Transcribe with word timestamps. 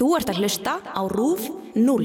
Þú 0.00 0.14
ert 0.16 0.30
að 0.32 0.38
hlusta 0.40 0.78
á 0.80 1.02
RÚF 1.12 1.42
0. 1.76 2.04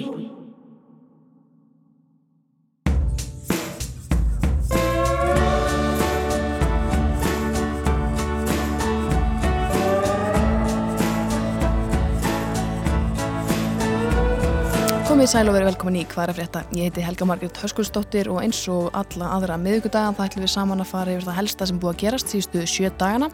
Komið 15.06 15.30
sæl 15.32 15.48
og 15.48 15.56
verið 15.56 15.70
velkomin 15.70 15.96
í 15.96 16.04
Hvað 16.04 16.26
er 16.26 16.34
að 16.34 16.36
frétta? 16.42 16.66
Ég 16.76 16.90
heiti 16.90 17.00
Helga 17.00 17.30
Margrit 17.32 17.62
Höskulsdóttir 17.64 18.28
og 18.28 18.42
eins 18.44 18.60
og 18.68 18.92
alla 18.92 19.32
aðra 19.38 19.56
miðugudagan 19.56 20.20
það 20.20 20.34
ætlum 20.34 20.48
við 20.50 20.54
saman 20.58 20.84
að 20.84 20.92
fara 20.92 21.16
yfir 21.16 21.30
það 21.30 21.40
helsta 21.40 21.70
sem 21.72 21.80
búið 21.80 21.94
að 21.94 22.04
gerast 22.04 22.36
síðustu 22.36 22.68
sjö 22.68 22.92
dagana. 23.00 23.32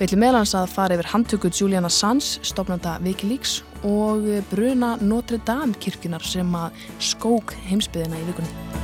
Við 0.00 0.08
ætlum 0.08 0.24
meðlans 0.24 0.56
að 0.56 0.72
fara 0.72 0.96
yfir 0.96 1.12
handtöku 1.12 1.52
Juliana 1.52 1.92
Sands, 1.92 2.38
stopnanda 2.48 2.96
Wikileaks 3.04 3.60
og 3.84 4.26
bruna 4.50 4.96
Notre 5.00 5.40
Dame 5.46 5.76
kirkjunar 5.80 6.24
sem 6.24 6.56
að 6.56 6.84
skók 7.12 7.56
heimsbyðina 7.68 8.20
í 8.20 8.28
vikunni. 8.30 8.82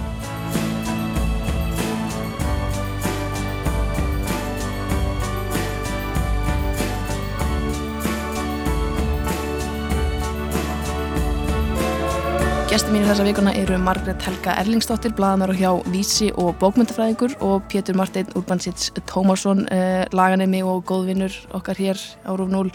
Gæsti 12.70 12.92
mínu 12.94 13.08
þessa 13.08 13.24
vikuna 13.26 13.50
eru 13.58 13.80
Margret 13.82 14.22
Helga 14.22 14.52
Erlingsdóttir, 14.60 15.10
blaðanar 15.18 15.50
og 15.50 15.58
hjá 15.58 15.70
Vísi 15.90 16.28
og 16.38 16.52
bókmyndafræðingur 16.60 17.32
og 17.42 17.64
Pétur 17.66 17.98
Marteinn 17.98 18.30
Urbansits 18.38 18.92
Tómasson, 19.10 19.64
eh, 19.74 20.04
laganemi 20.14 20.62
og 20.62 20.84
góðvinnur 20.86 21.34
okkar 21.50 21.74
hér 21.74 21.98
á 21.98 22.30
Rúf 22.30 22.46
0. 22.46 22.70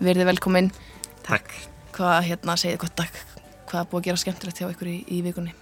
Verðið 0.00 0.30
velkominn. 0.32 0.72
Takk. 1.26 1.52
Hvað 1.96 2.16
hérna 2.28 2.54
segið 2.60 2.80
gott 2.84 2.96
dag? 3.00 3.20
Hvað 3.66 3.80
er 3.80 3.88
búið 3.90 4.00
að 4.02 4.06
gera 4.10 4.20
skemmtilegt 4.22 4.60
hjá 4.60 4.68
ykkur 4.70 4.90
í, 4.92 4.96
í 5.10 5.20
vikunni? 5.24 5.54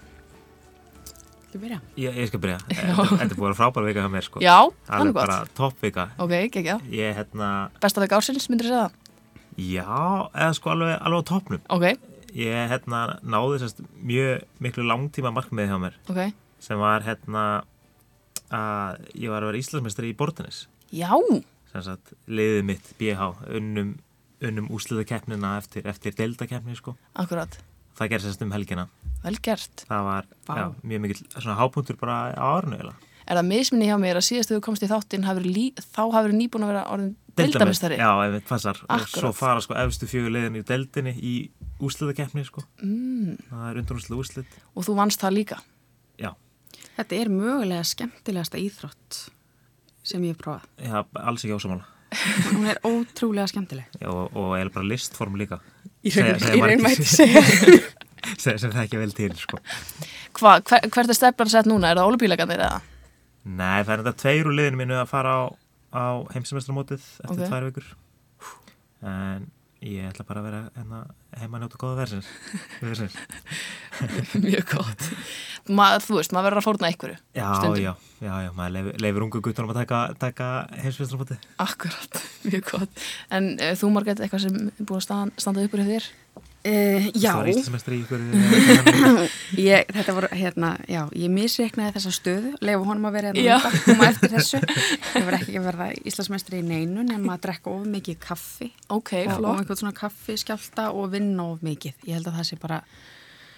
Þú 1.54 1.60
byrja? 1.62 1.78
Ég, 2.02 2.16
ég 2.18 2.28
skal 2.28 2.40
byrja. 2.42 2.58
Þetta 2.68 3.28
er 3.28 3.36
búin 3.38 3.52
að 3.52 3.58
frábæra 3.60 3.86
vika 3.88 4.02
hjá 4.04 4.10
mér 4.12 4.26
sko. 4.26 4.42
Já, 4.42 4.56
hann 4.90 5.08
er 5.08 5.12
gott. 5.14 5.20
bara 5.22 5.36
topp 5.56 5.84
vika. 5.84 6.08
Ok, 6.20 6.34
ekki, 6.48 6.64
Ég 6.92 7.14
hérna, 7.16 7.50
Besta 7.80 8.02
vika 8.02 8.18
ársins, 8.18 8.48
myndir 8.50 8.68
þú 8.68 8.74
segja 8.74 8.88
það? 8.88 9.00
já, 9.54 9.86
eða 10.34 10.54
sko 10.58 10.72
alveg, 10.72 10.96
alveg 10.98 11.22
á 11.22 11.28
toppnum. 11.30 11.62
Ok, 11.70 11.84
Ég 12.34 12.66
hérna 12.72 13.00
náði 13.22 13.60
sérst 13.62 13.84
mjög 14.02 14.40
miklu 14.66 14.82
langtíma 14.88 15.30
markmiði 15.30 15.70
hjá 15.70 15.76
mér 15.78 15.94
ok. 16.10 16.32
sem 16.58 16.80
var 16.82 17.04
hérna 17.06 17.44
að 18.50 19.04
ég 19.14 19.30
var 19.30 19.44
að 19.44 19.52
vera 19.52 19.60
Íslandsmeistri 19.62 20.10
í 20.10 20.16
Bortanis. 20.18 20.64
Já, 20.90 21.14
Sem 21.70 21.82
sagt, 21.86 22.12
liðið 22.26 22.66
mitt, 22.66 22.90
BH, 22.98 23.30
unnum, 23.54 23.94
unnum 24.50 24.68
úsliðakeppnina 24.74 25.56
eftir, 25.58 25.86
eftir 25.86 26.12
deildakeppni 26.18 26.76
sko. 26.76 26.96
akkurat. 27.14 27.58
Það 27.98 28.08
gerði 28.10 28.26
sérst 28.28 28.42
um 28.42 28.50
helgina. 28.52 28.88
Vel 29.22 29.36
gert. 29.40 29.84
Það 29.88 30.02
var 30.04 30.24
já, 30.48 30.64
mjög 30.82 31.00
mikill 31.00 31.26
svona 31.38 31.56
hápunktur 31.60 31.96
bara 32.00 32.34
á 32.34 32.44
árinu 32.58 32.76
eiginlega. 32.76 32.96
Er 33.26 33.36
það 33.38 33.46
misminni 33.48 33.86
hjá 33.88 33.96
mér 33.96 34.18
að 34.20 34.26
síðast 34.26 34.50
þegar 34.50 34.60
þú 34.60 34.64
komst 34.66 34.82
í 34.82 34.88
þáttinn 34.90 35.24
þá 35.24 36.02
hafur 36.12 36.32
nýbúin 36.34 36.64
að 36.66 36.72
vera 36.74 36.82
orðin 36.92 37.14
deildamistari? 37.38 37.96
Já, 37.96 38.10
ef 38.26 38.34
þetta 38.34 38.48
passar 38.48 38.76
og 38.82 38.90
Akkurat. 38.90 39.20
svo 39.22 39.30
fara 39.32 39.60
sko 39.64 39.74
efstu 39.74 40.06
fjögur 40.06 40.30
liðin 40.34 40.58
í 40.60 40.62
deildinni 40.62 41.14
í 41.16 41.32
úsliðakeppni 41.80 42.44
sko 42.44 42.62
Mm, 42.82 43.38
það 43.48 43.70
er 43.70 43.80
undanúslega 43.80 44.20
úslið 44.20 44.44
og 44.76 44.84
þú 44.84 44.94
vannst 45.00 45.20
það 45.24 45.32
líka? 45.38 45.58
já, 46.20 46.34
Þetta 46.98 47.16
er 47.16 47.28
mögulega 47.32 47.84
skemmtilegasta 47.84 48.58
íþrótt 48.60 49.30
sem 50.04 50.20
ég 50.22 50.34
hef 50.36 50.44
prófað. 50.44 50.68
já, 50.78 51.04
alls 51.24 51.44
ekki 51.44 51.56
ásamála 51.56 51.84
Hún 52.52 52.66
er 52.70 52.78
ótrúlega 52.86 53.46
skemmtileg. 53.50 53.86
já, 54.00 54.08
og, 54.10 54.30
og 54.36 54.54
eða 54.58 54.72
bara 54.74 54.88
listform 54.90 55.36
líka 55.40 55.60
Í 56.04 56.12
raun, 56.14 56.84
segja 57.00 57.42
sem, 58.42 58.56
sem 58.58 58.70
það 58.72 58.82
ekki 58.86 59.00
vel 59.00 59.12
til 59.16 59.32
sko 59.40 59.58
Hva, 60.38 60.58
hver, 60.64 60.86
hvert 60.90 61.10
er 61.12 61.16
stefnan 61.18 61.50
sett 61.52 61.68
núna? 61.70 61.90
Er 61.92 62.00
það 62.00 62.10
olubílegandir 62.12 62.62
eða? 62.64 62.80
nei, 63.44 63.82
það 63.84 63.92
er 63.94 64.02
þetta 64.04 64.16
tveir 64.22 64.48
úr 64.48 64.56
liðinu 64.56 64.80
mínu 64.80 64.96
að 65.02 65.10
fara 65.10 65.32
á, 65.36 65.42
á 65.92 66.04
heimsemestramótið 66.32 67.02
eftir 67.04 67.34
Ok. 67.34 67.48
tvær 67.50 67.66
vikur 67.68 67.90
en 69.04 69.44
ég 69.84 70.06
ætla 70.08 70.24
bara 70.26 70.40
að 70.40 70.46
vera 70.48 70.60
hérna, 70.78 71.00
heima 71.40 71.58
að 71.58 71.64
njóta 71.64 71.80
góða 71.80 71.98
versins, 72.00 72.28
versins. 72.80 73.16
Mjög 74.44 74.64
gott. 74.72 75.08
Ma, 75.68 75.90
þú 76.02 76.18
veist, 76.18 76.32
maður 76.34 76.48
verður 76.48 76.60
að 76.62 76.66
fórna 76.68 76.90
einhverju. 76.90 77.18
já, 77.36 77.48
já, 77.80 77.92
já, 78.24 78.32
já, 78.46 78.50
maður 78.56 78.74
leifir, 78.78 78.98
leifir 79.04 79.26
ungu 79.26 79.42
guttunum 79.44 79.74
að 79.74 79.80
taka, 79.82 80.00
taka 80.20 80.48
heimsemestramótið 80.82 81.46
Akkurat, 81.64 82.20
mjög 82.48 82.66
gott. 82.72 83.04
En 83.32 83.54
uh, 83.58 83.72
þú, 83.78 83.92
Margrét, 83.94 84.24
eitthvað 84.24 84.46
sem 84.46 84.58
er 84.64 84.82
búin 84.82 85.00
að 85.00 85.06
standa, 85.08 85.44
standa 85.44 85.64
upp 85.68 85.76
úr 85.76 85.86
þér? 85.88 86.10
Uh, 86.64 87.10
já, 87.12 87.28
það 87.28 87.38
var 87.42 87.48
íslensmestri 87.50 87.96
í 87.98 88.04
ykkur 88.06 88.22
ég, 89.68 89.90
þetta 89.92 90.14
voru, 90.16 90.30
hérna, 90.32 90.70
já, 90.88 91.02
ég 91.12 91.28
misreiknaði 91.28 91.92
þessa 91.98 92.12
stöðu, 92.16 92.52
leifu 92.64 92.86
honum 92.88 93.08
að 93.10 93.18
vera 93.18 93.32
hérna 93.34 93.58
undan, 93.58 93.82
koma 93.84 94.06
eftir 94.08 94.32
þessu. 94.32 94.60
Ég 95.18 95.26
var 95.26 95.36
ekki 95.36 95.58
að 95.60 95.66
verða 95.68 95.88
Íslandsmeistri 96.08 96.62
í 96.62 96.64
neinu 96.64 97.04
nema 97.04 97.36
að 97.36 97.42
drekka 97.44 97.74
of 97.74 97.84
mikið 97.92 98.16
kaffi. 98.22 98.70
Ok, 98.88 99.12
og, 99.26 99.34
og 99.42 99.50
einhvern 99.58 99.80
svona 99.82 99.98
kaffi 99.98 100.38
skjálta 100.40 100.88
og 100.96 101.12
vinna 101.12 101.50
of 101.52 101.60
mikið. 101.66 102.00
Ég 102.08 102.16
held 102.16 102.32
að 102.32 102.40
það 102.40 102.48
sé 102.48 102.58
bara 102.64 102.80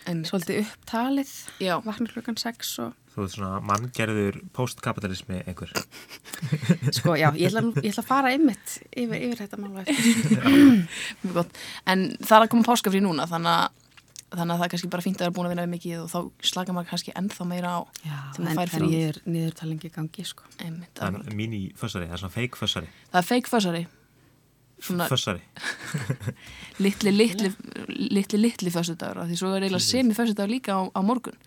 Einmitt. 0.06 0.30
svolítið 0.30 0.60
upptalið, 0.64 1.32
Já, 1.62 1.74
vakna 1.84 2.06
klukkan 2.12 2.36
6 2.38 2.78
og 2.84 2.94
Þú 3.16 3.22
veist 3.24 3.38
svona 3.38 3.60
manngerður 3.64 4.36
postkapitalismi 4.52 5.38
einhver. 5.48 5.70
sko, 6.98 7.14
já, 7.16 7.30
ég 7.32 7.48
ætla, 7.48 7.62
ég 7.80 7.88
ætla 7.94 8.02
að 8.04 8.10
fara 8.10 8.32
einmitt 8.34 8.74
yfir, 8.92 9.22
yfir 9.30 9.40
þetta 9.40 9.56
mála. 9.62 9.84
En 11.90 12.06
það 12.20 12.36
er 12.36 12.44
að 12.44 12.50
koma 12.52 12.66
páskafrí 12.68 13.00
núna, 13.04 13.24
þannig 13.30 13.52
að, 13.54 13.82
þannig 14.36 14.52
að 14.52 14.60
það 14.60 14.66
er 14.66 14.72
kannski 14.74 14.90
bara 14.92 15.04
fínt 15.06 15.20
að 15.20 15.24
vera 15.26 15.34
búin 15.38 15.48
að 15.48 15.54
vinna 15.54 15.64
við 15.66 15.72
mikið 15.76 16.02
og 16.02 16.08
þá 16.12 16.48
slaka 16.50 16.76
maður 16.76 16.90
kannski 16.92 17.14
ennþá 17.22 17.46
meira 17.54 17.72
á. 17.72 17.80
Já, 18.04 18.16
en, 18.36 18.44
maður 18.44 18.56
fær 18.60 18.66
en 18.66 18.74
frí. 18.76 18.90
ég 18.92 19.08
er 19.14 19.20
niðurtalingi 19.32 19.88
í 19.88 19.94
gangi, 19.96 20.26
sko. 20.28 20.48
Einmitt, 20.60 20.92
Það 20.98 21.08
akkurat. 21.08 21.30
er 21.32 21.38
mini-fössari, 21.40 22.08
það 22.10 22.16
er 22.18 22.22
svona 22.24 22.36
fake-fössari. 22.36 22.92
Það 23.12 23.22
er 23.22 23.28
fake 23.32 23.52
fössari. 23.52 23.82
Svona 24.82 25.06
Fössari. 25.08 25.40
litli, 26.84 27.12
litli, 27.14 27.50
litli, 27.88 28.40
litli 28.40 28.72
föstudagur. 28.72 29.24
Því 29.24 29.38
svo 29.40 29.54
er 29.56 29.64
eiginlega 29.64 29.84
semi 29.84 30.16
föstudagur 30.16 30.52
líka 30.52 30.76
á, 30.76 30.80
á 30.92 31.00
morgun. 31.00 31.38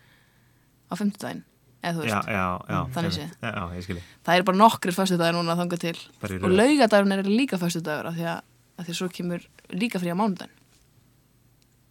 Á 0.89 0.93
fimmtudaginn. 0.97 1.43
Eða 1.79 1.95
þú 1.95 2.03
veist. 2.03 2.13
Já, 2.15 2.33
já, 2.33 2.45
já. 2.67 2.79
Þannig 2.95 3.83
skilji. 3.85 4.05
Það 4.25 4.39
er 4.39 4.45
bara 4.49 4.59
nokkrir 4.59 4.97
föstudagur 4.97 5.37
núna 5.37 5.53
að 5.53 5.61
þanga 5.63 5.81
til. 5.85 5.97
Og 6.41 6.49
laugadagurinn 6.49 7.15
er 7.19 7.29
líka 7.29 7.59
föstudagur 7.61 8.09
af 8.09 8.17
því 8.17 8.25
að, 8.33 8.41
að 8.81 8.89
því 8.89 8.97
svo 8.97 9.09
kemur 9.19 9.45
líka 9.77 10.01
frí 10.01 10.11
á 10.11 10.17
mánudaginn. 10.17 10.55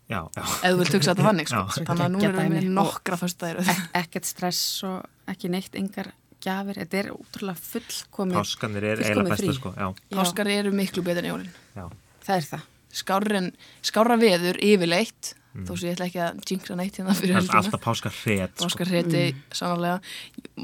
Já, 0.08 0.22
já. 0.34 0.42
Ef 0.42 0.72
þú 0.72 0.76
vilt 0.80 0.94
hugsa 0.96 1.12
þetta 1.12 1.26
þannig, 1.30 1.50
sko. 1.52 1.64
Þannig 1.78 2.04
að 2.04 2.14
núna 2.16 2.28
erum 2.32 2.58
við 2.58 2.70
nokkra 2.80 3.20
föstudagir. 3.20 3.62
Ek, 3.62 3.82
ekkert 4.02 4.28
stress 4.28 4.62
og 4.88 5.30
ekki 5.30 5.52
neitt 5.52 5.78
engar 5.78 6.10
gjafir. 6.48 6.80
Þetta 6.82 7.00
er 7.04 7.10
útrúlega 7.14 7.62
fullkomið. 7.68 8.40
Páskanir 8.40 8.88
er 8.92 9.04
eiginlega 9.04 9.36
besta, 9.36 9.56
sko. 9.60 9.74
Páskar 10.18 10.52
eru 10.58 10.74
miklu 10.74 11.04
betur 11.06 11.24
en 11.28 11.32
jólinn. 11.34 11.54
já. 11.76 11.88
Það 12.28 12.36
er 12.40 12.48
það. 12.52 12.66
Skárren, 12.98 13.50
skárra 13.84 14.16
veður 14.16 14.56
yfirleitt, 14.64 15.34
þó 15.68 15.72
sem 15.76 15.88
ég 15.90 15.96
ætla 15.98 16.06
ekki 16.08 16.20
að 16.24 16.38
jinxa 16.48 16.76
neitt 16.78 16.96
hérna 16.96 17.14
fyrir 17.18 17.34
Það 17.34 17.38
er 17.38 17.42
helgina. 17.42 17.58
alltaf 17.60 17.82
páskar 17.84 18.14
hret, 18.22 18.54
sko. 18.62 18.86
Hreiti, 18.88 19.22
sannlega, 19.52 19.98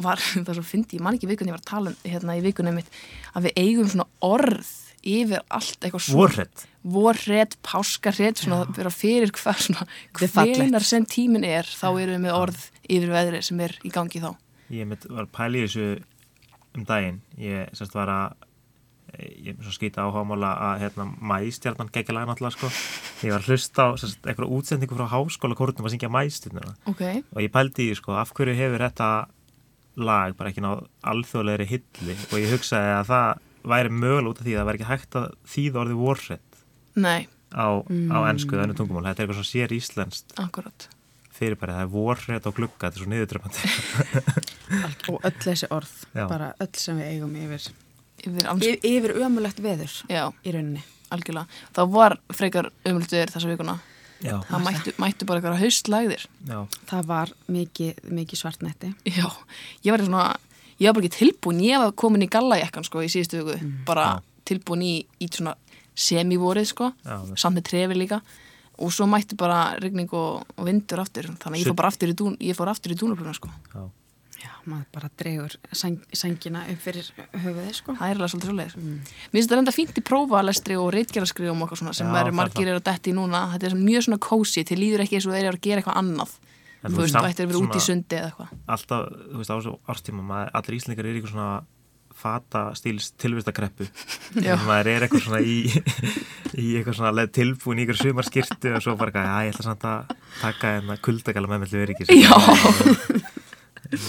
var, 0.05 0.23
það 0.45 0.49
er 0.55 0.59
svo 0.59 0.65
fyndi, 0.65 0.97
ég 0.97 1.05
man 1.05 1.19
ekki 1.19 1.29
vikunni, 1.29 1.53
ég 1.53 1.57
var 1.59 1.63
að 1.65 1.69
tala 1.69 1.93
um 1.93 2.09
hérna 2.15 2.37
í 2.39 2.43
vikunni 2.45 2.73
mitt, 2.79 2.89
að 3.37 3.49
við 3.49 3.61
eigum 3.61 3.91
svona 3.93 4.07
orð 4.25 4.71
yfir 5.05 5.43
allt 5.53 5.85
eitthvað 5.85 6.07
svona. 6.07 6.23
Svona 8.41 8.63
að 8.65 8.79
vera 8.81 8.93
fyrir 8.97 9.33
hvað 9.37 9.61
svona, 9.67 9.87
hvenar 10.65 10.87
sem 10.89 11.05
tímin 11.05 11.45
er, 11.45 11.69
þá 11.69 11.87
erum 11.93 12.15
við 12.17 12.23
með 12.25 12.39
orð 12.41 12.63
yfir 12.89 13.13
veðri 13.13 13.43
sem 13.45 13.61
er 13.61 13.77
í 13.85 13.93
gangi 13.93 14.21
þá. 14.25 14.31
Ég 14.75 14.89
mitt 14.91 15.07
var 15.11 15.29
í 15.31 15.63
þessu 15.65 15.87
um 16.75 16.85
daginn. 16.89 17.21
Ég 17.39 17.71
sérst 17.77 17.95
var 17.95 18.11
að 18.11 18.51
ég 19.15 19.53
er 19.53 19.63
svo 19.63 19.75
skýta 19.75 20.05
áhámála 20.07 20.51
að 20.73 20.81
hérna 20.83 21.07
mæstjarnan 21.23 21.91
geggja 21.95 22.17
laga 22.17 22.33
náttúrulega 22.33 22.57
sko. 22.57 22.71
Ég 23.23 23.35
var 23.35 23.45
að 23.45 23.53
hlusta 23.53 23.87
á 23.87 23.89
sérst, 24.01 24.21
einhverja 24.25 24.57
útsendingu 24.57 24.99
frá 24.99 25.07
háskóla 25.13 25.59
kórnum 25.59 25.87
að 25.87 25.95
syngja 25.95 26.11
mæstjarnina 26.13 26.75
Ok, 26.91 27.03
og 27.31 27.43
ég 27.45 27.53
pældi 27.55 27.89
því, 27.91 27.99
sko, 28.01 28.17
af 28.19 28.35
hverju 28.35 28.57
hefur 28.59 28.85
þetta 28.85 29.11
lag 29.95 30.35
bara 30.39 30.51
ekki 30.51 30.65
náð 30.65 30.83
alþjóðlegri 31.07 31.69
hilli 31.71 32.17
og 32.33 32.37
ég 32.41 32.51
hugsaði 32.57 32.97
að 32.97 33.13
það 33.13 33.45
væri 33.75 33.95
mögulega 33.95 34.33
út 34.33 34.41
af 34.41 34.49
því 34.49 34.55
að 34.55 34.61
það 34.61 34.69
væri 34.69 34.81
ekki 34.81 34.91
hægt 34.91 35.19
að 35.21 35.29
þýða 35.55 35.81
orðið 35.85 36.03
warrett 36.03 36.61
nei, 37.07 37.21
á, 37.55 37.67
á 37.87 38.19
ennsku 38.31 38.57
eða 38.57 38.67
önnu 38.67 38.79
tungumál, 38.79 39.07
þetta 39.07 39.23
er 39.23 39.29
eitthvað 39.29 39.41
svo 39.41 39.47
sér 39.49 39.75
íslenskt 39.77 40.35
akkurat. 40.43 40.89
Fyrirbæri, 41.35 41.75
það 41.75 41.85
er 41.85 41.93
warrett 41.95 42.47
á 42.47 42.51
glugga, 42.55 42.89
þetta 42.89 42.95
er 42.95 43.03
svo 43.03 43.11
niðurdrömmandi 43.13 44.25
Og 45.13 45.19
öll 45.29 45.39
þessi 45.45 45.69
orð, 45.75 45.95
Já. 46.15 46.25
bara 46.31 46.53
öll 46.63 46.71
sem 46.81 46.99
við 47.01 47.11
eigum 47.15 47.35
yfir. 47.39 47.67
Yfir, 48.25 48.47
Yfir, 48.55 48.77
yfir 48.89 49.15
ömulegt 49.27 49.59
veður 49.61 49.93
já, 50.09 50.23
í 50.47 50.53
rauninni. 50.55 50.83
algjörlega. 51.13 51.59
Það 51.77 51.91
var 51.95 52.15
frekar 52.33 52.71
umlutið 52.89 53.27
þessa 53.35 53.51
vikuna. 53.51 53.75
já, 54.25 54.39
Það 54.49 54.63
mættu, 54.65 54.95
mættu 55.03 55.27
bara 55.29 55.41
eitthvað 55.43 55.61
haustlægðir. 55.61 56.25
já, 56.49 56.59
Það 56.91 57.07
var 57.11 57.33
mikið, 57.53 58.01
mikið 58.21 58.41
svartnætti. 58.41 58.93
Já, 59.11 59.27
ég 59.85 59.91
var 59.93 60.05
svona, 60.07 60.25
ég 60.81 60.89
var 60.89 60.97
bara 60.97 61.05
ekki 61.11 61.19
tilbúin, 61.19 61.61
ég 61.67 61.83
var 61.85 61.93
komin 61.93 62.25
í 62.25 62.31
gallajekkan 62.33 62.87
sko 62.89 63.03
í 63.05 63.11
síðustu 63.13 63.43
viku, 63.45 63.73
bara 63.85 64.09
tilbúin 64.49 64.83
í, 64.87 64.95
í 65.21 65.29
svona 65.29 65.55
semi-vorið 65.95 66.67
sko, 66.73 66.89
samt 67.37 67.59
með 67.61 67.69
trefi 67.69 67.95
líka 67.99 68.23
og 68.79 68.95
svo 68.95 69.07
mætti 69.11 69.37
bara 69.39 69.75
rigning 69.83 70.11
og, 70.17 70.47
og 70.57 70.69
vindur 70.69 71.03
aftur, 71.05 71.29
þannig 71.43 71.61
að 71.61 71.63
ég 71.63 71.71
fór 71.71 71.79
bara 71.83 71.93
aftur 71.93 72.11
í 72.11 72.17
dún 72.19 72.39
ég 72.43 72.59
fór 72.59 72.73
aftur 72.73 72.95
í 72.95 72.99
dúnubruna 72.99 73.37
sko. 73.37 73.53
Já. 73.75 73.85
Já, 74.45 74.51
maður 74.69 74.89
bara 74.93 75.09
dregur 75.17 75.55
sæng, 75.73 76.01
sængina 76.13 76.65
upp 76.69 76.81
fyrir 76.85 77.07
höfuðið, 77.33 77.71
sko. 77.79 77.95
það 77.97 78.11
er 78.11 78.19
alveg 78.19 78.33
svolítið 78.33 78.51
svolítið 78.51 78.75
mm. 78.83 78.97
mér 78.99 79.39
finnst 79.39 79.53
þetta 79.53 79.61
enda 79.63 79.73
fínt 79.73 80.01
í 80.01 80.03
prófalestri 80.05 80.77
og 80.77 80.91
reitgeraskrifum 80.93 81.63
og 81.63 81.65
eitthvað 81.65 81.81
svona 81.81 81.95
sem 81.97 82.11
Já, 82.11 82.17
það 82.19 82.33
margir 82.41 82.67
er 82.67 82.73
eru 82.75 82.83
að 82.83 82.89
detti 82.91 83.13
í 83.13 83.17
núna. 83.17 83.45
Þetta 83.55 83.71
er 83.71 83.77
mjög 83.79 84.05
svona 84.09 84.21
kósi, 84.27 84.67
til 84.69 84.79
líður 84.81 85.05
ekki 85.07 85.17
eins 85.17 85.29
og 85.31 85.37
þeir 85.37 85.47
eru 85.47 85.61
að 85.61 85.65
gera 85.65 85.81
eitthvað 85.81 86.01
annað. 86.03 86.35
En 86.85 86.93
þú 86.93 87.01
veist, 87.01 87.17
þú 87.17 87.31
ættir 87.31 87.47
að 87.47 87.53
vera 87.55 87.63
út 87.63 87.79
í 87.79 87.85
sundi 87.87 88.19
eða 88.19 88.29
eitthvað. 88.29 88.53
Alltaf, 88.75 89.07
þú 89.31 89.41
veist, 89.41 89.55
á 89.55 89.57
þessu 89.57 89.75
árstíma 89.95 90.27
maður, 90.29 90.51
allir 90.61 90.77
íslendingar 90.77 91.09
eru 91.09 91.15
í 91.15 91.23
eitthvað 91.23 91.33
svona 91.33 91.51
fata 92.25 92.65
stíls 92.79 93.11
tilvistakreppu. 93.21 93.87
Já. 94.41 94.57
maður 94.65 94.91
er 94.95 95.07
eitthvað 95.07 95.27
svona 95.29 95.43
í 95.45 95.59
í 96.65 96.67
eitthvað 96.79 96.99
svona 96.99 97.27
tilbúin 97.29 97.81
í 97.83 97.85
eitthvað 97.85 98.03
sumarskirtu 98.03 98.75
og 98.79 98.85
svo 98.85 98.97
bara 99.01 99.13
eitthvað, 99.13 99.31
já, 99.31 99.39
ég 99.49 99.55
ætla 99.55 99.67
samt 99.69 99.89
að 99.91 100.15
taka 100.41 100.75
hérna 100.79 100.99
kuldagala 101.05 101.51
með 101.53 101.67
mellu 101.67 101.83
öryggis. 101.85 102.15
Já. 102.17 102.37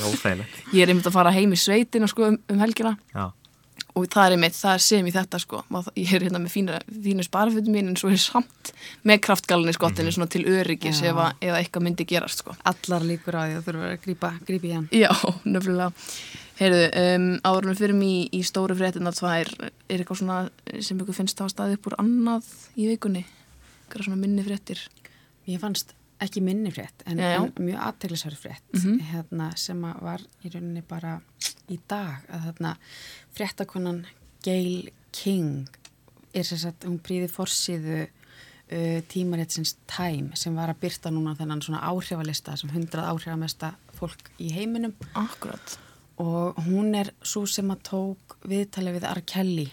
óþægilegt. 0.08 0.62
Ég 0.74 0.86
er 0.86 0.92
einmitt 0.94 1.10
að 1.10 1.16
fara 1.18 1.34
heim 1.36 1.52
í 1.54 1.60
sveitina 1.60 2.08
sko 2.10 2.30
um, 2.32 2.38
um 2.52 2.62
helgina. 2.64 2.96
Já, 3.14 3.26
og 3.96 4.08
það 4.12 4.26
er 4.30 4.34
einmitt, 4.36 4.56
það 4.58 4.74
er 4.78 4.84
sem 4.86 5.08
í 5.08 5.14
þetta 5.16 5.40
sko. 5.44 5.60
Má- 5.72 5.84
ég 6.00 6.14
er 6.18 6.26
hérna 6.26 6.40
með 6.44 6.54
fína, 6.56 6.80
fínu 7.06 7.26
sparafötum 7.28 7.76
mín 7.76 7.92
en 7.92 8.00
svo 8.00 8.10
er 8.12 8.20
samt 8.24 8.72
með 9.08 9.22
kraftgalinni 9.28 9.76
skottinu 9.76 10.12
svona 10.16 10.28
til 10.32 10.44
öryggis 10.52 11.00
Já. 11.04 11.12
ef, 11.12 11.22
að- 11.26 11.44
ef 11.48 11.54
að 11.54 11.60
eitthvað 11.62 11.86
myndi 11.90 12.08
gerast 12.10 12.44
sko. 12.44 12.56
Allar 12.72 13.06
líkur 13.08 13.38
á 13.40 13.42
því 13.46 13.60
að 13.60 13.68
þurfa 13.70 13.92
að 13.92 14.02
grípa, 14.08 14.34
grípa 14.48 14.68
í 14.72 14.74
hann. 14.80 14.90
Já, 14.96 15.12
nefnilega 15.46 15.92
Heyrðu, 16.56 16.84
um, 17.02 17.26
áðurum 17.44 17.76
fyrir 17.76 17.98
mig 17.98 18.12
í, 18.32 18.40
í 18.40 18.44
stóru 18.48 18.76
fréttina 18.80 19.12
tvær, 19.12 19.50
er 19.92 20.00
eitthvað 20.00 20.22
svona 20.22 20.38
sem 20.80 21.00
ykkur 21.04 21.18
finnst 21.18 21.36
það 21.38 21.50
að 21.50 21.54
staði 21.56 21.78
upp 21.80 21.90
úr 21.92 21.96
annað 22.00 22.48
í 22.80 22.88
vikunni? 22.94 23.26
Eitthvað 23.86 24.08
svona 24.08 24.22
minni 24.22 24.46
fréttir 24.48 24.82
Ég 25.46 25.60
fannst 25.62 25.92
ekki 26.24 26.40
minni 26.42 26.72
frétt 26.72 27.04
en, 27.12 27.20
en 27.20 27.50
mjög 27.60 27.82
aðteglisverð 27.90 28.40
frétt 28.40 28.78
Mhm. 28.80 29.00
hérna, 29.12 29.50
sem 29.60 29.82
var 29.84 30.22
í 30.48 30.50
rauninni 30.54 30.82
bara 30.88 31.18
í 31.70 31.76
dag 31.92 32.24
að 32.32 32.46
þarna 32.48 32.72
fréttakonan 33.36 34.06
Gail 34.46 34.90
King 35.12 35.68
er 36.34 36.44
sem 36.48 36.58
sagt, 36.58 36.86
hún 36.88 36.98
príði 37.04 37.28
forsýðu 37.32 38.00
uh, 38.08 39.02
tímaréttsins 39.12 39.76
Time 39.92 40.36
sem 40.40 40.56
var 40.56 40.72
að 40.72 40.80
byrta 40.88 41.12
núna 41.12 41.36
þennan 41.38 41.62
svona 41.62 41.84
áhrifalista 41.84 42.56
sem 42.58 42.72
hundrað 42.74 43.12
áhrifamesta 43.12 43.74
fólk 44.00 44.32
í 44.40 44.50
heiminum 44.56 44.96
Akkurat 45.20 45.78
og 46.22 46.60
hún 46.68 46.94
er 46.96 47.10
svo 47.26 47.46
sem 47.50 47.72
að 47.74 47.82
tók 47.90 48.36
viðtalið 48.48 49.00
við 49.00 49.08
R. 49.12 49.22
Kelly 49.28 49.68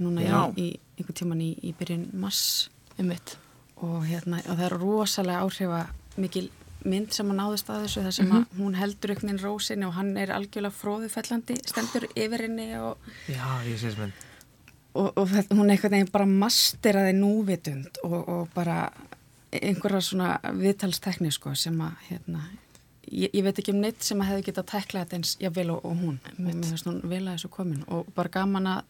núna 0.00 0.24
Já. 0.24 0.38
í, 0.56 0.70
í 0.74 1.00
einhvern 1.02 1.18
tíman 1.20 1.42
í, 1.44 1.50
í 1.62 1.74
byrjun 1.78 2.08
mass 2.20 2.68
Einmitt 2.98 3.36
og, 3.80 4.02
hérna, 4.08 4.40
og 4.44 4.56
það 4.58 4.64
er 4.66 4.74
rosalega 4.80 5.44
áhrifa 5.46 5.82
mikil 6.20 6.48
mynd 6.88 7.12
sem 7.12 7.28
að 7.32 7.38
náðist 7.42 7.68
að 7.72 7.82
þessu 7.84 8.02
þar 8.06 8.14
sem 8.16 8.32
að 8.32 8.56
hún 8.56 8.74
heldur 8.76 9.12
ykkur 9.14 9.30
inn 9.30 9.40
rósinni 9.42 9.86
og 9.86 9.94
hann 9.98 10.10
er 10.16 10.32
algjörlega 10.32 10.72
fróðufellandi 10.78 11.58
stendur 11.68 12.06
yfir 12.14 12.44
henni 12.46 12.70
og, 12.80 13.10
já, 13.28 13.44
ég 13.68 13.76
sé 13.80 13.92
sem 13.92 14.00
mynd 14.06 14.26
og, 14.96 15.12
og 15.20 15.28
þetta- 15.30 15.56
hún 15.60 15.70
eitthvað 15.70 15.94
neginn 15.94 16.12
bara 16.12 16.26
masteraði 16.26 17.12
núvitund 17.20 18.00
og, 18.08 18.16
og 18.24 18.48
bara 18.56 18.78
einhverja 19.52 20.00
svona 20.08 20.32
viðtalstekni 20.56 21.30
sko 21.34 21.52
sem 21.58 21.76
að 21.84 22.00
hérna, 22.08 22.44
ég, 23.10 23.30
ég 23.34 23.44
veit 23.44 23.58
ekki 23.58 23.74
um 23.74 23.80
neitt 23.82 24.04
sem 24.06 24.20
að 24.22 24.30
hefði 24.32 24.46
getað 24.50 24.68
tæklað 24.72 25.04
þetta 25.04 25.18
eins 25.18 25.32
jafnvel 25.42 25.70
og, 25.74 25.84
og 25.84 25.96
hún 26.00 26.18
og 26.32 26.40
mér 26.40 26.60
finnst 26.68 26.88
hún 26.88 27.00
vel 27.10 27.22
að 27.26 27.36
þessu 27.36 27.50
komin. 27.54 27.84
Og 27.90 28.10
bara 28.16 28.32
gaman 28.32 28.68
að 28.70 28.82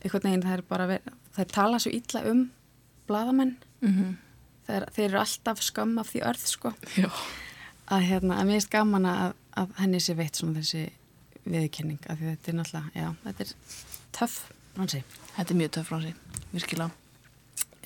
einhvern 0.00 0.26
veginn 0.28 0.46
það 0.46 0.56
er 0.56 0.64
bara 0.68 0.88
það 1.36 1.54
tala 1.54 1.80
svo 1.82 1.92
illa 1.94 2.24
um 2.30 2.46
bladamenn 3.08 3.56
mm 3.80 3.90
-hmm. 3.90 4.14
þeir, 4.66 4.86
þeir 4.94 5.08
eru 5.08 5.20
alltaf 5.20 5.62
skömm 5.62 5.98
af 5.98 6.12
því 6.12 6.22
örð 6.30 6.46
sko. 6.46 6.72
Já. 6.96 7.10
Að 7.90 8.06
hérna, 8.06 8.38
að 8.38 8.46
mér 8.46 8.58
finnst 8.58 8.70
gaman 8.70 9.06
að, 9.06 9.34
að 9.56 9.76
henni 9.78 10.00
sé 10.00 10.14
veitt 10.14 10.36
svona 10.36 10.60
þessi 10.60 10.90
viðkenning 11.44 12.00
af 12.06 12.18
því 12.18 12.26
þetta 12.30 12.50
er 12.50 12.56
náttúrulega, 12.56 12.90
já, 12.94 13.14
þetta 13.24 13.42
er 13.42 13.52
töff 14.12 14.52
bransi. 14.74 15.02
Þetta 15.36 15.54
er 15.54 15.56
mjög 15.56 15.70
töff 15.70 15.88
frá 15.88 16.00
sig, 16.02 16.14
virkilega. 16.52 16.90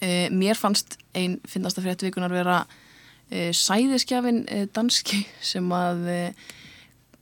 E, 0.00 0.28
Mér 0.30 0.54
fannst 0.54 0.98
ein 1.14 1.40
finnasta 1.48 1.80
frétt 1.80 2.02
vikunar 2.02 2.30
vera 2.30 2.66
sæðiskjafin 3.56 4.42
e, 4.48 4.64
danski 4.74 5.22
sem 5.52 5.70
að 5.74 6.08
e, 6.12 6.18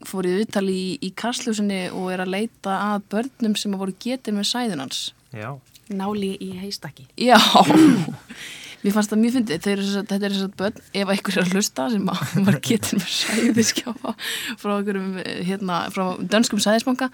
fór 0.08 0.26
í 0.28 0.36
viðtali 0.40 0.74
í, 0.74 0.88
í 1.08 1.12
kastljósinni 1.18 1.84
og 1.94 2.10
er 2.14 2.24
að 2.24 2.32
leita 2.36 2.78
að 2.92 3.04
börnum 3.14 3.54
sem 3.58 3.74
að 3.76 3.84
voru 3.84 3.98
getið 4.02 4.38
með 4.38 4.48
sæðinans 4.50 5.02
já, 5.32 5.52
Náli 5.92 6.32
í 6.40 6.52
heistakki. 6.56 7.04
Já, 7.20 7.36
mér 8.82 8.94
fannst 8.94 9.12
það 9.12 9.20
mjög 9.22 9.34
fyndið, 9.36 9.62
Þeir 9.64 9.72
eru 9.74 9.86
sem 9.86 9.94
sagt- 9.98 10.12
þetta 10.12 10.26
er 10.28 10.34
þess 10.34 10.46
að 10.46 10.54
börn, 10.62 10.82
ef 11.02 11.12
einhver 11.14 11.36
er 11.36 11.42
að 11.42 11.54
hlusta 11.56 11.86
sem 11.92 12.10
að 12.12 12.22
var 12.48 12.58
getur 12.68 13.00
með 13.00 13.10
sæðiskjáfa 13.18 14.14
frá 14.62 14.74
eh, 14.78 15.32
hérna, 15.48 15.80
frá 15.94 16.04
dönskum 16.34 16.62
sæðisbanka, 16.62 17.10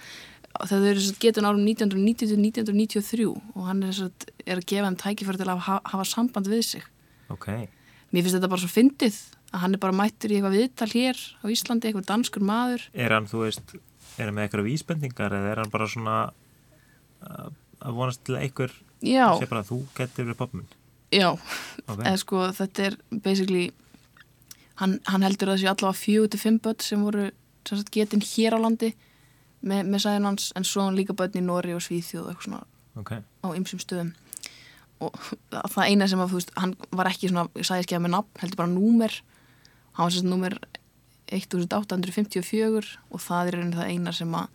það 0.58 0.86
eru 0.92 1.02
sem 1.02 1.12
sagt 1.12 1.24
getur 1.24 1.48
árum 1.48 1.64
1990 1.64 2.30
til 2.32 2.38
1993 2.44 3.26
og 3.32 3.66
hann 3.68 3.82
er, 3.84 3.96
sem 3.96 4.08
sagt, 4.12 4.30
er 4.46 4.62
að 4.62 4.68
gefa 4.70 4.86
þeim 4.88 5.00
tækifæri 5.04 5.42
til 5.42 5.48
að 5.48 5.64
hafa, 5.66 5.80
hafa 5.92 6.08
samband 6.08 6.48
við 6.52 6.64
sig. 6.70 6.86
ok 7.28 7.50
Mér 8.12 8.25
finnst 8.25 8.38
þetta 8.38 8.49
bara 8.52 8.62
svo 8.62 8.70
fyndið 8.72 9.16
að 9.52 9.62
hann 9.64 9.75
er 9.76 9.81
bara 9.82 9.96
mættur 9.96 10.32
í 10.32 10.38
eitthvað 10.38 10.56
viðtal 10.58 10.88
hér 10.93 11.19
á 11.40 11.44
Íslandi, 11.52 11.88
eitthvað 11.88 12.08
danskur 12.08 12.44
maður. 12.44 12.82
er 12.93 13.14
hann, 13.16 13.26
þú 13.28 13.43
veist, 13.46 13.75
er 14.19 14.26
hann 14.28 14.34
með 14.37 14.46
eitthvað 14.46 14.69
vísbendingar 14.69 15.34
eða 15.38 15.50
er 15.52 15.62
hann 15.62 15.72
bara 15.72 15.88
svona 15.88 16.16
að 17.78 17.99
vonast 17.99 18.25
til 18.26 18.37
að 18.37 18.44
einhver 18.46 18.72
Já, 19.05 19.26
sé 19.38 19.46
bara 19.50 19.62
þú 19.66 19.81
getur 19.96 20.26
verið 20.26 20.38
pappminn 20.40 20.70
já, 21.14 21.28
ok, 21.87 22.00
eða 22.02 22.16
sko 22.20 22.40
þetta 22.58 22.87
er 22.88 22.96
basically 23.25 23.66
hann, 24.81 24.99
hann 25.06 25.25
heldur 25.26 25.52
að 25.52 25.58
þessi 25.61 25.70
allavega 25.70 26.00
fjögur 26.02 26.32
til 26.34 26.40
fimm 26.43 26.58
börn 26.64 26.82
sem 26.84 27.04
voru 27.06 27.28
sem 27.69 27.78
sagt, 27.78 27.93
getin 27.94 28.25
hér 28.25 28.56
á 28.56 28.64
landi 28.64 28.90
með, 29.62 29.84
með 29.93 30.02
sæðin 30.04 30.28
hans 30.28 30.50
en 30.58 30.66
svo 30.66 30.87
hann 30.87 30.99
líka 30.99 31.14
börn 31.16 31.38
í 31.38 31.44
Nóri 31.44 31.75
og 31.76 31.84
Svíþjóð 31.84 32.25
og 32.25 32.32
eitthvað 32.32 32.49
svona 32.49 32.62
ok, 32.99 33.12
á 33.22 33.49
ymsum 33.54 33.82
stöðum 33.82 34.12
og 35.04 35.14
það 35.74 35.84
eina 35.86 36.08
sem 36.10 36.22
að 36.22 36.32
þú 36.32 36.40
veist 36.40 36.52
hann 36.58 36.74
var 36.90 37.10
ekki 37.12 37.30
svona 37.30 37.48
sæðiskeiða 37.54 38.04
með 38.06 38.14
nafn 38.16 38.42
heldur 38.42 38.62
bara 38.62 38.72
númer. 38.74 39.20
Hann 39.98 40.08
var 40.08 40.14
sagt 40.14 40.28
númer 40.28 40.58
1854 41.34 42.92
og 43.12 43.22
það 43.22 43.50
er 43.50 43.60
það 43.76 43.92
eina 43.92 44.14
sem 44.16 44.36
að 44.38 44.46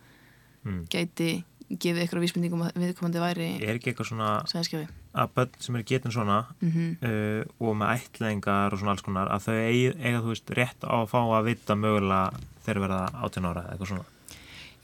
hmm. 0.64 0.86
gæti 0.90 1.32
gefið 1.80 2.04
ykkur 2.04 2.20
vísbendingum 2.22 2.64
að 2.66 2.76
viðkomandi 2.82 3.22
væri 3.22 3.46
er 3.62 3.78
ekki 3.78 3.92
eitthvað 3.92 4.10
svona 4.10 4.30
sæðiskeiði 4.50 4.88
að 5.14 5.30
börn 5.36 5.60
sem 5.62 5.78
eru 5.78 5.86
getin 5.88 6.14
svona 6.14 6.40
mm 6.60 6.96
uh, 7.06 7.42
og 7.62 7.76
með 7.80 7.92
ætlingar 7.94 8.74
og 8.74 8.80
svona 8.80 8.94
alls 8.94 9.04
konar 9.06 9.30
að 9.32 9.46
þau 9.46 9.54
eiga, 9.54 9.94
eiga 10.02 10.22
þú 10.24 10.32
veist, 10.32 10.54
rétt 10.58 10.84
á 10.84 10.94
að 11.00 11.10
fá 11.12 11.20
að 11.22 11.48
vita 11.48 11.78
mögulega 11.78 12.42
þegar 12.66 12.82
verða 12.84 13.00
18 13.28 13.48
ára 13.48 13.62
eða 13.64 13.74
eitthvað 13.74 13.92
svona 13.92 14.06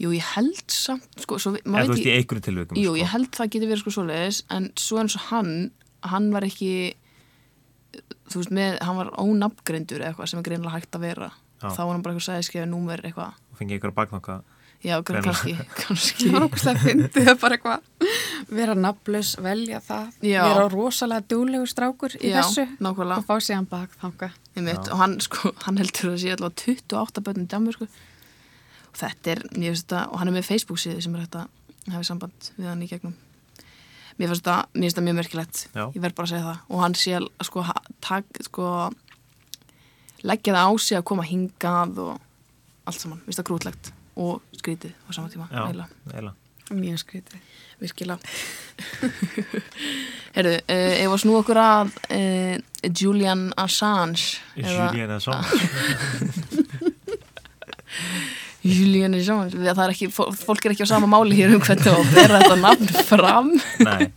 Jú, 0.00 0.10
ég 0.16 0.24
held 0.34 0.72
samt 0.72 1.20
sko, 1.20 1.36
svo, 1.42 1.50
eða 1.60 1.82
þú 1.84 1.92
veist, 1.94 2.06
í 2.08 2.14
einhverju 2.16 2.44
tilvikum 2.46 2.78
Jú, 2.80 2.94
sko. 2.94 3.00
ég 3.02 3.10
held 3.12 3.30
það 3.36 3.50
geti 3.52 3.66
verið 3.68 3.82
sko 3.82 3.92
svoleiðis 3.98 4.38
en 4.56 4.70
svo 4.80 5.00
eins 5.02 5.16
og 5.18 5.26
hann 5.28 5.50
hann 6.08 6.30
var 6.32 6.46
ekki 6.48 6.70
þú 8.30 8.40
veist, 8.40 8.54
með, 8.54 8.78
hann 8.86 8.96
var 9.00 9.10
ónafngreindur 9.20 10.00
eða 10.00 10.12
eitthvað 10.14 10.30
sem 10.32 10.40
er 10.40 10.46
greinlega 10.48 10.76
hægt 10.78 10.96
að 10.96 11.04
vera 11.08 11.28
Já. 11.60 11.68
þá 11.74 11.80
var 11.84 11.92
hann 11.92 12.02
bara 12.06 12.14
eitthvað 12.16 12.28
sæðiskefi 12.30 12.70
númer 12.70 13.02
eitthvað 13.04 13.36
og 13.52 13.60
fengi 13.60 13.76
einhverja 13.76 13.98
baknokka 14.00 14.38
Já, 14.80 14.94
Greinilega. 15.04 15.34
kannski, 15.36 15.52
kannski 15.84 16.28
Það 16.30 16.32
var 16.38 16.44
ógustlega 16.46 16.80
fyndið 16.86 17.26
að 17.28 17.40
bara 17.42 17.56
eitthvað 17.58 18.54
vera 18.56 18.76
nafnlaus, 18.80 19.32
velja 19.44 19.80
það, 19.84 20.06
Já. 20.24 20.38
vera 20.48 20.62
rosalega 20.72 21.26
dúlegur 21.28 21.68
strákur 21.68 22.14
í 22.16 22.30
Já, 22.30 22.38
þessu 22.38 22.64
nákvæmlega. 22.80 23.18
og 23.20 23.26
fá 23.28 23.34
síðan 23.44 23.66
bakþanga. 23.68 24.30
Einmitt, 24.56 24.80
Já. 24.88 24.92
og 24.94 25.02
hann, 25.02 25.18
sko, 25.20 25.52
hann 25.66 25.76
heldur 25.82 26.14
að 26.14 26.16
sé 26.22 26.32
allavega 26.32 26.64
28 26.88 27.24
börnum 27.26 27.50
dæmur 27.52 27.76
sko. 27.76 27.90
Og 28.90 29.00
þetta 29.00 29.34
er, 29.34 29.42
ég 29.56 29.74
veist 29.74 29.86
þetta 29.86 30.06
og 30.10 30.20
hann 30.20 30.30
er 30.30 30.36
með 30.38 30.48
Facebook 30.50 30.80
síðu 30.82 31.02
sem 31.04 31.14
er 31.16 31.24
hægt 31.24 31.38
að 31.40 31.92
hafa 31.94 32.06
samband 32.06 32.50
við 32.56 32.70
hann 32.70 32.82
í 32.84 32.88
gegnum. 32.90 33.14
Mér 34.18 34.32
finnst 34.32 34.44
þetta, 34.44 34.82
þetta 34.84 35.04
mjög 35.06 35.16
merkilegt. 35.20 35.62
Já. 35.72 35.84
ég 35.94 36.02
verð 36.02 36.18
bara 36.18 36.28
að 36.28 36.32
segja 36.34 36.48
það. 36.48 36.58
Og 36.68 36.82
hann 36.84 36.96
sé 36.98 37.14
að, 37.16 37.28
sko, 37.48 37.64
tak, 38.04 38.42
sko 38.44 38.66
leggja 40.26 40.56
það 40.56 40.68
á 40.68 40.72
sig 40.84 40.98
að 40.98 41.06
koma 41.08 41.24
hingað 41.24 42.02
og 42.04 42.12
allt 42.84 43.00
saman, 43.00 43.22
mér 43.22 43.30
finnst 43.30 43.40
það 43.40 43.48
grútlegt 43.48 43.92
og 44.20 44.58
skrítið 44.58 44.92
á 45.06 45.10
sama 45.16 45.32
tíma 45.32 45.48
já, 45.48 45.62
eiginlega. 45.64 46.34
Mjög 46.70 47.00
skrítið. 47.02 47.40
virkilega. 47.80 48.18
Herðu, 50.36 50.52
uh, 50.60 50.92
ef 51.00 51.14
að 51.14 51.20
snú 51.22 51.38
okkur 51.40 51.58
að 51.58 51.94
uh, 52.12 52.56
Julian 52.86 53.48
Assange 53.58 54.38
Julian 54.54 55.14
Assange 55.16 55.48
Julian 58.62 59.14
Assange 59.14 59.54
Við- 59.56 59.74
það 59.74 59.84
er 59.86 59.92
ekki, 59.94 60.08
fó- 60.12 60.30
fólk 60.36 60.64
er 60.66 60.74
ekki 60.74 60.84
á 60.84 60.92
sama 60.92 61.06
máli 61.08 61.36
hér 61.38 61.54
um 61.56 61.60
hvernig 61.64 61.86
að 61.92 62.14
bera 62.14 62.40
þetta 62.42 62.56
nafn 62.60 63.04
fram. 63.08 63.50
Nei, 63.80 64.12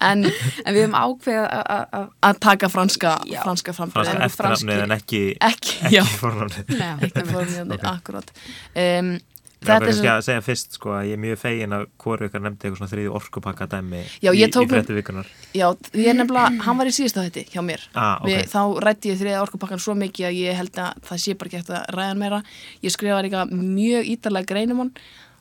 en 0.00 0.24
En 0.64 0.74
við 0.74 0.84
höfum 0.84 0.96
ákveðið 0.98 1.46
að- 1.46 1.66
að 1.76 1.84
að- 2.00 2.10
að 2.28 2.38
taka 2.40 2.68
franska 2.68 3.12
Já. 3.26 3.40
franska 3.42 3.72
franska 3.72 4.02
frambrið 4.02 4.14
eru 4.14 4.28
eftirnafnið 4.28 4.82
en 4.82 4.96
ekki 4.98 5.22
ekki, 5.40 5.78
ekki 5.88 7.24
fornafnið. 7.32 7.84
Akkurat. 7.94 8.30
Um, 8.76 9.18
Þetta 9.58 9.88
er 9.88 9.94
svo- 9.96 10.10
að 10.12 10.20
segja 10.22 10.42
fyrst 10.46 10.76
sko 10.78 10.92
að 10.94 11.06
ég 11.08 11.16
er 11.16 11.22
mjög 11.22 11.38
fegin 11.40 11.72
að 11.74 11.86
hvori 11.98 12.28
ykkur 12.28 12.42
nefndi 12.44 12.62
eitthvað 12.68 12.78
svona 12.78 12.90
þriði 12.92 13.14
orkupakka 13.18 13.66
dæmi 13.72 14.02
Já, 14.22 14.30
í, 14.30 14.46
fréttu 14.70 14.94
vikunar 14.94 15.26
Já, 15.54 15.66
ég 15.98 16.06
er 16.12 16.14
nefnilega, 16.14 16.62
hann 16.62 16.78
var 16.78 16.86
í 16.86 16.94
síðasta 16.94 17.24
þetta 17.26 17.44
hjá 17.50 17.62
mér. 17.66 17.86
Ah, 17.94 18.20
ok. 18.22 18.28
Við, 18.28 18.42
þá 18.52 18.60
rætti 18.86 19.10
ég 19.10 19.18
þriða 19.18 19.42
orkupakkan 19.42 19.82
svo 19.82 19.96
mikið 19.98 20.28
að 20.30 20.38
ég 20.38 20.58
held 20.60 20.78
að 20.78 21.00
það 21.08 21.22
sé 21.24 21.34
bara 21.34 21.50
ekki 21.50 21.58
eftir 21.62 21.78
að 21.80 21.88
ræða 21.98 22.12
hann 22.12 22.22
meira. 22.22 22.42
Ég 22.86 22.94
skrifaði 22.94 23.26
líka 23.28 23.46
mjög 23.50 24.12
ítalega 24.14 24.46
greinum 24.52 24.84
hann 24.84 24.92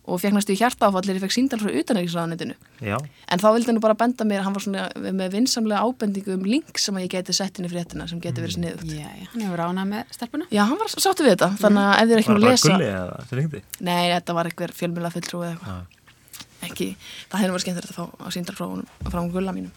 og 0.07 0.21
fekk 0.23 0.33
næstu 0.37 0.55
hjarta 0.55 0.87
áfallir 0.87 1.17
ég 1.17 1.23
fekk 1.25 1.33
síndal 1.35 1.59
frá 1.59 1.71
utanægisraðanetinu 1.81 2.55
Já, 2.87 2.95
en 3.27 3.41
þá 3.43 3.47
vildi 3.57 3.67
hann 3.73 3.81
bara 3.83 3.97
benda 3.99 4.23
mér 4.29 4.45
hann 4.45 4.55
var 4.55 4.63
svona 4.63 4.85
með 4.95 5.33
vinsamlega 5.35 5.81
ábendingu 5.83 6.33
um 6.37 6.45
link 6.47 6.79
sem 6.79 6.95
að 6.95 7.03
ég 7.07 7.11
geti 7.17 7.35
sett 7.35 7.59
inn 7.59 7.67
í 7.67 7.71
fréttina 7.73 8.07
sem 8.07 8.21
geti 8.23 8.39
verið 8.41 8.55
sniðugt. 8.55 8.87
Já, 8.87 9.09
já, 9.11 9.27
hann 9.33 9.43
hefur 9.43 9.63
ánað 9.67 9.91
með 9.91 10.15
stelpuna. 10.15 10.47
Já, 10.55 10.63
hann 10.69 10.79
var 10.79 10.93
sáttu 10.95 11.27
við 11.27 11.35
þetta 11.35 11.49
þannig 11.59 11.83
að 11.83 11.99
ef 11.99 12.07
þið 12.07 12.15
er 12.15 12.23
ekki 12.23 12.31
var 12.31 12.39
nú 12.39 12.39
að 12.39 12.47
bara 12.47 12.55
lesa 12.55 12.71
gulli 12.71 12.89
eða 12.93 13.27
sem 13.27 13.37
ringdi 13.41 13.61
Nei, 13.89 14.05
þetta 14.15 14.37
var 14.39 14.49
einhver 14.51 14.73
fjölmjöla 14.79 15.11
fulltrú 15.17 15.43
eða 15.43 15.53
eitthvað. 15.57 15.77
Já. 15.77 15.93
ekki, 16.67 16.85
það 17.29 17.39
hefði 17.43 17.51
verið 17.53 17.63
skemmtilegt 17.67 17.91
að 17.91 17.97
fá 17.99 18.23
að 18.27 18.31
síndal 18.33 18.55
frá, 18.57 18.65
frá 19.11 19.19
gulla 19.35 19.51
mínum. 19.53 19.73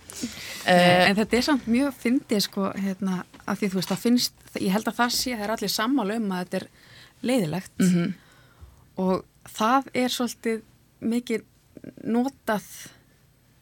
Eh, 0.64 1.10
En 1.10 1.16
þetta 1.18 1.36
er 1.36 1.44
samt 1.44 1.66
mjög 1.68 1.98
fyndið 2.00 2.40
sko, 2.46 2.70
hérna, 2.80 3.18
að 3.44 3.58
því 3.60 3.68
þú 3.74 3.78
veist, 3.80 3.90
það 3.92 4.00
finnst, 4.06 4.32
ég 4.64 4.72
held 4.72 4.88
að 4.88 4.96
það 5.02 5.10
sé, 5.18 5.34
það 5.36 5.44
er 5.44 5.52
allir 5.56 5.72
sammála 5.74 6.16
um 6.16 6.30
að 6.32 6.40
þetta 6.46 6.56
er 6.62 6.66
leiðilegt 7.28 7.84
Mhm. 7.84 8.14
og 8.96 9.24
það 9.48 9.90
er 9.94 10.08
svolítið 10.14 10.62
mikið 11.00 11.44
notað 12.04 12.66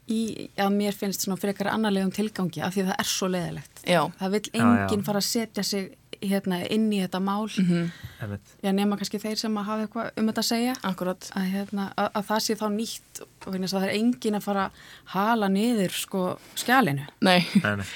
í, 0.08 0.48
að 0.58 0.72
mér 0.74 0.96
finnst 0.96 1.22
svona 1.26 1.36
fyrir 1.38 1.52
eitthvað 1.54 1.74
annarlegum 1.76 2.10
tilgangi 2.16 2.62
af 2.64 2.74
því 2.74 2.82
að 2.84 2.90
það 2.90 3.00
er 3.04 3.08
svo 3.12 3.28
leiðilegt. 3.30 3.82
Já, 3.86 4.00
Það 4.18 4.34
vil 4.34 4.42
enginn 4.62 5.04
fara 5.06 5.20
að 5.22 5.26
setja 5.28 5.64
sig 5.68 5.88
hérna, 6.18 6.58
inn 6.74 6.88
í 6.90 6.98
þetta 7.04 7.20
mál, 7.22 7.46
mhm, 7.46 7.90
Einmitt. 8.24 8.54
já, 8.64 8.72
nema 8.74 8.96
kannski 8.98 9.20
þeir 9.22 9.36
sem 9.38 9.54
að 9.60 9.68
hafa 9.68 9.84
eitthvað 9.86 10.08
um 10.18 10.26
þetta 10.32 10.42
að 10.42 10.48
segja. 10.48 10.74
Að, 10.82 11.44
hérna, 11.52 11.84
að, 11.94 12.08
að 12.18 12.26
það 12.32 12.40
sé 12.48 12.56
þá 12.58 12.66
nýtt 12.74 13.20
og 13.22 13.58
það 13.68 13.84
er 13.86 13.94
enginn 14.00 14.34
að 14.40 14.46
fara 14.48 14.64
að 14.64 14.72
hala 15.14 15.48
niður 15.48 15.94
sko 15.94 16.24
skjálinu. 16.58 17.06
Nei, 17.22 17.44
Nei, 17.62 17.76
nei. 17.76 17.86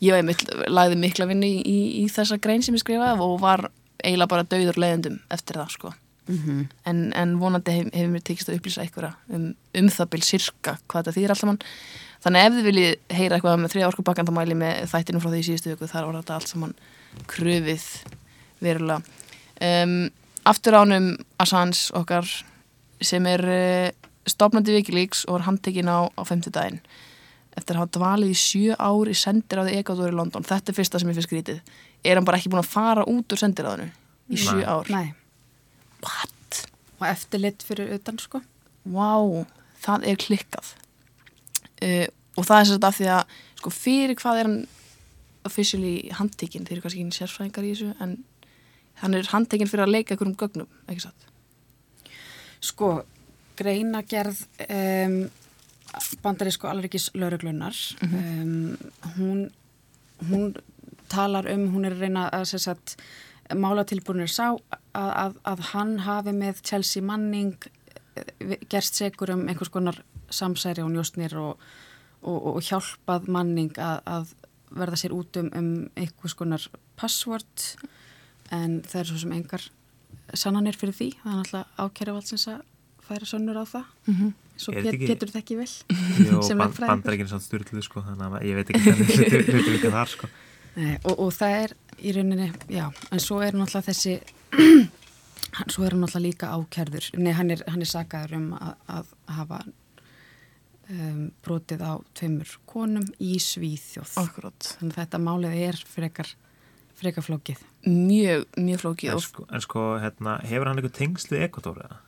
ég 0.00 0.16
einmitt 0.18 0.42
lagði 0.66 0.96
mikla 0.98 1.28
vinnu 1.30 1.46
í, 1.46 1.60
í, 1.62 1.78
í 2.02 2.08
þessa 2.10 2.40
grein 2.42 2.62
sem 2.66 2.74
ég 2.74 2.82
skrifaði 2.82 3.20
og 3.22 3.36
var 3.44 3.68
eiginlega 4.02 4.32
bara 4.32 4.48
dauður 4.48 4.80
leiðendum 4.80 5.20
eftir 5.30 5.60
það 5.60 5.70
sko 5.76 5.92
Mm 6.30 6.68
en, 6.84 7.12
en 7.12 7.38
vonandi 7.38 7.72
hef, 7.74 7.90
hefur 7.94 8.12
mér 8.12 8.22
tekist 8.24 8.48
að 8.48 8.60
upplýsa 8.60 8.84
einhverja 8.84 9.14
um, 9.28 9.50
um 9.74 9.88
það 9.88 10.10
bil 10.10 10.22
sirka 10.22 10.78
hvað 10.86 11.04
þetta 11.04 11.16
þýr 11.16 11.34
alltaf 11.34 11.48
mann 11.50 11.60
þannig 12.24 12.46
ef 12.46 12.56
þið 12.56 12.68
viljið 12.68 13.16
heyra 13.16 13.36
eitthvað 13.36 13.60
með 13.60 13.74
þriða 13.74 13.90
orkubakkan 13.90 14.28
þá 14.28 14.32
mæli 14.36 14.56
með 14.60 14.80
þættinu 14.92 15.22
frá 15.22 15.30
því 15.32 15.40
í 15.40 15.46
síðustu 15.48 15.72
viku. 15.72 15.88
Þar 15.88 16.08
var 16.08 16.18
þetta 16.20 16.36
allt 16.36 16.50
saman 16.52 16.74
kröfið 17.30 17.86
verulega. 18.60 19.00
Um, 19.60 19.94
aftur 20.48 20.76
ánum 20.80 21.10
Assange 21.40 21.88
okkar 21.96 22.28
sem 23.04 23.28
er 23.28 23.44
uh, 23.44 24.10
stopnandi 24.28 24.74
Wikileaks 24.76 25.24
og 25.28 25.38
er 25.38 25.46
handtekinn 25.48 25.88
á, 25.88 26.08
á 26.12 26.22
50 26.24 26.52
daginn 26.54 26.82
eftir 27.56 27.74
að 27.74 27.82
hafa 27.82 27.94
dvalið 27.96 28.32
í 28.32 28.38
sjö 28.38 28.76
ár 28.78 29.08
í 29.10 29.16
sendiráði 29.16 29.80
Ecuador 29.80 30.12
í 30.12 30.16
London. 30.16 30.44
Þetta 30.46 30.70
er 30.70 30.76
fyrsta 30.76 31.00
sem 31.00 31.08
ég 31.10 31.16
finnst 31.18 31.28
skrítið. 31.28 31.58
Er 32.06 32.16
hann 32.16 32.28
bara 32.28 32.38
ekki 32.38 32.52
búin 32.52 32.62
að 32.62 32.70
fara 32.70 33.04
út 33.10 33.32
úr 33.34 33.40
sendiráðinu 33.40 33.88
í 34.30 34.38
sjö 34.40 34.60
ár? 34.62 34.88
Nei, 34.92 35.10
what? 36.04 36.64
og 37.00 37.08
eftirlit 37.08 37.64
fyrir 37.64 37.94
utan 37.96 38.18
sko. 38.20 38.42
Vá, 38.84 39.44
það 39.80 40.06
er 40.10 40.20
klikkað 40.20 40.74
uh, 41.84 42.06
og 42.36 42.46
það 42.46 42.58
er 42.58 42.68
sérst 42.70 42.86
af 42.86 42.98
því 42.98 43.08
að 43.14 43.38
sko 43.60 43.72
fyrir 43.74 44.18
hvað 44.20 44.40
er 44.40 44.48
hann 44.48 44.60
officially 45.48 45.94
handtekinn, 46.16 46.66
þeir 46.68 46.76
eru 46.78 46.84
kannski 46.84 47.04
ekki 47.04 47.16
sérfræðingar 47.16 47.66
í 47.66 47.72
þessu 47.72 47.94
en 48.04 48.18
hann 49.00 49.16
er 49.16 49.28
handtekinn 49.32 49.70
fyrir 49.70 49.86
að 49.86 49.94
leika 49.94 50.14
einhverjum 50.14 50.36
gögnum, 50.40 50.68
ekki 50.88 51.06
satt? 51.06 51.28
Sko, 52.60 52.90
greinagerð 53.56 54.42
um, 54.66 55.16
bandarísku 56.24 56.68
alrikis 56.68 57.08
lauruglunar 57.16 57.76
um, 58.04 58.76
hún, 59.16 59.46
hún 60.28 60.52
talar 61.12 61.48
um, 61.52 61.66
hún 61.74 61.88
er 61.88 61.96
reyna 61.96 62.28
að 62.36 62.50
sér 62.52 62.64
satt 62.68 62.96
málatilbúinir 63.56 64.30
sá 64.30 64.52
að, 64.94 65.10
að, 65.24 65.34
að 65.52 65.60
hann 65.72 65.98
hafi 66.06 66.32
með 66.32 66.62
Chelsea 66.66 67.02
Manning 67.02 67.54
eh, 68.16 68.56
gerst 68.72 68.94
segur 69.00 69.30
um 69.34 69.46
einhvers 69.48 69.70
konar 69.72 70.00
samsæri 70.30 70.82
og 70.82 70.90
njóstnir 70.94 71.34
og, 71.38 71.58
og, 72.22 72.46
og 72.54 72.60
hjálpað 72.62 73.28
Manning 73.28 73.72
að, 73.78 74.00
að 74.06 74.34
verða 74.70 74.96
sér 74.96 75.12
út 75.16 75.36
um, 75.40 75.48
um 75.58 75.70
einhvers 75.98 76.34
konar 76.38 76.62
password 76.96 77.64
en 78.54 78.80
það 78.86 79.00
er 79.00 79.08
svo 79.10 79.18
sem 79.24 79.32
engar 79.34 79.64
sannanir 80.34 80.76
fyrir 80.78 80.94
því, 80.94 81.08
það 81.22 81.30
er 81.32 81.38
náttúrulega 81.40 81.86
ákæra 81.86 82.12
valdsins 82.14 82.44
að 82.52 82.60
færa 83.06 83.26
sönnur 83.26 83.58
á 83.58 83.64
það 83.66 83.84
Mm 84.06 84.14
-hmm. 84.14 84.30
svo 84.56 84.72
þetta 84.72 84.82
get, 84.84 84.94
ekki- 84.94 85.06
getur 85.10 85.28
þetta 85.28 85.38
ekki 85.38 85.56
vel 85.56 85.72
Jó, 86.30 86.42
Sem 86.48 86.58
ban, 86.58 86.68
lögfræðingur. 86.68 86.86
bandar 86.86 87.12
ekki 87.14 87.26
samt 87.28 87.42
styrluð 87.42 87.82
sko 87.84 88.00
þannig 88.02 88.26
að 88.36 88.44
ég 88.46 88.54
veit 88.54 88.70
ekki 88.70 88.82
hvernig 88.84 89.54
hluti 89.54 89.70
líka 89.74 89.90
þar 89.90 90.08
sko 90.08 90.28
Nei, 90.76 90.98
og, 91.04 91.18
og 91.18 91.32
það 91.34 91.50
er 91.64 91.72
í 92.02 92.12
rauninni, 92.14 92.52
já, 92.70 92.86
en 93.10 93.18
svo 93.20 93.40
er 93.42 93.52
náttúrulega 93.58 93.88
þessi 93.90 94.20
svo 95.72 95.84
er 95.86 95.94
hann 95.94 96.02
náttúrulega 96.04 96.26
líka 96.26 96.50
ákærður. 96.56 97.10
Nei, 97.20 97.32
hann 97.36 97.54
er, 97.54 97.64
hann 97.70 97.84
er 97.84 97.90
sagaður 97.90 98.36
um 98.38 98.50
að, 98.58 98.74
að 98.96 99.14
hafa 99.38 99.62
um, 100.90 101.24
brotið 101.46 101.86
á 101.86 101.92
tveimur 102.18 102.54
konum 102.70 103.08
í 103.18 103.38
Svíþjóð. 103.42 104.14
Akkurat. 104.22 104.70
þannig 104.78 104.94
að 104.96 105.02
þetta 105.02 105.24
málið 105.26 105.58
er 105.70 105.82
frekar 105.94 106.34
frekar 107.00 107.24
flókið. 107.24 107.64
Mjög, 107.88 108.44
mjög 108.60 108.82
flókið 108.82 109.14
en 109.14 109.24
sko, 109.24 109.46
en 109.48 109.62
sko 109.64 109.84
hérna, 110.02 110.36
hefur 110.44 110.68
hann 110.68 110.80
eitthvað 110.80 110.98
tengslu 110.98 111.40
Ekvator 111.46 111.80
eða? 111.86 112.00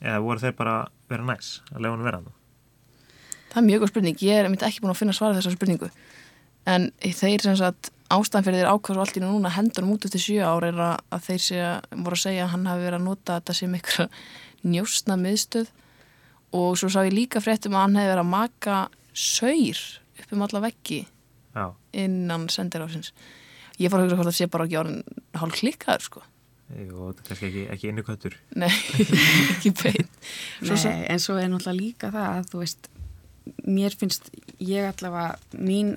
eða 0.00 0.20
voru 0.24 0.42
þeir 0.42 0.54
bara 0.58 0.76
vera 1.10 1.26
næs 1.28 1.58
að 1.70 1.84
lefa 1.84 1.94
hann 1.94 2.06
vera 2.08 2.20
hann 2.20 2.36
það 3.50 3.60
er 3.60 3.66
mjög 3.66 3.82
góð 3.82 3.92
spurning, 3.92 4.20
ég 4.24 4.38
er 4.38 4.48
einmitt 4.48 4.64
ekki 4.66 4.82
búin 4.82 4.92
að 4.94 5.00
finna 5.00 5.14
svara 5.16 5.36
þessar 5.38 5.56
spurningu. 5.56 5.88
En 6.70 6.90
þeir 7.02 7.42
sem 7.42 7.56
sagt 7.58 7.90
ástæðan 8.10 8.46
fyrir 8.46 8.60
þeir 8.60 8.70
ákvæðs 8.74 8.96
og 8.98 9.02
allt 9.04 9.16
í 9.16 9.20
einu 9.22 9.30
núna 9.34 9.52
hendunum 9.54 9.92
út 9.94 10.06
eftir 10.08 10.22
sjö 10.24 10.46
ár 10.46 10.66
er 10.68 10.78
að, 10.82 10.96
að 11.14 11.26
þeir 11.28 11.42
sé, 11.46 11.60
voru 11.94 12.18
að 12.18 12.22
segja 12.24 12.44
að 12.46 12.52
hann 12.54 12.66
hafi 12.70 12.84
verið 12.86 12.98
að 13.00 13.04
nota 13.06 13.36
þetta 13.38 13.56
sem 13.60 13.76
eitthvað 13.78 14.18
njósna 14.74 15.16
miðstöð. 15.20 15.70
Og 16.58 16.72
svo 16.80 16.90
sá 16.90 17.00
ég 17.06 17.14
líka 17.14 17.42
fréttum 17.42 17.76
að 17.78 17.84
hann 17.86 17.98
hefði 18.00 18.10
verið 18.14 18.24
að 18.24 18.32
maka 18.32 18.78
saur 19.14 19.82
upp 20.20 20.34
um 20.34 20.42
alla 20.46 20.60
veggi 20.66 20.98
já, 21.54 21.64
innan 21.96 22.48
sendiráfsins 22.52 23.12
ég 23.80 23.88
fór 23.90 24.02
að 24.02 24.10
hugsa 24.10 24.18
hvort 24.18 24.28
það 24.28 24.36
sé 24.40 24.48
bara 24.52 24.66
ekki 24.68 24.78
orðin 24.80 25.22
hálf 25.40 25.54
klikkaður 25.56 26.04
sko. 26.04 26.22
Jú, 26.70 27.06
þetta 27.08 27.22
er 27.22 27.28
kannski 27.30 27.46
ekki, 27.48 27.62
ekki 27.74 27.88
innu 27.90 28.02
köttur. 28.06 28.34
Nei, 28.60 28.68
ekki 29.56 29.72
beint 29.80 30.18
Svo 30.60 30.74
Nei, 30.76 30.82
sa- 30.82 30.92
en 31.14 31.22
svo 31.22 31.38
er 31.40 31.48
náttúrulega 31.50 31.78
líka 31.80 32.10
það 32.14 32.28
að 32.36 32.50
þú 32.52 32.60
veist, 32.60 32.90
mér 33.66 33.96
finnst 33.98 34.28
ég 34.62 34.90
allavega, 34.92 35.38
mín 35.58 35.94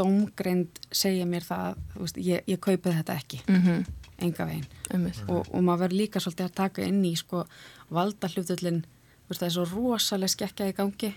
dómgreind 0.00 0.80
segja 0.92 1.26
mér 1.28 1.44
það 1.46 1.80
þú 1.94 2.04
veist, 2.06 2.20
ég, 2.24 2.46
ég 2.48 2.60
kaupið 2.64 2.96
þetta 3.00 3.16
ekki. 3.20 3.42
Mhm, 3.48 3.84
enga 4.20 4.46
veginn. 4.48 4.66
Einmitt. 4.92 5.20
og, 5.28 5.46
og 5.54 5.62
maður 5.64 5.84
verður 5.86 6.00
líka 6.02 6.20
svolítið 6.20 6.48
að 6.50 6.56
taka 6.64 6.82
inn 6.88 7.04
í 7.08 7.12
sko 7.16 7.44
valda 7.90 8.28
hlutullin 8.32 8.82
það 9.30 9.44
er 9.46 9.52
svo 9.54 9.64
rosalega 9.70 10.32
skekkja 10.34 10.66
í 10.72 10.74
gangi. 10.74 11.12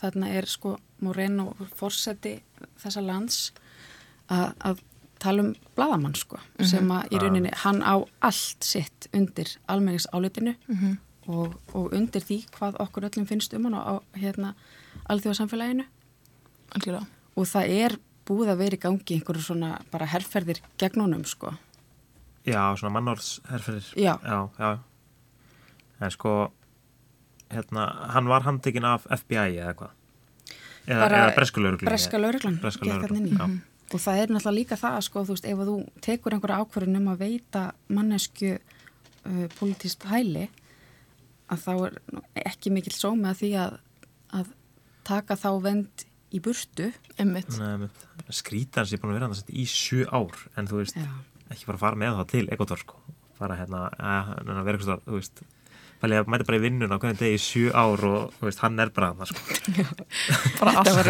Þarna 0.00 0.32
er 0.34 0.48
sko 0.50 0.72
Moreno 1.06 1.52
forseti 1.78 2.32
þessa 2.82 3.00
lands 3.06 3.36
að, 4.28 4.50
að 4.58 4.80
tala 5.22 5.44
um 5.44 5.52
bladamann 5.76 6.16
sko 6.18 6.40
sem 6.66 6.90
að 6.90 7.14
í 7.14 7.20
rauninni 7.22 7.52
hann 7.62 7.78
á 7.86 7.94
allt 8.26 8.66
sitt 8.66 9.06
undir 9.14 9.52
almennings 9.70 10.08
álitinu 10.12 10.56
Mhm. 10.66 10.96
og, 11.30 11.54
og 11.72 11.94
undir 11.96 12.20
því 12.26 12.40
hvað 12.58 12.80
okkur 12.82 13.06
öllum 13.08 13.28
finnst 13.30 13.54
um 13.54 13.64
hann 13.70 13.78
á 13.78 14.02
hérna 14.18 14.54
alþjóðasamfélaginu. 15.08 15.86
Algjörlega. 16.74 17.06
Og 17.36 17.46
það 17.46 17.70
er 17.78 17.96
búið 18.28 18.54
að 18.54 18.60
vera 18.64 18.78
í 18.78 18.82
gangi 18.82 19.18
einhverju 19.18 19.46
svona 19.46 19.76
bara 19.92 20.08
herrferðir 20.08 20.62
gegn 20.80 21.04
honum 21.04 21.24
sko. 21.28 21.54
Já, 22.44 22.60
svona 22.76 22.92
mannorðsherferðir. 22.98 23.90
Já. 23.96 24.14
já, 24.20 24.38
já. 24.58 24.70
En 26.04 26.12
sko 26.12 26.32
hérna, 27.52 27.86
hann 28.14 28.28
var 28.28 28.44
handtekinn 28.44 28.86
af 28.88 29.06
FBI 29.08 29.60
eða 29.60 29.76
hvað 29.78 30.00
eða, 30.88 31.06
eða 31.08 31.30
breskulauruglun 31.36 32.58
gekk 32.60 32.82
þarna 32.82 33.20
inn 33.20 33.28
í. 33.28 33.32
lögreglan, 33.32 33.54
og 33.90 34.02
það 34.02 34.20
er 34.20 34.32
náttúrulega 34.32 34.56
líka 34.58 34.78
það 34.80 34.98
sko, 35.06 35.24
þú 35.24 35.36
veist, 35.36 35.48
ef 35.48 35.62
þú 35.68 35.76
tekur 36.04 36.36
einhverja 36.36 36.64
ákvörðun 36.64 37.00
um 37.00 37.10
að 37.12 37.22
veita 37.24 37.64
mannesku 37.88 38.52
uh, 38.56 39.46
politist 39.58 40.06
hæli 40.10 40.48
að 41.52 41.64
þá 41.66 41.72
er 41.76 41.98
ekki 42.44 42.72
mikill 42.74 42.96
sómi 42.96 43.28
að 43.30 43.40
því 43.42 43.52
að, 43.64 43.78
að 44.40 44.52
taka 45.06 45.38
þá 45.40 45.50
vend 45.64 46.06
í 46.34 46.40
burtu. 46.44 46.90
Einmitt. 47.20 47.54
Skrítan 48.34 48.86
sem 48.88 48.96
ég 48.96 49.00
er 49.00 49.04
búin 49.06 49.14
að 49.14 49.20
vera 49.20 49.30
hann 49.30 49.54
í 49.54 49.66
sjö 49.70 50.04
ár 50.10 50.44
en 50.58 50.68
þú 50.70 50.80
veist, 50.82 50.98
Já. 50.98 51.08
ekki 51.54 51.68
bara 51.70 51.82
fara 51.86 52.00
með 52.00 52.20
það 52.20 52.30
til 52.34 52.46
Ekvator 52.54 52.80
sko, 52.84 53.00
fara 53.38 53.58
hérna 53.60 53.86
að, 53.94 54.32
að 54.42 54.64
vera 54.66 54.78
eitthvað, 54.80 55.04
þú 55.08 55.18
veist 55.20 55.44
fælið 56.04 56.18
að 56.20 56.26
mæta 56.34 56.44
bara 56.44 56.58
í 56.58 56.60
vinnun 56.60 56.92
á 56.92 56.96
hvernig 57.00 57.20
degi 57.22 57.36
í 57.38 57.40
sjö 57.40 57.68
ár 57.72 58.02
og 58.04 58.32
þú 58.36 58.44
veist, 58.48 58.60
hann 58.60 58.82
er 58.82 58.90
bara 58.92 59.12
það 59.16 59.30
sko. 59.30 59.44
Bara 60.58 60.72
þetta 60.74 60.92
var 60.98 61.08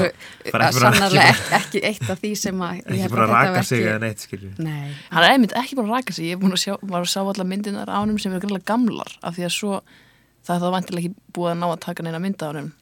Bara 0.55 0.69
að- 0.69 0.79
sannarlega 0.79 1.33
ekki, 1.33 1.49
ekki 1.59 1.83
eitt 1.89 2.13
af 2.15 2.21
því 2.23 2.31
sem 2.39 2.63
að 2.63 2.77
ég 2.79 3.01
ekki 3.01 3.11
búin 3.15 3.25
að 3.25 3.33
raka 3.33 3.63
sig 3.67 3.83
eða 3.89 4.03
neitt 4.05 4.23
skilju 4.23 4.53
Nei, 4.63 4.93
hann 5.11 5.25
er 5.27 5.35
einmitt 5.35 5.57
ekki 5.59 5.79
búin 5.79 5.89
að 5.91 5.97
raka 5.97 6.15
sig. 6.15 6.29
Ég 6.31 6.39
er 6.47 6.55
að 6.55 6.63
sjá, 6.63 6.77
var 6.83 7.01
að 7.03 7.11
sjá 7.11 7.21
allar 7.25 7.49
myndinar 7.51 7.91
ánum 7.91 8.21
sem 8.23 8.33
eru 8.37 8.45
greinlega 8.45 8.69
gamlar 8.71 9.17
af 9.25 9.35
því 9.39 9.47
að 9.49 9.55
svo 9.57 9.81
það 10.45 10.55
er 10.55 10.63
þá 10.63 10.71
vantilega 10.77 11.03
ekki 11.11 11.35
búið 11.35 11.53
að 11.57 11.61
ná 11.65 11.67
að 11.73 11.83
taka 11.89 12.07
neina 12.07 12.23
mynda 12.23 12.47
á 12.47 12.51
hann 12.55 12.73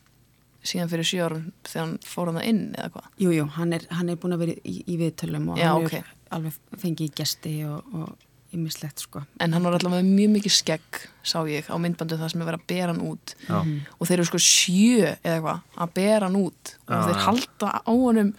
síðan 0.62 0.90
fyrir 0.92 1.08
sjö 1.08 1.22
árum 1.26 1.46
þegar 1.66 1.84
hann 1.86 1.94
fór 2.06 2.30
hann 2.32 2.42
inn 2.46 2.60
eða 2.78 2.90
hvað? 2.94 3.06
Jú, 3.24 3.30
jú, 3.34 3.46
hann 3.56 3.72
er, 3.78 3.86
hann 3.90 4.12
er 4.12 4.18
búin 4.22 4.36
að 4.36 4.44
vera 4.44 4.58
í, 4.62 4.74
í 4.86 4.98
viðtölum 5.00 5.48
og 5.52 5.58
Já, 5.60 5.72
hann 5.72 5.88
ok. 5.88 5.96
er 5.98 6.12
alveg 6.36 6.60
fengið 6.82 7.08
í 7.08 7.14
gesti 7.22 7.54
og, 7.68 7.96
og 7.96 8.28
ýmislegt 8.52 9.00
sko. 9.00 9.22
en 9.40 9.54
hann 9.56 9.64
var 9.64 9.74
alltaf 9.78 9.92
með 9.94 10.08
mjög 10.12 10.32
mikið 10.36 10.52
skegg 10.54 10.98
sá 11.24 11.38
ég 11.48 11.70
á 11.72 11.76
myndbandu 11.80 12.18
það 12.20 12.32
sem 12.34 12.42
er 12.44 12.50
verið 12.50 12.60
að 12.60 12.66
bera 12.74 12.92
hann 12.92 13.04
út. 13.08 13.34
Já. 13.48 13.60
og 13.96 14.08
þeir 14.10 14.18
eru 14.18 14.28
sko 14.28 14.40
sjö 14.44 14.98
eða 15.24 15.36
eitthvað 15.38 15.62
að 15.86 15.94
bera 15.96 16.26
hann 16.28 16.36
út. 16.42 16.74
Og 16.86 16.92
Já, 16.92 17.06
þeir 17.08 17.22
halda 17.26 17.70
á 17.80 17.92
honum 17.92 18.34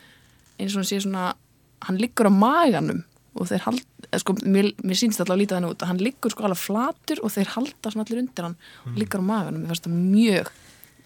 eins 0.60 0.76
og 0.76 0.80
hann 0.84 0.90
sé 0.92 1.00
svona 1.02 1.32
hann 1.88 1.98
liggur 2.00 2.30
á 2.30 2.34
maganum. 2.34 3.02
Og 3.34 3.48
þeir 3.50 3.64
halda, 3.66 4.20
sko, 4.22 4.36
mér, 4.46 4.68
mér 4.86 5.00
sýnst 5.00 5.18
alltaf 5.18 5.34
að 5.34 5.40
líta 5.42 5.58
þannig 5.58 5.72
út 5.74 5.82
að 5.82 5.90
hann 5.90 6.02
liggur 6.06 6.30
sko 6.36 6.46
alveg 6.46 6.62
flatur 6.62 7.22
og 7.26 7.32
þeir 7.34 7.50
halda 7.56 7.90
svona 7.90 8.06
allir 8.06 8.22
undir 8.22 8.46
hann 8.46 8.58
og 8.86 9.00
liggur 9.02 9.24
á 9.26 9.30
maganum, 9.32 9.64
mér 9.64 9.74
fannst 9.74 9.88
það 9.88 9.96
mjög 10.14 10.52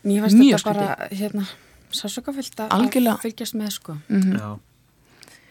Mér 0.07 0.25
finnst 0.25 0.39
Mjög 0.39 0.61
þetta 0.61 0.73
bara 0.73 1.09
hérna, 1.11 1.47
sásökafyllt 1.95 2.63
að 2.65 3.21
fylgjast 3.25 3.57
með 3.59 3.73
sko. 3.75 3.97
Já, 4.07 4.47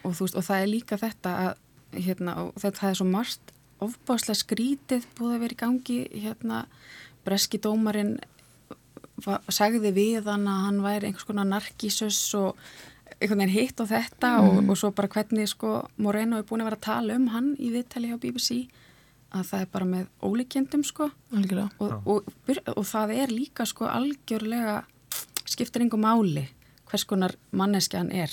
og, 0.03 0.11
þú 0.11 0.25
veist, 0.25 0.37
og 0.39 0.47
það 0.47 0.63
er 0.63 0.71
líka 0.71 0.99
þetta 1.01 1.35
að 1.43 2.01
hérna, 2.07 2.37
og 2.43 2.57
þetta 2.61 2.89
er 2.89 2.97
svo 2.99 3.07
margt 3.09 3.53
ofbáslega 3.83 4.41
skrítið 4.41 5.05
búið 5.17 5.35
að 5.35 5.43
vera 5.45 5.55
í 5.55 5.61
gangi 5.61 5.99
hérna, 6.15 6.63
breski 7.27 7.59
dómarinn 7.61 8.17
sagði 9.49 9.91
við 9.95 10.27
hann 10.29 10.45
að 10.49 10.63
hann 10.67 10.83
væri 10.85 11.09
einhvers 11.09 11.27
konar 11.27 11.47
narkísus 11.49 12.19
og 12.37 12.57
einhvern 13.17 13.41
veginn 13.41 13.55
hitt 13.55 13.79
og 13.81 13.89
þetta 13.89 14.33
og, 14.45 14.59
og 14.69 14.77
svo 14.77 14.91
bara 14.95 15.09
hvernig 15.09 15.49
sko 15.49 15.79
Moreno 16.01 16.37
er 16.37 16.45
búin 16.47 16.61
að 16.61 16.69
vera 16.69 16.79
að 16.79 16.85
tala 16.85 17.17
um 17.17 17.29
hann 17.33 17.53
í 17.57 17.71
viðtali 17.73 18.11
hjá 18.11 18.19
BBC 18.21 18.67
að 19.35 19.43
það 19.49 19.61
er 19.61 19.69
bara 19.71 19.85
með 19.85 20.05
ólíkjendum 20.23 20.83
sko. 20.87 21.09
Algjörlega. 21.35 21.69
Og, 21.79 21.93
og, 22.07 22.29
og, 22.47 22.59
og 22.77 22.85
það 22.87 23.13
er 23.17 23.33
líka 23.33 23.65
sko 23.67 23.85
algjörlega 23.91 24.77
skiptir 25.47 25.83
einhver 25.83 25.99
máli 25.99 26.45
hvers 26.87 27.03
konar 27.07 27.33
manneskjan 27.51 28.11
er. 28.15 28.31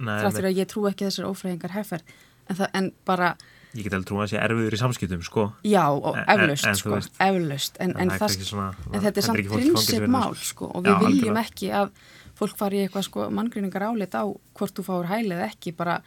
Nei, 0.00 0.20
þrátt 0.22 0.36
fyrir 0.38 0.50
að 0.52 0.60
ég 0.62 0.68
trú 0.70 0.86
ekki 0.88 1.04
þessar 1.08 1.26
ófræðingar 1.28 1.74
heffer 1.74 2.00
en, 2.48 2.56
það, 2.56 2.68
en 2.78 2.86
bara, 3.04 3.34
ég 3.76 3.84
get 3.84 3.92
alveg 3.92 4.06
trú 4.08 4.16
að 4.16 4.22
það 4.24 4.30
sé 4.32 4.38
erfiður 4.46 4.76
í 4.76 4.78
samskiptum, 4.80 5.22
sko. 5.26 5.44
já, 5.68 5.82
og 5.92 6.16
En- 6.16 6.22
en- 6.24 6.40
eflaust 6.40 6.66
en 6.70 6.72
þú 6.72 6.80
sko, 6.80 6.94
veist, 6.96 7.12
eflaust. 7.26 7.76
En, 7.80 7.90
en 7.90 8.00
en, 8.00 8.08
það 8.10 8.14
er 8.14 8.22
það, 8.24 8.46
svona- 8.48 8.70
en 8.86 8.94
það 8.96 9.04
þetta 9.10 9.20
er 9.20 9.26
samt 9.28 9.50
prinsip 9.52 10.06
mál 10.08 10.32
það, 10.32 10.44
sko, 10.48 10.70
og 10.74 10.84
Já, 10.84 10.88
við 10.94 11.04
viljum 11.04 11.36
algjörlega. 11.36 11.44
ekki 11.50 11.70
að 11.82 11.92
fólk 12.40 12.56
fari 12.56 12.80
í 12.80 12.86
eitthvað 12.88 13.04
sko 13.10 13.28
manngreiningar 13.36 13.84
álit 13.90 14.16
á 14.16 14.24
hvort 14.56 14.74
þú 14.80 14.86
fáur 14.88 15.10
hæli 15.12 15.34
eða 15.36 15.50
ekki 15.52 15.74
bara 15.76 15.98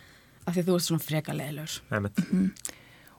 af 0.47 0.55
því 0.55 0.63
að 0.63 0.67
þú 0.71 0.75
ert 0.79 0.87
svona 0.89 1.05
frekalegilur 1.05 1.77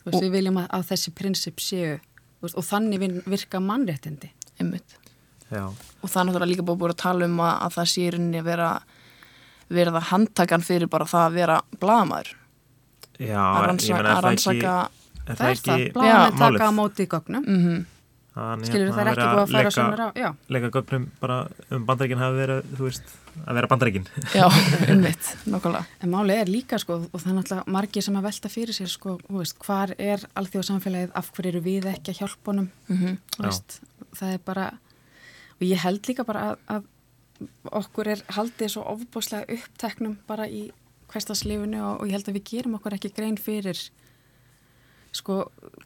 Einmitt. 0.05 0.21
veist, 0.21 0.25
við 0.27 0.35
viljum 0.39 0.59
að, 0.61 0.67
að 0.79 0.85
þessi 0.91 1.15
prinsip 1.17 1.61
séu 1.65 1.95
þú 1.99 2.47
veist, 2.49 2.59
og 2.61 2.65
þannig 2.69 3.01
vin- 3.01 3.23
virka 3.27 3.61
mannréttindi. 3.61 4.31
Einmitt. 4.61 4.97
Já, 5.51 5.65
og 5.69 6.09
það 6.11 6.21
er 6.21 6.27
náttúrulega 6.29 6.51
líka 6.51 6.65
búið 6.67 6.91
að 6.95 7.01
tala 7.05 7.27
um 7.29 7.41
að, 7.45 7.55
að 7.67 7.75
það 7.79 7.89
sé 7.93 8.03
í 8.05 8.11
rauninni 8.15 8.41
að 8.41 8.49
vera 8.49 8.69
verða 9.75 10.01
handtakan 10.11 10.65
fyrir 10.65 10.89
bara 10.93 11.07
það 11.09 11.25
að 11.29 11.37
vera 11.39 11.57
blaðamæður 11.81 12.31
já, 13.19 13.41
að, 13.41 13.57
ég 13.57 13.67
rannsaka, 13.69 13.97
meina, 13.97 14.05
að 14.05 14.11
er 14.11 14.15
það 14.15 14.25
rannsaka 14.29 14.75
ekki, 14.85 15.25
það 15.25 15.35
það 15.35 15.49
er 15.49 15.59
það, 15.95 16.39
málið? 16.39 16.59
taka 16.59 16.69
á 16.69 16.73
móti 16.79 17.07
gögnum. 17.15 17.45
Mm 17.49 17.61
Hann, 17.65 17.85
skilur 18.35 18.89
hérna, 18.89 18.95
það 18.95 19.01
er 19.05 19.11
ekki 19.13 19.27
búið 19.31 19.43
að 19.43 19.51
færa 19.53 19.61
leika- 19.63 19.73
svona 19.75 19.99
rá 20.01 20.07
já, 20.19 20.29
leika 20.57 20.71
gögnum 20.75 21.05
bara 21.21 21.37
um 21.71 21.85
bandaríkin 21.87 22.19
hafi 22.19 22.39
verið, 22.41 22.71
þú 22.75 22.87
veist, 22.89 23.13
að 23.47 23.55
vera 23.61 23.71
bandaríkin. 23.71 24.07
já, 24.35 24.47
einmitt, 24.91 25.29
nokkulega 25.47 25.85
en 26.03 26.11
málið 26.15 26.41
er 26.43 26.51
líka 26.51 26.79
sko 26.83 26.97
og 27.07 27.15
það 27.21 27.31
er 27.31 27.37
náttúrulega 27.39 27.75
margir 27.79 28.03
sem 28.07 28.19
að 28.19 28.27
velta 28.29 28.51
fyrir 28.51 28.75
sér 28.75 28.91
sko, 28.91 29.17
þú 29.29 29.39
veist, 29.43 29.59
hvar 29.63 29.95
er 29.99 30.27
alþjóðsamfélagið 30.43 31.15
af 31.15 31.31
hverju 31.37 31.53
eru 31.55 31.63
við 31.69 31.87
ekki 31.95 32.15
að 32.15 32.21
hjálpa 32.25 32.51
honum? 32.53 32.71
Mm 32.91 33.19
þú 33.37 33.47
veist, 33.47 33.79
það 34.19 34.33
er 34.35 34.43
bara 34.51 34.67
og 35.55 35.67
ég 35.71 35.85
held 35.87 36.11
líka 36.11 36.27
bara 36.27 36.49
að, 36.51 36.59
að 36.75 36.91
okkur 37.83 38.09
er 38.15 38.23
haldið 38.35 38.73
svo 38.75 38.83
ofbúslega 38.95 39.47
uppteknum 39.55 40.19
bara 40.27 40.47
í 40.51 40.67
hverstaslifinu 41.13 41.79
og, 41.83 42.01
og 42.03 42.09
ég 42.11 42.17
held 42.19 42.29
að 42.31 42.37
við 42.41 42.49
gerum 42.51 42.75
okkur 42.79 42.97
ekki 42.99 43.11
grein 43.15 43.39
fyrir 43.39 43.79
sko 45.15 45.37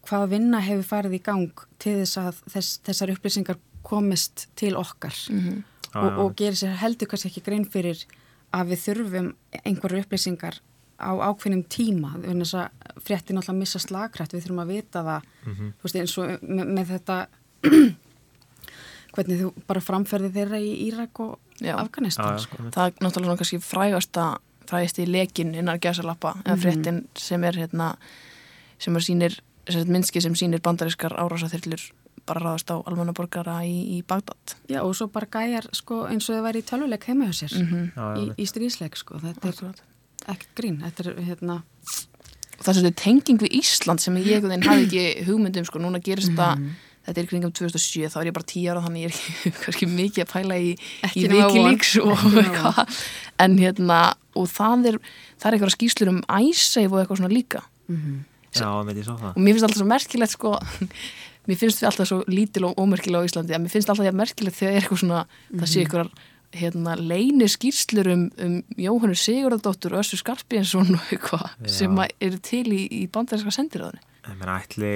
hvað 0.08 0.28
vinna 0.32 0.60
hefur 0.64 0.86
farið 0.88 1.18
í 1.18 1.22
gang 1.22 1.50
til 1.78 1.98
þess 2.00 2.16
að 2.22 2.38
þess, 2.54 2.78
þessar 2.88 3.12
upplýsingar 3.14 3.58
komist 3.84 4.46
til 4.56 4.74
okkar 4.76 5.12
-hmm. 5.28 5.62
Já, 5.94 6.00
og, 6.04 6.18
og 6.18 6.34
gerir 6.36 6.56
sér 6.56 6.74
heldur 6.82 7.08
kannski 7.08 7.28
ekki 7.30 7.44
grein 7.46 7.64
fyrir 7.64 8.02
að 8.52 8.68
við 8.72 8.78
þurfum 8.86 9.28
einhverju 9.64 10.02
upplýsingar 10.04 10.58
á 11.00 11.10
ákveðnum 11.30 11.64
tíma 11.68 12.10
þess 12.24 12.54
að 12.54 12.68
fréttin 13.00 13.36
alltaf 13.38 13.54
missa 13.56 13.78
slagkrætt 13.78 14.32
við 14.34 14.42
þurfum 14.44 14.62
að 14.64 14.72
vita 14.74 15.02
það 15.02 15.22
Mhm. 15.46 15.72
þú 15.78 15.82
veist 15.84 15.96
eins 15.96 16.18
og 16.18 16.42
með, 16.42 16.66
með 16.76 16.86
þetta 16.92 17.28
hvernig 19.14 19.40
þú 19.42 19.52
bara 19.66 19.80
framferði 19.82 20.30
þeirra 20.34 20.58
í 20.62 20.72
Írak 20.88 21.20
og 21.24 21.38
Já. 21.60 21.74
Afganistan 21.80 22.36
Já, 22.36 22.38
sko. 22.44 22.56
það 22.70 22.86
er 22.86 22.92
náttúrulega 23.02 23.24
svona 23.24 23.36
kannski 23.40 23.60
frægasta 23.64 24.26
frægist 24.68 24.98
í 25.02 25.06
lekin 25.08 25.54
innar 25.54 25.78
gæsalappa 25.78 26.34
eða 26.44 26.56
Mhm. 26.56 26.62
fréttin 26.62 27.04
sem 27.16 27.44
er 27.44 27.52
hérna 27.52 27.96
sem 28.78 28.96
er 28.96 29.04
sínir, 29.04 29.38
minnski 29.86 30.22
sem 30.24 30.36
sínir 30.38 30.62
bandarískar 30.64 31.16
árásaþyrlur 31.18 31.90
bara 32.28 32.44
ráðast 32.44 32.68
á 32.68 32.76
almannaborgara 32.76 33.62
í, 33.64 33.98
í 33.98 34.02
Bagdad. 34.06 34.58
Já 34.68 34.82
og 34.82 34.92
svo 34.96 35.08
bara 35.12 35.28
gæjar 35.32 35.68
sko 35.76 36.04
eins 36.10 36.28
og 36.28 36.36
þau 36.36 36.44
væri 36.48 36.62
í 36.62 36.66
tölvuleik 36.68 37.06
heima 37.08 37.30
hjá 37.30 37.44
sér 37.44 37.54
-hmm. 37.56 37.86
Já, 37.96 38.04
já, 38.04 38.20
í, 38.20 38.24
í 38.42 38.44
stríðsleik 38.46 38.96
sko 38.96 39.20
þetta 39.22 39.48
er 39.48 39.80
ekkert 40.34 40.54
grín 40.54 40.82
þetta 40.82 41.04
er 41.04 41.22
hérna 41.24 41.62
og 42.58 42.64
það 42.64 42.68
er 42.68 42.78
svolítið 42.78 43.00
tenging 43.02 43.40
við 43.40 43.56
Ísland 43.60 44.02
sem 44.02 44.16
ég 44.16 44.42
hafði 44.42 44.84
ekki 44.84 45.04
hugmyndum 45.28 45.64
sko, 45.64 45.78
núna 45.78 46.02
gerist 46.02 46.34
þetta 46.34 46.58
þetta 47.08 47.22
er 47.22 47.28
kringum 47.30 47.52
2007, 47.56 48.08
þá 48.12 48.18
er 48.20 48.28
ég 48.28 48.36
bara 48.36 48.48
10 48.52 48.68
ára 48.68 48.84
þannig 48.84 49.04
ég 49.04 49.08
er 49.08 49.14
ekki 49.16 49.52
kannski 49.64 49.86
mikið 49.88 50.24
að 50.24 50.32
pæla 50.32 50.58
í, 50.60 50.72
í. 51.14 51.28
Wikileaks 51.32 51.94
og 52.02 52.24
eitthvað. 52.42 52.98
en 53.44 53.58
hérna, 53.62 54.00
og 54.36 54.50
það 54.52 54.90
er 54.92 54.98
það 55.38 55.46
er 55.48 55.56
eitthvað 55.56 55.76
skýslur 55.76 56.12
um 56.12 56.20
æsseif 56.28 56.92
og 56.92 57.00
eitthvað 57.00 57.22
svona 57.22 57.32
líka 57.32 57.62
Já, 58.54 58.70
með 58.86 59.02
ég 59.02 59.08
sá 59.08 59.14
það. 59.14 59.34
og 59.34 59.42
mér 59.42 59.56
finnst 59.56 59.68
alltaf 59.68 59.82
svo 59.82 59.90
merkilegt 59.92 60.34
sko 60.34 60.54
mér 61.48 61.60
finnst 61.60 61.82
við 61.82 61.90
alltaf 61.90 62.10
svo 62.10 62.18
lítil 62.30 62.66
og 62.68 62.80
ómerkilega 62.80 63.24
á 63.24 63.28
Íslandi 63.28 63.56
að 63.56 63.62
mér 63.64 63.74
finnst 63.76 63.92
alltaf 63.92 64.08
ég 64.08 64.18
merkilegt 64.22 64.58
þegar 64.58 64.74
er 64.74 64.82
eitthvað 64.82 65.02
svona 65.04 65.22
það 65.52 65.70
sé 65.72 65.84
eitthvað 65.84 66.10
hérna, 66.58 66.94
leini 66.96 67.44
skýrslur 67.52 68.08
um, 68.14 68.24
um 68.40 68.56
Jóhannu 68.80 69.16
Sigurðardóttur 69.20 69.98
og 69.98 70.00
Össur 70.00 70.22
Skarpjensson 70.22 70.94
og 70.96 71.10
eitthvað 71.12 71.44
sem 71.68 72.00
að 72.00 72.14
eru 72.24 72.40
til 72.40 72.64
í, 72.72 72.82
í 72.88 73.04
bandarinska 73.12 73.52
sendiráðinu 73.52 74.00
Ég 74.28 74.36
meina, 74.40 74.58
ætli 74.60 74.94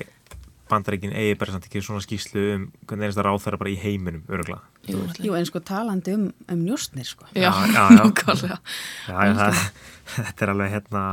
bandaríkin 0.72 1.12
eigi 1.12 1.36
bara 1.40 1.52
samt 1.54 1.66
ekki 1.68 1.82
svona 1.84 2.02
skýslu 2.04 2.42
um 2.54 2.64
hvernig 2.88 3.08
einasta 3.08 3.24
ráð 3.26 3.42
þeirra 3.44 3.60
bara 3.60 3.72
í 3.72 3.76
heiminum, 3.80 4.22
öruglega. 4.32 4.62
Jú. 4.88 5.02
Jú 5.24 5.36
en 5.36 5.48
sko 5.48 5.60
talandi 5.64 6.14
um, 6.16 6.26
um 6.48 6.64
njóstnir 6.64 7.08
sko 7.08 7.28
Já, 7.36 7.50
Já, 7.52 7.84
já, 7.98 8.08
já. 8.32 8.56
Já, 9.08 9.18
já, 9.28 9.34
það, 9.40 9.62
þetta 10.16 10.46
er 10.46 10.54
alveg 10.54 10.74
hérna, 10.76 11.04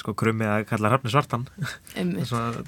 sko, 0.00 0.14
krummi 0.18 0.46
að 0.48 0.66
kalla 0.70 0.90
hrafni 0.92 1.10
svartan. 1.12 1.46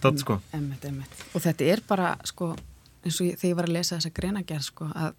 Dott, 0.03 0.19
sko. 0.25 0.39
Emmett, 0.57 0.85
emmett. 0.89 1.23
Og 1.35 1.43
þetta 1.45 1.69
er 1.73 1.83
bara, 1.89 2.15
sko, 2.29 2.53
eins 3.05 3.21
og 3.21 3.29
ég, 3.31 3.39
þegar 3.41 3.51
ég 3.53 3.59
var 3.61 3.69
að 3.71 3.77
lesa 3.79 3.97
þessa 3.99 4.13
greinagerð, 4.17 4.67
sko, 4.71 4.89
að 4.95 5.15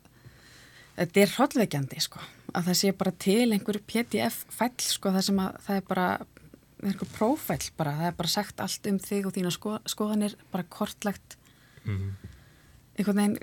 þetta 0.98 1.22
er 1.24 1.34
hrollveikjandi, 1.36 2.02
sko, 2.08 2.24
að 2.58 2.70
það 2.72 2.80
sé 2.82 2.94
bara 2.98 3.14
til 3.26 3.44
einhver 3.54 3.80
PDF-fæll, 3.92 4.74
sko, 4.88 5.14
það 5.16 5.26
sem 5.30 5.42
að 5.44 5.60
það 5.68 5.80
er 5.82 5.86
bara, 5.90 6.08
er 6.82 6.90
einhver 6.92 7.12
prófæll 7.18 7.68
bara, 7.78 7.96
það 8.00 8.10
er 8.12 8.18
bara 8.22 8.34
sagt 8.34 8.64
allt 8.66 8.90
um 8.92 8.98
þig 9.02 9.28
og 9.30 9.36
þína 9.38 9.52
sko, 9.56 9.78
skoðanir, 9.90 10.36
bara 10.54 10.66
kortlagt 10.70 11.38
Mhm. 11.88 12.10
einhvern 13.00 13.16
veginn 13.22 13.38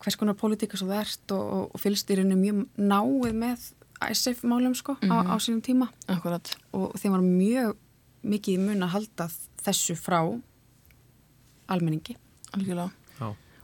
hvers 0.00 0.16
konar 0.16 0.36
pólitíka 0.38 0.78
svo 0.78 0.86
það 0.86 1.00
ert 1.02 1.32
og, 1.34 1.40
og, 1.56 1.64
og 1.74 1.80
fylgst 1.82 2.10
í 2.12 2.16
rauninu 2.20 2.36
mjög 2.38 2.60
náið 2.78 3.34
með 3.40 3.64
ISAF 4.12 4.44
málum, 4.46 4.76
sko, 4.78 4.94
á, 5.02 5.16
á 5.26 5.34
sínum 5.42 5.58
tíma 5.64 5.88
Akkurat. 6.08 6.52
og 6.72 6.94
þeim 7.00 7.16
var 7.16 7.24
mjög 7.26 7.74
mikið 8.22 8.58
mun 8.66 8.82
að 8.86 8.92
halda 8.94 9.28
þessu 9.64 9.96
frá 9.96 10.20
almenningi. 11.70 12.16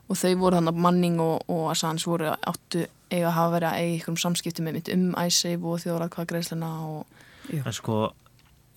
og 0.06 0.14
þau 0.14 0.34
voru 0.38 0.56
þannig 0.60 0.70
að 0.76 0.82
Manning 0.84 1.16
og, 1.20 1.40
og 1.50 1.64
Assange 1.72 2.04
voru 2.06 2.28
áttu 2.46 2.84
eiga 3.10 3.26
að 3.26 3.34
hafa 3.34 3.54
verið 3.56 3.68
að 3.68 3.78
eiga 3.80 3.94
einhverjum 3.96 4.18
samskiptum 4.22 4.66
með 4.68 4.76
mitt 4.78 4.90
um 4.94 5.06
ISAF 5.18 5.64
og 5.66 5.80
þjóðratkvæða 5.82 6.28
greiðsluna 6.30 6.68
og 6.86 7.56
en 7.66 7.74
sko, 7.74 7.96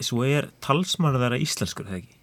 svo 0.01 0.23
er 0.25 0.47
talsmaður 0.65 1.21
þeirra 1.25 1.39
íslenskur, 1.45 1.91
ekki? 1.99 2.15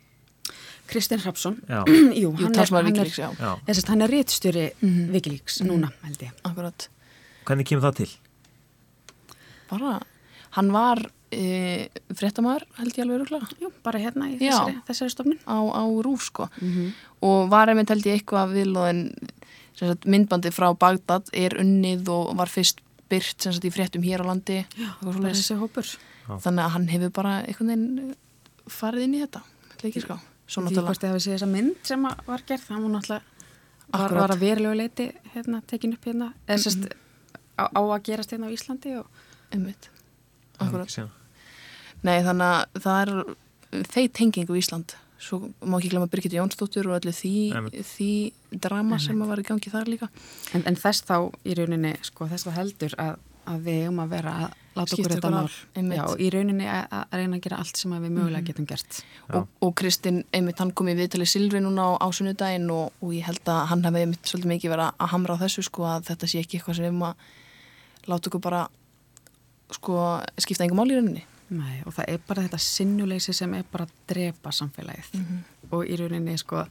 Kristinn 0.90 1.22
Hrapsson, 1.22 1.56
jú, 1.70 1.86
Jú, 2.14 2.32
hann 2.40 2.54
er, 2.58 2.66
er, 2.66 2.84
Wikileaks, 2.86 3.18
já, 3.18 3.30
þessast, 3.66 3.88
hann 3.90 4.02
er 4.06 4.10
réttstjóri 4.14 4.66
Mhm. 4.82 5.08
Wikileaks 5.14 5.60
núna, 5.66 5.90
held 6.02 6.22
ég. 6.26 6.34
akkurat 6.46 6.88
Hvernig 7.46 7.66
kemur 7.70 7.86
það 7.86 7.96
til? 8.02 8.10
bara, 9.70 10.00
hann 10.58 10.70
var 10.74 11.00
e, 11.36 11.88
fréttamaður 12.16 12.64
held 12.78 12.96
ég 12.96 13.04
alveg 13.04 13.18
öruglega 13.20 13.60
Jú, 13.62 13.70
bara 13.84 14.00
hérna 14.00 14.30
í 14.32 14.38
Já. 14.38 14.56
þessari, 14.56 14.76
þessari 14.88 15.14
stofnun. 15.14 15.38
á, 15.44 15.56
á 15.60 15.84
rúf 16.06 16.26
sko. 16.30 16.48
Mm 16.60 16.92
og 17.26 17.48
var 17.50 17.70
einmitt 17.72 17.88
held 17.88 18.04
ég 18.06 18.18
eitthvað 18.18 18.52
viðlóðin 18.52 19.06
sem 19.76 19.88
sagt, 19.88 20.04
myndbandi 20.04 20.50
frá 20.52 20.68
Bagdad 20.76 21.30
er 21.32 21.56
unnið 21.58 22.10
og 22.12 22.34
var 22.36 22.50
fyrst 22.52 22.82
byrt 23.10 23.40
sem 23.40 23.52
sagt, 23.52 23.64
í 23.64 23.72
fréttum 23.72 24.04
hér 24.04 24.20
á 24.22 24.28
landi. 24.28 24.64
Hópur. 25.60 25.86
þannig 26.26 26.64
að 26.64 26.72
hann 26.74 26.88
hefur 26.88 27.10
bara 27.10 27.32
einhvern 27.46 27.72
veginn 27.72 28.14
farið 28.66 29.06
inn 29.06 29.14
í 29.14 29.22
þetta 29.24 29.42
ekki 29.86 30.02
sko. 30.04 30.18
Því 30.46 30.82
hvort 30.82 31.02
þið 31.02 31.10
hafið 31.10 31.24
séð 31.24 31.34
þessa 31.36 31.48
mynd 31.50 31.88
sem 31.88 32.06
að 32.06 32.22
var 32.26 32.44
gerð, 32.46 32.68
það 32.68 32.82
var 32.82 32.92
náttúrulega 32.94 33.22
var, 33.96 34.14
var 34.14 34.34
að 34.34 34.42
verulegu 34.42 34.78
leiti 34.78 35.06
hérna, 35.34 35.60
tekin 35.66 35.94
upp 35.96 36.06
hérna. 36.06 36.32
Eða 36.46 36.62
sérst 36.64 36.88
á, 37.58 37.64
á 37.66 37.80
að 37.82 38.02
gerast 38.08 38.34
hérna 38.34 38.50
á 38.50 38.54
Íslandi 38.54 38.96
og 39.00 39.06
er 39.50 39.90
Akkurat. 40.58 40.90
Nei, 42.04 42.18
þannig 42.26 42.46
að 42.46 42.82
það 42.84 43.02
er 43.02 43.86
þeir 43.92 44.10
tengingu 44.16 44.56
í 44.56 44.62
Ísland. 44.62 44.96
Svo 45.16 45.38
má 45.64 45.78
ekki 45.78 45.94
glemma 45.94 46.10
Birgitta 46.12 46.36
Jónsdóttur 46.36 46.90
og 46.90 46.98
allir 46.98 47.14
því, 47.16 47.32
því 47.88 48.10
drama 48.60 48.98
sem 49.00 49.22
var 49.24 49.40
í 49.40 49.46
gangi 49.46 49.72
þar 49.72 49.88
líka. 49.88 50.10
En, 50.52 50.66
en 50.68 50.76
þess 50.76 51.06
þá 51.08 51.16
í 51.46 51.56
rauninni 51.56 51.94
sko 52.04 52.28
þess 52.28 52.44
þá 52.44 52.52
heldur 52.58 52.96
að, 53.00 53.14
að 53.48 53.62
við 53.64 53.86
eigum 53.86 54.02
að 54.04 54.12
vera 54.12 54.34
að 54.42 54.56
láta 54.76 54.92
Skipta 54.92 55.06
okkur 55.06 55.14
þetta 55.14 55.30
mál. 55.32 55.94
Já, 55.96 56.02
í 56.20 56.28
rauninni 56.34 56.66
að, 56.68 56.82
að 56.98 57.14
reyna 57.16 57.38
að 57.38 57.46
gera 57.46 57.60
allt 57.62 57.80
sem 57.80 57.94
að 57.96 58.04
við 58.04 58.12
mögulega 58.18 58.48
getum 58.50 58.66
gert. 58.68 58.98
Og, 59.30 59.46
og 59.64 59.72
Kristinn, 59.80 60.18
einmitt 60.36 60.60
hann 60.60 60.74
kom 60.76 60.90
í 60.92 60.96
viðtalið 60.98 61.30
Silvi 61.32 61.62
núna 61.64 61.86
á, 61.96 62.04
á 62.04 62.08
sunnudaginn 62.12 62.68
og, 62.74 62.90
og 63.00 63.14
ég 63.16 63.24
held 63.30 63.52
að 63.54 63.62
hann 63.72 63.86
hefði 63.88 64.02
einmitt 64.04 64.28
svolítið 64.28 64.52
mikið 64.52 64.74
verið 64.74 64.90
að 64.92 65.14
hamra 65.14 65.38
á 65.40 65.42
þessu 65.46 65.64
sko 65.64 65.88
að 65.94 66.10
þetta 66.10 66.28
sé 66.28 66.44
ekki 66.44 66.60
eitthvað 66.60 66.76
sem 66.76 66.86
við 66.86 66.92
um 66.92 67.06
að 67.08 67.24
láta 68.12 68.28
okkur 68.28 68.44
bara 68.44 68.66
sko 69.72 70.02
skipta 70.44 70.68
engum 70.68 70.82
mál 70.82 70.92
í 70.92 71.00
rauninni 71.00 71.24
Nei, 71.48 71.82
og 71.86 71.94
það 71.94 72.08
er 72.10 72.22
bara 72.26 72.42
þetta 72.46 72.58
sinnuleysi 72.58 73.34
sem 73.36 73.52
er 73.54 73.66
bara 73.70 73.86
að 73.86 73.94
drepa 74.10 74.50
samfélagið. 74.54 75.20
Og 75.70 75.86
í 75.86 75.98
rauninni 75.98 76.34
sko 76.40 76.64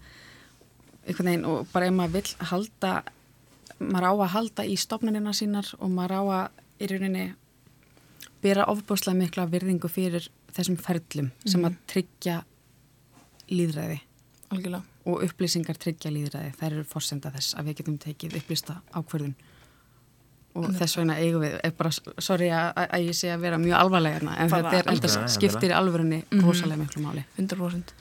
einhvern 1.06 1.30
veginn 1.30 1.46
og 1.48 1.68
bara 1.72 1.88
ef 1.88 1.96
maður 1.96 2.18
vill 2.18 2.50
halda 2.52 2.92
maður 3.80 4.08
á 4.08 4.14
að 4.14 4.34
halda 4.36 4.66
í 4.66 4.76
stofnunina 4.80 5.34
sínar 5.36 5.70
og 5.80 5.92
maður 5.92 6.16
á 6.16 6.22
að 6.24 6.84
í 6.84 6.90
rauninni 6.92 7.26
bera 8.44 8.68
ofbúslega 8.72 9.18
mikla 9.18 9.48
virðingu 9.50 9.90
fyrir 9.92 10.28
þessum 10.56 10.78
ferlum 10.78 11.32
sem 11.46 11.64
að 11.66 11.80
tryggja 11.88 12.42
líðræði 13.52 14.02
algjörlega. 14.54 14.84
Og 15.06 15.24
upplýsingar 15.26 15.78
tryggja 15.78 16.12
líðræði 16.14 16.54
þær 16.60 16.72
eru 16.72 16.86
forsenda 16.90 17.32
þess 17.34 17.56
að 17.58 17.70
við 17.70 17.80
getum 17.82 17.98
tekið 18.02 18.38
upplýsta 18.40 18.80
ákverðun 18.92 19.36
og 20.56 20.68
þess 20.78 21.00
vegna 21.00 21.16
eigum 21.20 21.44
við, 21.44 21.56
er 21.68 21.74
bara, 21.76 21.92
sorry 22.24 22.52
að, 22.56 22.70
að 22.86 23.08
ég 23.10 23.18
sé 23.18 23.32
að 23.34 23.42
vera 23.44 23.58
mjög 23.62 23.80
alvarlega 23.80 24.20
hérna, 24.20 24.36
en 24.40 24.54
þetta 24.54 24.78
er 24.78 24.92
enda 24.94 25.26
skiptir 25.36 25.74
í 25.74 25.76
alvörunni 25.76 26.22
rosalega 26.44 26.82
miklu 26.82 27.04
máli. 27.04 27.26
100% 27.36 27.96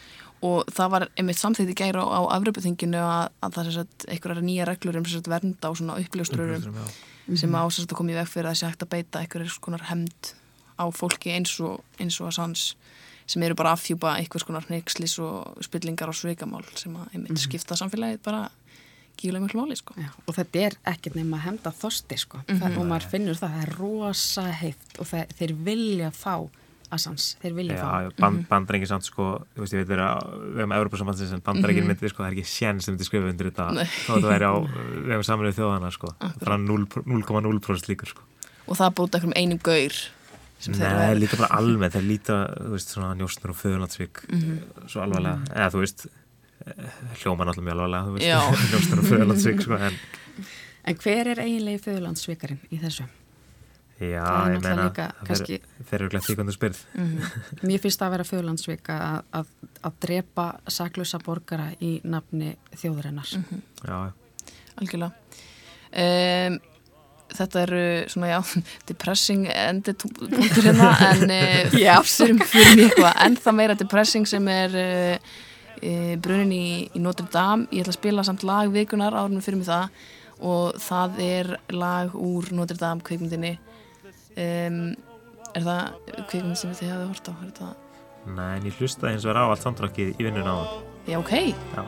og 0.45 0.71
það 0.77 0.93
var 0.93 1.07
einmitt 1.17 1.41
samþýtt 1.41 1.73
í 1.73 1.77
gæra 1.79 2.05
á 2.05 2.21
Afripuþinginu 2.37 3.01
að, 3.01 3.29
að 3.47 3.57
það 3.57 3.69
er 3.71 4.15
einhverjar 4.15 4.45
nýja 4.45 4.67
reglur 4.69 4.99
um 5.01 5.07
vernda 5.33 5.71
og 5.71 5.79
svona 5.81 5.99
uppljóstrurum 6.03 6.67
sem 7.41 7.57
á 7.57 7.65
sett 7.73 7.93
að 7.93 7.99
koma 8.01 8.13
í 8.13 8.19
veg 8.19 8.29
fyrir 8.29 8.51
að 8.51 8.57
þessi 8.57 8.69
hægt 8.69 8.85
að 8.85 8.93
beita 8.93 9.23
einhverjar 9.23 9.55
skonar 9.55 9.87
hemd 9.89 10.35
á 10.77 10.85
fólki 10.93 11.33
eins 11.33 11.55
og, 11.65 11.81
eins 12.03 12.19
og 12.21 12.29
að 12.29 12.37
sans 12.39 12.67
sem 13.31 13.45
eru 13.47 13.57
bara 13.57 13.73
að 13.73 13.79
afhjúpa 13.79 14.17
einhvers 14.19 14.45
konar 14.45 14.67
neykslis 14.69 15.17
og 15.25 15.63
spillingar 15.65 16.11
og 16.13 16.19
sveikamál 16.19 16.65
sem 16.77 16.93
að 16.99 17.15
einmitt 17.15 17.41
skipta 17.41 17.79
samfélagið 17.81 18.21
bara 18.27 18.43
gífulega 19.21 19.45
miklu 19.45 19.63
máli 19.63 19.79
sko. 19.79 19.95
Já, 20.01 20.11
og 20.25 20.37
þetta 20.37 20.67
er 20.67 20.77
ekkert 20.95 21.17
nema 21.19 21.39
að 21.39 21.47
hemda 21.49 21.73
þosti 21.79 22.19
sko. 22.21 22.43
það, 22.51 22.77
og 22.81 22.91
maður 22.91 23.09
finnur 23.15 23.39
það, 23.41 23.57
það 23.57 23.65
er 23.65 23.73
rosa 23.79 24.45
heift 24.61 25.01
og 25.01 25.11
það, 25.11 25.35
þeir 25.41 25.57
vilja 25.71 26.13
fá 26.15 26.37
Assans, 26.95 27.31
þeir 27.43 27.55
vilja 27.57 27.77
fá 27.81 28.05
já, 28.05 28.09
band, 28.21 28.45
bandarengi 28.51 28.87
samt 28.87 29.07
sko, 29.09 29.31
þú 29.55 29.65
veist, 29.65 29.75
ég 29.75 29.83
veit 29.83 29.91
vera 29.91 30.09
við 30.23 30.61
hefum 30.63 30.75
Európa-sambandsins 30.77 31.33
en 31.35 31.43
bandarengi 31.47 31.87
myndi 31.87 32.11
sko, 32.13 32.23
það 32.23 32.29
er 32.29 32.37
ekki 32.37 32.51
sén 32.53 32.83
sem 32.85 32.95
myndi 32.95 33.09
skrifa 33.09 33.31
undir 33.33 33.49
þetta. 33.51 33.87
Þá 34.05 34.11
þetta 34.13 34.31
væri 34.31 34.51
á, 34.51 34.55
við 35.07 35.15
hefum 35.15 35.27
saminuð 35.31 35.57
þjóðana 35.59 35.95
sko, 35.97 36.13
frá 36.45 36.55
0,0% 36.61 37.91
líkur 37.91 38.13
sko. 38.13 38.29
og 38.69 38.79
það 38.79 38.95
búið 39.01 39.19
einhverjum 39.19 39.39
einum 39.41 39.65
gaur 39.65 40.05
Nei, 40.65 41.19
líka 41.19 41.37
bara 41.37 41.59
almennt, 41.59 41.93
þeir 41.93 42.07
líta, 42.07 42.37
þú 42.57 42.71
veist, 42.73 42.93
svona 42.95 43.11
njóstnur 43.19 43.53
og 43.53 43.59
föðurlandsvík 43.59 44.23
svo 44.89 45.03
alvarlega, 45.05 45.43
eða 45.53 45.73
þú 45.75 45.83
veist 45.83 46.07
hljóma 47.21 47.47
náttúrulega 47.49 47.67
mjög 47.67 47.75
alvarlega, 47.75 48.05
þú 48.07 48.15
veist. 48.17 48.71
Njóstnur 48.73 49.01
og 49.03 49.11
föðurlandsvík, 49.11 49.67
sko, 49.67 49.81
en 49.89 50.01
En 50.85 50.97
hver 51.01 51.31
er 51.33 51.41
eiginlegi 51.41 51.81
föðurlandsvikarinn 51.87 52.65
í 52.69 52.79
þessu? 52.83 53.07
já, 54.01 54.25
Það 54.27 54.51
ég 54.53 54.65
meina 54.65 54.85
líka 54.89 55.07
það 55.23 55.95
eru 55.97 56.09
glætt 56.13 56.27
því 56.27 56.35
hvernig 56.35 56.51
þú 56.51 56.57
spyrð 56.59 56.81
Mér 57.69 57.83
finnst 57.85 58.01
það 58.01 58.07
að 58.07 58.15
vera 58.17 58.27
föðurlandsvika 58.29 58.99
að, 59.07 59.19
að, 59.39 59.55
að 59.89 59.97
drepa 60.05 60.47
saklusa 60.77 61.21
borgara 61.25 61.71
í 61.81 61.95
nafni 62.05 62.55
þjóðurinnar. 62.75 63.33
Já, 63.85 63.97
algjörlega. 64.83 65.13
Um, 65.95 66.59
þetta 67.35 67.63
eru 67.65 67.83
svona 68.11 68.33
já 68.33 68.39
depressing 68.91 69.49
endi 69.55 69.95
punktur 70.03 70.69
hérna 70.69 70.91
en 71.13 71.25
uh, 71.31 71.73
fyrir, 71.73 72.45
fyrir 72.51 72.77
mig 72.77 72.89
eitthvað 72.91 73.21
ennþá 73.29 73.57
meira 73.57 73.79
depressing 73.79 74.29
sem 74.29 74.49
er 74.53 74.79
uh, 74.81 75.35
uh, 75.81 76.15
brunin 76.23 76.53
í, 76.55 76.67
í 76.95 77.03
Notre 77.03 77.27
Dame. 77.33 77.69
Ég 77.73 77.85
ætla 77.85 77.95
að 77.95 78.01
spila 78.01 78.25
samt 78.27 78.47
lag 78.47 78.73
vikunar 78.75 79.17
árunum 79.17 79.45
fyrir 79.45 79.61
mig 79.61 79.69
það. 79.71 80.01
Og 80.45 80.79
það 80.83 81.21
er 81.25 81.53
lag 81.73 82.15
úr 82.19 82.51
Notre 82.57 82.77
Dame 82.81 83.05
kveikmyndinni 83.07 83.55
um, 84.37 84.81
er 85.55 85.67
það 85.69 86.11
kveikmynd 86.31 86.59
sem 86.59 86.75
þið 86.75 86.91
hefði 86.91 87.11
hort 87.13 87.31
á? 87.31 87.35
Er 87.35 87.53
það, 87.61 87.77
Nei, 88.35 88.51
en 88.57 88.67
ég 88.67 88.81
hlustaði 88.81 89.15
eins 89.15 89.25
og 89.29 89.35
er 89.35 89.39
á 89.39 89.45
allt 89.53 89.63
samtrakið 89.63 90.15
í 90.17 90.27
vinnuna 90.27 90.57
á 90.57 90.61
já 91.07 91.19
ok. 91.21 91.33
Já, 91.77 91.85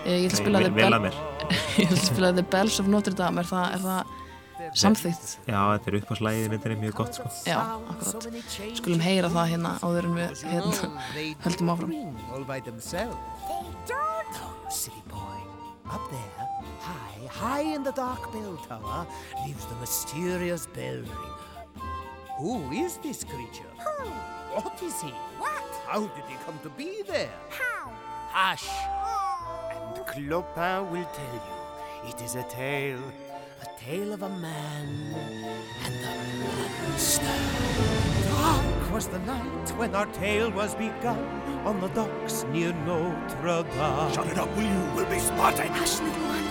Eh, 0.00 0.22
ég 0.24 0.30
ætla 0.30 0.38
að 0.38 0.40
spila 0.40 0.60
The 0.64 0.70
vel 0.72 0.94
Bell 0.96 1.16
ég 1.80 1.84
ætla 1.84 1.98
að 1.98 2.04
spila 2.06 2.30
The 2.32 2.44
Bells 2.52 2.78
of 2.80 2.86
Notre 2.88 3.12
Dame. 3.16 3.42
Er 3.42 3.48
það, 3.50 3.66
er 3.76 3.82
það 3.84 4.14
samþýtt 4.82 5.26
Já, 5.48 5.60
þetta 5.74 5.90
er 5.90 5.96
upp 6.00 6.10
á 6.10 6.14
slæðið 6.20 6.48
myndinni 6.54 6.76
mjög 6.84 6.94
gott 7.00 7.18
sko 7.18 7.28
Já, 7.48 7.58
akkurat. 7.94 8.28
Skulum 8.78 9.02
heyra 9.04 9.30
það 9.32 9.50
hérna 9.54 9.72
áður 9.84 10.08
en 10.10 10.14
við 10.18 10.44
hérna, 10.50 10.74
höldum 11.46 11.72
áfram. 11.74 11.92
Up 15.90 16.06
there, 16.08 16.46
high, 16.78 17.26
high 17.26 17.74
in 17.74 17.82
the 17.82 17.90
dark 17.90 18.30
bell 18.32 18.56
tower, 18.68 19.04
lives 19.44 19.66
the 19.66 19.74
mysterious 19.80 20.66
bell 20.66 21.02
ringer. 21.02 21.40
Who 22.38 22.70
is 22.70 22.96
this 22.98 23.24
creature? 23.24 23.66
Who? 23.76 24.06
What 24.54 24.80
is 24.84 25.02
he? 25.02 25.10
What? 25.42 25.66
How 25.88 26.00
did 26.00 26.24
he 26.28 26.36
come 26.46 26.58
to 26.62 26.70
be 26.70 27.02
there? 27.08 27.34
How? 27.50 27.90
Hush! 28.30 28.68
Oh. 28.68 29.96
And 29.96 30.06
Clopin 30.06 30.90
will 30.92 31.08
tell 31.12 31.34
you. 31.34 32.08
It 32.08 32.22
is 32.22 32.36
a 32.36 32.44
tale, 32.44 33.02
a 33.62 33.66
tale 33.78 34.12
of 34.12 34.22
a 34.22 34.28
man 34.28 34.86
and 35.84 35.94
a 35.94 36.14
monster. 36.42 37.22
Dark 38.28 38.92
was 38.92 39.08
the 39.08 39.18
night 39.20 39.68
when 39.76 39.94
our 39.94 40.06
tale 40.06 40.50
was 40.50 40.74
begun 40.74 41.18
on 41.66 41.80
the 41.80 41.88
docks 41.88 42.44
near 42.52 42.72
Notre 42.72 43.62
Dame. 43.64 44.12
Shut 44.14 44.26
it 44.28 44.38
up, 44.38 44.48
will 44.56 44.62
you? 44.62 44.94
We'll 44.94 45.10
be 45.10 45.18
spotted. 45.18 45.66
Hush, 45.66 46.00
little 46.00 46.22
one. 46.22 46.44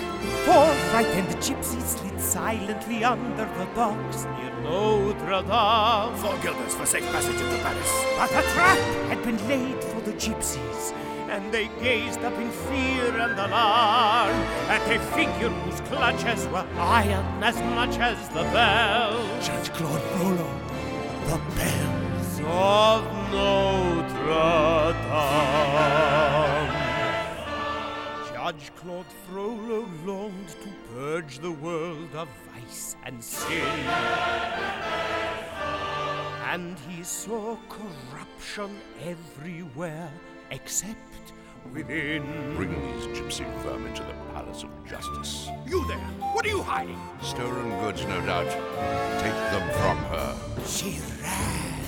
Four 0.46 0.68
frightened 0.92 1.36
gypsies 1.38 1.98
slid 1.98 2.20
silently 2.22 3.04
under 3.04 3.46
the 3.58 3.66
docks 3.74 4.26
near 4.26 4.54
Notre 4.62 5.42
Dame. 5.42 6.16
Four 6.18 6.38
guilders 6.44 6.76
for 6.76 6.86
safe 6.86 7.06
passage 7.12 7.42
into 7.42 7.58
Paris. 7.64 7.92
But 8.18 8.30
a 8.32 8.44
trap 8.54 8.78
had 9.10 9.24
been 9.24 9.48
laid 9.48 9.84
for 9.84 10.02
the 10.02 10.14
gypsies, 10.14 10.94
and 11.30 11.54
they 11.54 11.68
gazed 11.80 12.20
up 12.22 12.34
in 12.34 12.50
fear 12.50 13.16
and 13.20 13.40
alarm 13.40 14.36
at 14.68 14.82
a 14.90 15.00
figure 15.14 15.50
whose 15.50 15.80
clutches 15.82 16.48
were 16.48 16.66
iron 16.76 17.44
as 17.44 17.56
much 17.76 17.98
as 18.00 18.28
the 18.30 18.44
bell. 18.52 19.14
Judge 19.40 19.70
Claude 19.74 20.02
Frollo, 20.02 20.50
the 21.28 21.38
bells 21.56 22.40
of 22.46 23.04
Notre 23.32 24.94
Dame. 25.04 25.50
Judge 28.34 28.72
Claude 28.76 29.14
Frollo 29.28 29.88
longed 30.04 30.50
to 30.64 30.70
purge 30.96 31.38
the 31.38 31.52
world 31.52 32.16
of 32.16 32.28
vice 32.52 32.96
and 33.04 33.24
sin. 33.24 33.68
And 36.52 36.76
he 36.90 37.04
saw 37.04 37.56
corruption 37.70 38.76
everywhere 39.04 40.12
except 40.52 41.34
within. 41.74 42.56
Bring 42.56 42.72
these 42.72 43.08
gypsy 43.08 43.46
vermin 43.60 43.94
to 43.94 44.04
the 44.04 44.14
Palace 44.34 44.64
of 44.64 44.70
Justice. 44.88 45.50
You 45.66 45.86
there! 45.88 45.98
What 46.34 46.46
are 46.46 46.50
you 46.50 46.62
hiding? 46.62 47.00
Stolen 47.22 47.70
goods, 47.82 48.06
no 48.06 48.26
doubt. 48.26 48.50
Take 49.22 49.34
them 49.52 49.70
from 49.80 49.98
her. 49.98 50.36
She 50.66 51.00
ran. 51.22 51.79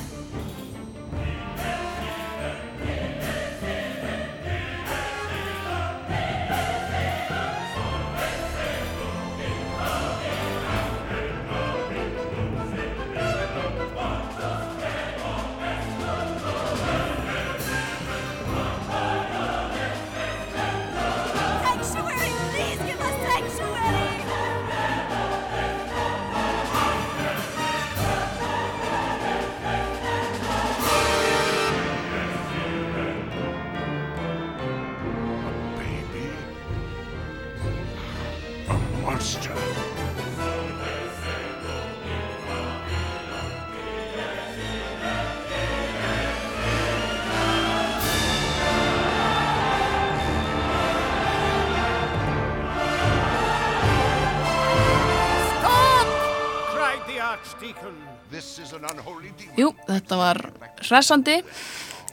Jú, 59.60 59.72
þetta 59.88 60.20
var 60.20 60.42
hressandi 60.88 61.38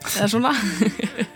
eða 0.08 0.28
svona 0.30 0.52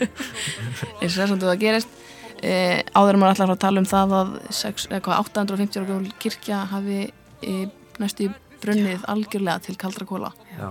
eins 1.02 1.16
hressandi 1.16 1.46
og 1.46 1.50
það 1.50 1.60
gerist 1.62 1.98
e, 2.42 2.52
áður 2.94 3.16
en 3.18 3.22
maður 3.22 3.34
ætlar 3.36 3.54
að 3.56 3.62
tala 3.64 3.82
um 3.82 3.88
það 3.90 4.14
að 4.20 4.32
6, 4.62 4.88
eða 4.90 5.02
hvað, 5.08 5.26
850 5.26 5.82
ára 5.82 6.14
kirkja 6.22 6.62
hafi 6.72 7.00
e, 7.42 7.58
næstu 8.02 8.28
í 8.28 8.32
brunnið 8.62 9.04
algjörlega 9.10 9.66
til 9.66 9.76
kaldra 9.80 10.08
kóla 10.08 10.32
Já. 10.54 10.70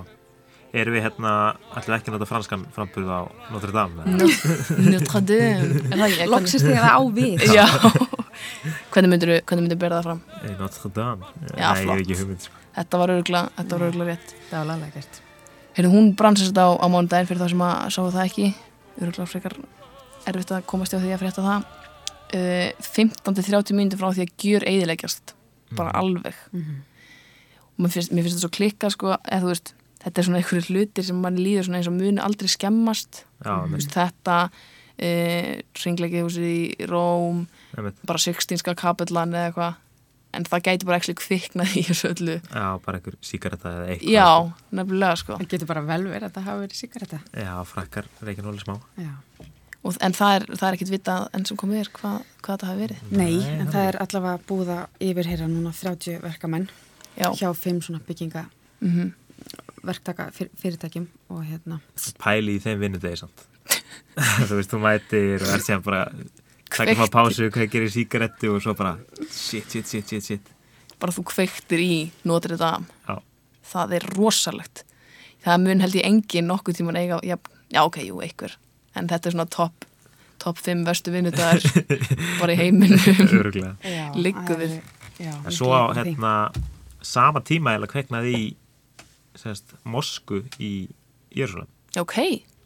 Erum 0.72 0.96
við 0.96 1.04
hérna, 1.04 1.32
ætlum 1.76 1.92
við 1.92 1.98
ekki 1.98 2.12
að 2.12 2.16
nota 2.16 2.28
franskan 2.30 2.62
framburð 2.72 3.10
á 3.12 3.20
Notre 3.52 3.74
Dame? 3.76 4.06
Notre 4.88 5.20
Dame 5.28 6.08
er? 6.08 6.30
Loksist 6.32 6.64
þegar 6.64 6.86
það 6.86 6.96
á 6.96 7.02
við. 7.18 7.44
Já 7.52 7.66
Hvernig 8.92 9.12
myndir 9.12 9.34
hvernig 9.44 9.66
myndir 9.66 9.80
bera 9.82 10.00
það 10.00 10.08
fram? 10.08 10.22
Eh, 10.40 10.54
Notre 10.62 10.92
Dame? 10.96 11.32
Já, 11.58 11.74
Nei, 11.76 11.82
ég 11.82 11.82
hef 11.82 11.84
flott. 11.84 12.04
ekki 12.06 12.20
hugmynd 12.22 12.46
sko. 12.48 12.61
Þetta 12.76 13.02
var 13.02 13.14
örgulega, 13.18 13.52
þetta 13.58 13.78
var 13.78 13.88
örgulega 13.90 14.16
rétt. 14.16 14.34
Það 14.48 14.58
var 14.58 14.70
laglega 14.70 14.96
gert. 14.96 15.20
Heyrðu, 15.76 15.92
hún 15.96 16.10
bransist 16.20 16.58
á, 16.60 16.68
á 16.72 16.86
mánudaginn 16.92 17.30
fyrir 17.30 17.44
það 17.44 17.54
sem 17.54 17.66
að 17.68 17.84
sáu 17.96 18.08
það 18.12 18.26
ekki. 18.26 18.48
Örgulega 19.02 19.30
frekar 19.32 19.58
erfitt 20.32 20.56
að 20.56 20.66
komast 20.70 20.96
hjá 20.96 21.02
því 21.02 21.14
að 21.16 21.22
frétta 21.24 21.46
það. 21.46 21.70
Uh, 22.32 22.70
15-30 22.88 23.76
mínútur 23.76 24.00
frá 24.00 24.16
því 24.16 24.26
að 24.26 24.48
gjör 24.48 24.68
eidileggjast 24.72 25.36
bara 25.76 25.94
alveg. 26.00 26.38
Og 26.56 27.86
mér 27.86 27.94
finnst, 27.94 28.12
mér 28.12 28.26
finnst 28.26 28.38
þetta 28.38 28.46
svo 28.46 28.56
klikka 28.56 28.92
sko, 28.94 29.16
eða 29.20 29.44
þú 29.44 29.52
veist, 29.52 29.74
þetta 30.04 30.22
er 30.22 30.28
svona 30.28 30.42
einhverju 30.42 30.68
hlutir 30.70 31.08
sem 31.08 31.20
mann 31.24 31.40
líður 31.40 31.68
svona 31.68 31.82
eins 31.82 31.90
og 31.92 31.98
muni 31.98 32.24
aldrei 32.24 32.52
skemmast. 32.52 33.24
Já, 33.44 33.54
veist, 33.72 33.96
þetta 33.96 34.38
uh, 34.48 35.54
ringleikið 35.84 36.28
húsið 36.28 36.50
í 36.52 36.90
Róm 36.92 37.46
bara 38.08 38.22
Sixtínska 38.22 38.76
kapellan 38.80 39.36
eða 39.36 39.52
eitthvað 39.52 39.80
en 40.38 40.48
það 40.48 40.66
gæti 40.68 40.88
bara 40.90 41.00
ekki 41.02 41.16
kviknað 41.20 41.78
í 41.80 41.84
þessu 41.90 42.12
öllu 42.12 42.36
já, 42.40 42.66
bara 42.86 43.00
einhver 43.00 43.18
síkaretta 43.26 43.74
eða 43.76 43.88
eitthvað. 43.94 44.14
já, 44.16 44.28
sko. 44.28 44.76
nefnilega 44.80 45.22
sko 45.22 45.40
Það 45.42 45.50
getur 45.54 45.72
bara 45.72 45.86
vel 45.88 46.04
verið 46.08 46.28
að 46.28 46.36
það 46.38 46.48
hafi 46.50 46.64
verið 46.66 46.82
sigaretta. 46.82 47.22
Já, 47.46 47.54
frakkar 47.72 48.12
reykja 48.22 48.46
nóli 48.46 48.64
smá. 48.64 48.76
Já. 49.02 49.12
og, 49.82 49.98
en 49.98 50.18
það 50.18 50.36
er, 50.38 50.48
það 50.54 50.68
er 50.68 50.78
ekkit 50.78 50.94
vitað 50.96 51.28
enn 51.38 51.48
sem 51.50 51.62
komið 51.64 51.84
er 51.84 51.94
hvað, 52.00 52.20
hvað 52.42 52.58
þetta 52.58 52.72
hafi 52.72 52.86
verið 52.86 53.16
Nei, 53.22 53.34
en 53.58 53.74
það 53.74 53.90
er 53.90 54.02
allavega 54.06 54.46
búið 54.52 54.76
að 54.78 55.08
yfirheyra 55.12 55.50
núna 55.52 55.74
30 55.76 56.22
verkamenn 56.26 56.70
já, 57.18 57.28
hjá 57.36 57.50
fimm 57.58 57.82
svona 57.84 58.04
bygginga 58.08 58.48
mm 58.82 59.18
verktaka 59.82 60.30
fyr, 60.36 60.52
fyrirtækjum 60.62 61.08
og 61.34 61.46
hérna 61.48 61.80
Pæli 62.22 62.58
í 62.58 62.62
þeim 62.62 62.82
vinnudegi 62.84 63.22
samt. 63.24 63.46
þú 64.48 64.58
veist, 64.60 64.72
þú 64.72 64.82
mætir 64.84 65.46
og 65.46 65.54
er 65.56 65.64
síðan 65.64 65.86
bara 65.86 66.04
taka 66.72 66.88
Kveikt. 66.88 67.00
maður 67.02 67.14
pásu, 67.18 67.50
kveikir 67.54 67.86
í 67.86 67.92
síkarettu 67.92 68.54
og 68.56 68.62
svo 68.64 68.74
bara 68.80 68.96
shit, 69.30 69.68
shit, 69.72 69.88
shit, 69.92 70.08
shit, 70.10 70.24
shit. 70.24 70.52
bara 71.02 71.12
þú 71.16 71.24
kveiktir 71.28 71.82
í 71.84 71.94
Notre 72.30 72.58
Dame. 72.58 72.86
Já, 73.08 73.20
það 73.74 73.96
er 74.00 74.06
rosalegt. 74.16 74.84
Það 75.44 75.64
mun 75.66 75.82
held 75.82 75.96
ég 75.98 76.06
engin 76.06 76.48
nokkuð 76.52 76.78
tíman 76.82 77.00
eiga 77.02 77.18
já, 77.26 77.38
já 77.74 77.82
ok, 77.88 77.98
jú, 78.06 78.20
einhver. 78.22 78.54
En 78.96 79.08
þetta 79.10 79.30
er 79.32 79.36
svona 79.38 79.50
topp 79.50 79.86
top 80.42 80.58
5 80.58 80.86
verstu 80.88 81.12
vinnudagar 81.14 81.62
bara 82.42 82.54
í 82.54 82.58
heiminum. 82.58 82.98
Já, 85.22 85.34
En 85.46 85.52
svo 85.54 85.70
á 85.70 85.94
hérna 85.94 86.50
sama 87.06 87.42
tíma 87.46 87.76
eða 87.78 87.90
kveiknaði 87.92 88.32
í 88.38 88.46
semst, 89.38 89.76
Mosku 89.86 90.42
í 90.60 90.88
Jérúsalem. 91.34 91.70
ok, 92.02 92.16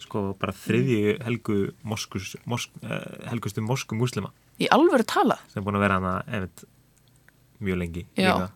Sko 0.05 0.21
bara 0.39 0.53
þriðju 0.53 1.15
helgu 1.25 1.55
moskus, 1.83 2.35
mosk, 2.45 2.69
uh, 2.85 2.99
helgustu 3.31 3.63
mosku 3.65 3.97
múslima 3.97 4.29
í 4.61 4.69
alvöru 4.71 5.03
tala 5.07 5.35
sem 5.51 5.59
er 5.59 5.65
búin 5.65 5.75
að 5.79 5.83
vera 5.87 5.97
hana 5.99 6.11
einmitt 6.29 6.63
mjög 7.59 7.79
lengi 7.81 8.03
Já. 8.15 8.29
líka. 8.35 8.51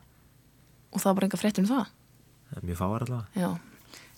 og 0.94 1.02
það 1.02 1.10
var 1.10 1.18
bara 1.20 1.28
enga 1.32 1.42
frétt 1.42 1.60
um 1.64 1.68
það 1.72 1.90
Það 2.50 2.62
er 2.62 2.66
Mjög 2.70 2.78
fáar 2.80 3.04
allavega. 3.06 3.28
já, 3.38 3.50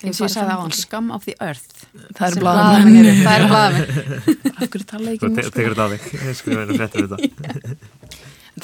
eins 0.08 0.20
og 0.22 0.28
ég 0.28 0.32
sagði 0.32 0.54
á 0.56 0.60
hann, 0.62 0.72
Scum 0.78 1.10
of 1.12 1.26
the 1.28 1.34
Earth 1.44 1.82
það 2.15 2.28
er 2.28 2.38
blaðamenn 2.44 3.10
það 3.26 3.34
er 3.36 3.48
blaðamenn 3.52 4.54
af 4.56 4.70
hverju 4.72 4.88
tala 4.91 5.12
ég 5.15 5.20
Þú 5.20 5.28
ekki 5.28 5.36
te 5.36 5.41
mosku 5.41 5.56
tekur 5.58 5.76
þetta 5.76 5.84
á 5.84 5.91
þig. 5.91 6.04
Fréttur 6.80 7.10
þetta. 7.12 7.76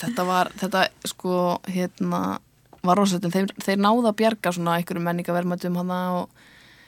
þetta 0.04 0.28
var, 0.28 0.52
þetta 0.62 0.84
sko 1.12 1.34
hérna 1.72 2.22
var 2.88 3.00
rosalegt 3.02 3.28
en 3.28 3.34
þeir, 3.34 3.52
þeir 3.66 3.80
náða 3.84 4.12
að 4.12 4.18
bjarga 4.22 4.54
svona 4.56 4.78
einhverju 4.80 5.04
menningavermatum 5.04 5.80
hana 5.82 6.00
og 6.22 6.46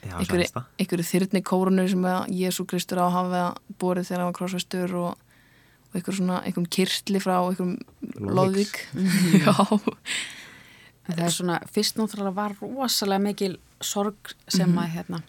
einhverju, 0.08 0.26
sannast 0.26 0.56
það. 0.56 0.68
einhverju 0.82 1.08
þyrni 1.10 1.42
kórunu 1.50 1.86
sem 1.90 2.06
að 2.10 2.34
Jésu 2.40 2.66
Kristur 2.68 3.02
á 3.02 3.04
að 3.06 3.16
hafa 3.16 3.42
borið 3.82 4.08
þegar 4.08 4.22
hann 4.22 4.30
var 4.30 4.38
krossvestur 4.38 4.94
og, 5.00 5.24
og 5.90 5.96
einhverjum 5.98 6.20
svona, 6.20 6.42
einhverjum 6.44 6.68
kirtli 6.76 7.22
frá 7.22 7.36
einhverjum 7.38 7.78
loðvík 8.40 8.84
já, 9.44 9.54
En 11.10 11.16
það 11.16 11.24
er 11.26 11.32
svona, 11.34 11.56
fyrst 11.74 11.96
náttúrulega 11.98 12.36
var 12.36 12.52
rosalega 12.60 13.24
mikil 13.24 13.56
sorg 13.82 14.34
sem 14.52 14.76
að 14.78 14.92
hérna 14.94 15.22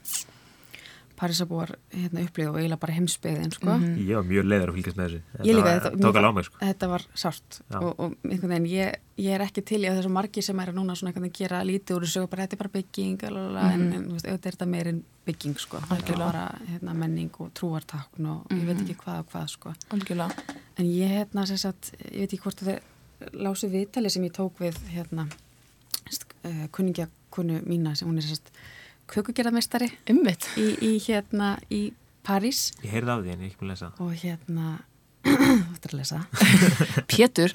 Parísabúar 1.22 1.76
hérna, 1.94 2.24
upplýði 2.26 2.50
og 2.50 2.56
eiginlega 2.58 2.82
bara 2.82 2.94
heimsbyðin 2.98 3.52
sko. 3.54 3.76
Ég 4.02 4.16
var 4.18 4.24
mjög 4.26 4.48
leiður 4.50 4.72
að 4.72 4.78
fylgjast 4.80 4.98
með 4.98 5.06
þessu. 5.12 5.20
Ég 5.46 5.58
líka, 5.58 5.66
var- 5.68 5.84
þetta, 5.86 6.10
á 6.10 6.22
fa- 6.26 6.32
mig, 6.34 6.48
sko. 6.48 6.58
þetta 6.64 6.88
var 6.90 7.04
sárt. 7.24 7.58
Og, 7.78 7.92
og 8.02 8.16
einhvern 8.26 8.54
veginn, 8.56 8.66
ég, 8.72 8.96
ég 9.22 9.36
er 9.38 9.44
ekki 9.46 9.64
til 9.70 9.82
í 9.84 9.90
að 9.92 10.00
þessu 10.00 10.12
margi 10.16 10.42
sem 10.48 10.64
er 10.64 10.72
núna 10.74 10.96
svona 10.98 11.12
einhvern 11.12 11.28
veginn 11.28 11.38
gera 11.44 11.60
lítið 11.70 11.98
úr 12.00 12.08
þessu 12.08 12.24
og 12.26 12.32
bara 12.34 12.48
þetta 12.48 12.58
er 12.58 12.62
bara 12.64 12.74
bygging 12.80 13.26
lalala, 13.28 13.68
en, 13.76 13.86
en 13.94 14.08
þú 14.10 14.16
veist, 14.18 14.30
auðvitað 14.32 14.50
er 14.52 14.58
þetta 14.58 14.70
meirinn 14.74 15.04
bygging 15.30 15.62
sko, 15.62 15.84
þetta 15.92 16.16
er 16.16 16.22
bara 16.24 16.46
hérna, 16.72 16.98
menning 16.98 17.38
og 17.38 17.54
trúartakn 17.54 18.26
og 18.34 18.56
ég 18.58 18.66
veit 18.66 18.82
ekki 18.82 18.98
hvað 19.04 19.22
og 19.22 19.30
hvað 19.36 19.48
sko. 19.54 19.76
Algjörlega. 19.94 20.58
En 20.82 20.90
ég 20.90 21.14
hérna 21.20 21.46
sem 21.46 21.62
sagt, 21.62 21.92
ég 22.10 22.24
veit 22.26 22.34
ekki 22.34 22.42
hvort 22.48 22.66
að 22.66 22.72
þið 22.72 23.38
lásu 23.46 23.70
viðtali 23.70 24.10
sem 24.10 24.26
ég 24.26 24.34
tók 24.34 24.58
við 24.66 24.82
hérna 24.90 25.28
uh, 25.30 26.68
kunningja 26.74 27.06
konu 27.30 27.62
mína 27.68 27.94
sem 27.96 28.10
hún 28.10 28.18
er 28.18 28.26
sem 28.26 28.36
sagt 28.40 28.50
kökugerðarmestari 29.12 29.90
Ymmit, 30.12 30.48
í, 30.60 30.68
í 30.82 30.92
hérna 31.06 31.56
í 31.74 31.82
París 32.26 32.70
Ég 32.84 32.92
heyrði 32.96 33.12
af 33.16 33.20
því 33.26 33.30
en 33.34 33.40
ég 33.42 33.44
er 33.44 33.50
ekki 33.50 33.60
búin 33.62 33.72
að 33.72 33.76
lesa. 33.76 33.90
og 34.00 34.12
hérna 34.22 34.68
þú 35.28 35.74
ættir 35.76 35.92
að 35.92 36.00
lesa 36.02 36.20
Pétur 37.12 37.52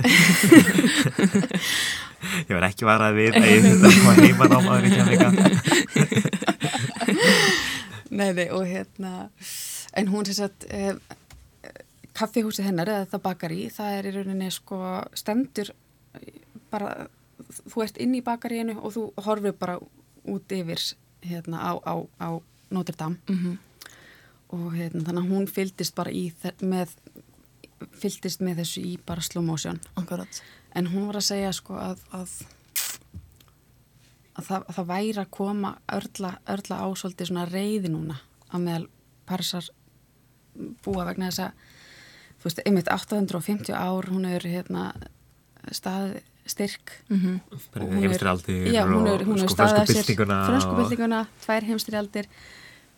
Ég 2.46 2.52
var 2.56 2.66
ekki 2.68 2.86
varað 2.88 3.16
við 3.20 3.36
að 3.38 3.46
ég 3.50 3.60
þetta 3.66 3.88
var 4.06 4.16
heiman 4.24 4.56
á 4.56 4.58
maður 4.64 4.86
ekki 4.88 5.00
að 5.02 5.08
meika. 5.10 5.28
Nei, 8.16 8.30
nei, 8.34 8.48
og 8.54 8.64
hérna 8.66 9.12
en 9.96 10.08
hún 10.10 10.26
sem 10.26 10.36
sagt 10.38 10.66
eh, 10.72 10.94
kaffihúsið 12.16 12.68
hennar 12.70 12.88
eða 12.90 13.08
það 13.12 13.24
bakari 13.26 13.66
það 13.74 13.98
er 13.98 14.08
í 14.08 14.14
rauninni 14.16 14.48
sko 14.54 14.78
stendur 15.18 15.68
bara 16.72 17.06
þú 17.68 17.84
ert 17.84 18.00
inn 18.02 18.14
í 18.16 18.22
bakaríinu 18.24 18.78
og 18.80 18.94
þú 18.96 19.02
horfir 19.26 19.54
bara 19.58 19.76
út 20.26 20.54
yfir 20.56 20.80
hérna 21.28 21.60
á, 21.62 21.72
á, 21.84 21.94
á 22.20 22.28
Notre 22.70 22.96
Dame 22.98 23.16
Mhm. 23.28 23.58
og 24.50 24.72
hérna 24.74 25.02
þannig 25.04 25.22
að 25.24 25.30
hún 25.32 25.46
fylgdist 25.50 25.94
bara 25.94 26.10
í 26.10 26.32
með 26.62 26.88
fylgdist 28.00 28.40
með 28.40 28.60
þessu 28.62 28.82
í 28.84 28.96
bara 29.06 29.20
slow 29.20 29.42
motion. 29.44 29.80
Akkurat. 29.96 30.42
En 30.74 30.86
hún 30.86 31.06
var 31.06 31.16
að 31.20 31.26
segja 31.28 31.52
sko 31.52 31.74
að 31.74 31.98
að, 32.12 32.30
að, 34.36 34.44
það, 34.48 34.62
að 34.68 34.74
það 34.78 34.86
væri 34.90 35.20
að 35.22 35.30
koma 35.30 35.72
örla, 35.92 36.30
örla 36.52 36.78
ásóldi 36.86 37.26
svona 37.28 37.46
reyði 37.50 37.90
núna 37.92 38.18
að 38.52 38.64
meðal 38.66 38.86
parsar 39.26 39.68
búa 40.84 41.04
vegna 41.08 41.30
þess 41.30 41.42
að 41.46 41.52
þú 42.40 42.48
veist, 42.48 42.62
einmitt 42.66 42.88
850 42.92 43.74
ár 43.76 44.08
hún 44.12 44.26
er 44.28 44.44
hérna 44.46 44.88
stað 45.74 46.20
styrk. 46.46 46.92
Mm 47.10 47.40
Og 47.52 47.60
hún 47.74 47.96
er- 47.96 48.02
heimstyrjaldir 48.06 48.72
já, 48.72 48.82
hún 48.86 49.06
er, 49.10 49.24
hún 49.26 49.38
er 49.42 49.48
sko 49.48 49.54
staðið 49.54 49.76
að 49.76 49.86
frönsku 49.86 49.92
sér 49.92 50.04
byltinguna 50.06 50.38
frönsku 50.46 50.70
og- 50.72 50.80
tvær 51.46 51.66
heimstyrjaldir 51.70 52.26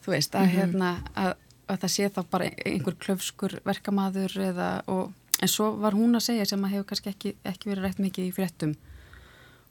þú 0.04 0.12
veist, 0.14 0.34
að 0.34 0.46
hérna 0.54 0.90
að, 1.16 1.34
að 1.68 1.78
það 1.82 1.90
sé 1.94 2.08
þá 2.08 2.20
bara 2.30 2.50
einhver 2.64 2.94
klöfskur 3.04 3.58
verkamaður 3.64 4.36
eða 4.48 4.68
og, 4.88 5.12
en 5.42 5.48
svo 5.48 5.72
var 5.80 5.92
hún 5.92 6.16
að 6.16 6.24
segja 6.30 6.46
sem 6.46 6.64
að 6.64 6.70
hefur 6.76 6.86
kannski 6.92 7.10
ekki, 7.12 7.34
ekki 7.44 7.68
verið 7.70 7.84
rætt 7.84 7.98
mikið 7.98 8.28
í 8.30 8.32
fréttum. 8.34 8.74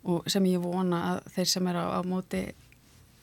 Og 0.08 0.24
sem 0.30 0.44
ég 0.46 0.62
vona 0.62 1.00
að 1.18 1.32
þeir 1.36 1.48
sem 1.52 1.68
eru 1.68 1.80
á, 1.84 1.88
á 1.98 2.02
móti 2.08 2.44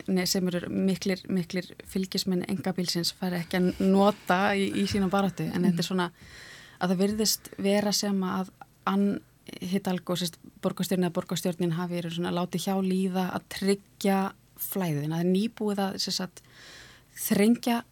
nei, 0.08 0.26
sem 0.26 0.46
eru 0.48 0.68
miklir, 0.68 1.22
miklir 1.32 1.64
fylgismenn 1.88 2.44
engabílsins 2.50 3.14
færi 3.16 3.38
ekki 3.40 3.56
að 3.60 3.80
nota 3.80 4.52
í, 4.58 4.66
í 4.82 4.86
sína 4.90 5.08
baráttu. 5.08 5.46
En 5.54 5.64
þetta 5.64 5.80
er 5.80 5.88
svona 5.88 6.10
að 6.80 6.90
það 6.92 7.00
virðist 7.04 7.48
vera 7.58 7.92
sem 7.92 8.20
að 8.26 8.50
Ann 8.84 9.20
Hidalgo, 9.44 10.16
sérst, 10.16 10.38
borgastjörnin 10.64 11.08
eða 11.08 11.16
borgastjörnin 11.18 11.74
hafi 11.76 11.98
verið 11.98 12.16
svona 12.16 12.32
látið 12.34 12.66
hjá 12.66 12.74
líða 12.84 13.26
að 13.36 13.48
tryggja 13.58 14.20
flæðin 14.60 15.12
að 15.12 15.26
nýbúið 15.32 15.82
að 15.84 15.98
sérst, 16.04 16.24
að 16.24 17.20
þrengja 17.26 17.82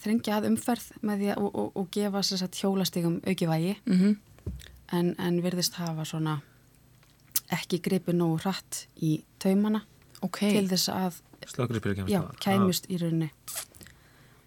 þrengja 0.00 0.38
að 0.38 0.46
umferð 0.48 0.86
með 1.04 1.22
því 1.22 1.30
að 1.32 1.42
og, 1.42 1.48
og, 1.62 1.72
og 1.76 1.88
gefa 1.92 2.22
sérst, 2.24 2.60
hjólastigum 2.62 3.18
auki 3.26 3.48
vægi. 3.50 3.74
-hmm. 3.84 4.16
en, 4.92 5.14
en 5.18 5.42
virðist 5.44 5.74
hafa 5.74 6.04
svona 6.04 6.40
ekki 7.52 7.80
gripi 7.84 8.12
nógu 8.12 8.38
hratt 8.42 8.86
í 9.02 9.22
taumana 9.38 9.82
ok, 10.24 10.38
til 10.38 10.68
þess 10.68 10.88
að 10.92 11.20
já, 12.10 12.22
kæmust 12.42 12.88
í 12.90 12.98
rauninni. 13.00 13.30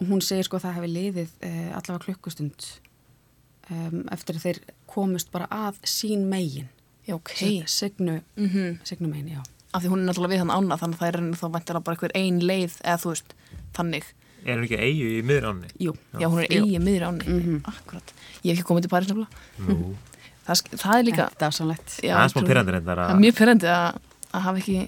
Og 0.02 0.08
hún 0.10 0.22
segir 0.22 0.48
sko 0.48 0.58
að 0.58 0.66
það 0.66 0.78
hefði 0.80 0.92
liðið 0.96 1.36
uh, 1.46 1.78
allavega 1.78 2.06
klukkustund 2.06 2.68
um, 3.72 4.04
eftir 4.12 4.36
að 4.38 4.46
þeir 4.46 4.60
komust 4.92 5.32
bara 5.34 5.48
að 5.52 5.80
sín 5.88 6.28
megin. 6.32 6.68
Já, 7.08 7.16
ok. 7.18 7.32
Signu, 7.72 8.20
mm 8.38 8.80
signu 8.86 9.08
megin, 9.10 9.32
já. 9.38 9.42
Af 9.74 9.84
því 9.86 9.90
hún 9.94 10.02
er 10.04 10.10
náttúrulega 10.12 10.34
við 10.36 10.42
hann 10.44 10.52
ána 10.52 10.78
þannig 10.78 10.98
að 10.98 11.02
það 11.02 11.08
er 11.14 11.18
enn 11.22 11.34
þá 11.40 11.46
vantilega 11.56 11.84
bara 11.88 11.96
einhver 11.96 12.14
ein 12.20 12.40
leið 12.44 12.74
eða 12.84 13.00
þú 13.06 13.14
veist, 13.14 13.34
þannig. 13.78 14.10
Er 14.42 14.58
hún 14.58 14.66
ekki 14.68 14.80
eigu 14.82 15.10
í 15.16 15.22
miðránni? 15.30 15.68
Jú, 15.80 15.94
já, 16.20 16.28
hún 16.28 16.42
er 16.44 16.48
Jú. 16.52 16.64
eigi 16.66 16.80
miður 16.82 17.04
áni 17.08 17.28
Mhm. 17.30 17.60
akkurat, 17.72 18.14
ég 18.44 18.52
hef 18.52 18.60
ekki 18.60 18.68
komið 18.72 18.82
til 18.88 18.90
Paris 18.90 19.08
nefnilega. 19.08 19.44
Nú, 19.68 19.96
það, 20.48 20.64
það 20.82 20.96
er 20.98 21.04
líka 21.08 21.28
þetta 21.30 21.46
er 21.48 21.56
samlegt 21.60 21.90
já, 22.02 22.14
það 22.18 22.24
er 22.26 22.32
smá 22.34 22.42
trú- 22.42 22.48
pyrrandi 22.52 22.72
reyndar 22.76 22.98
það 22.98 23.06
að 23.06 23.14
er 23.16 23.22
mjög 23.22 23.36
pyrrandi 23.38 23.70
að, 23.72 24.00
að 24.34 24.42
hafa 24.48 24.58
ekki 24.64 24.80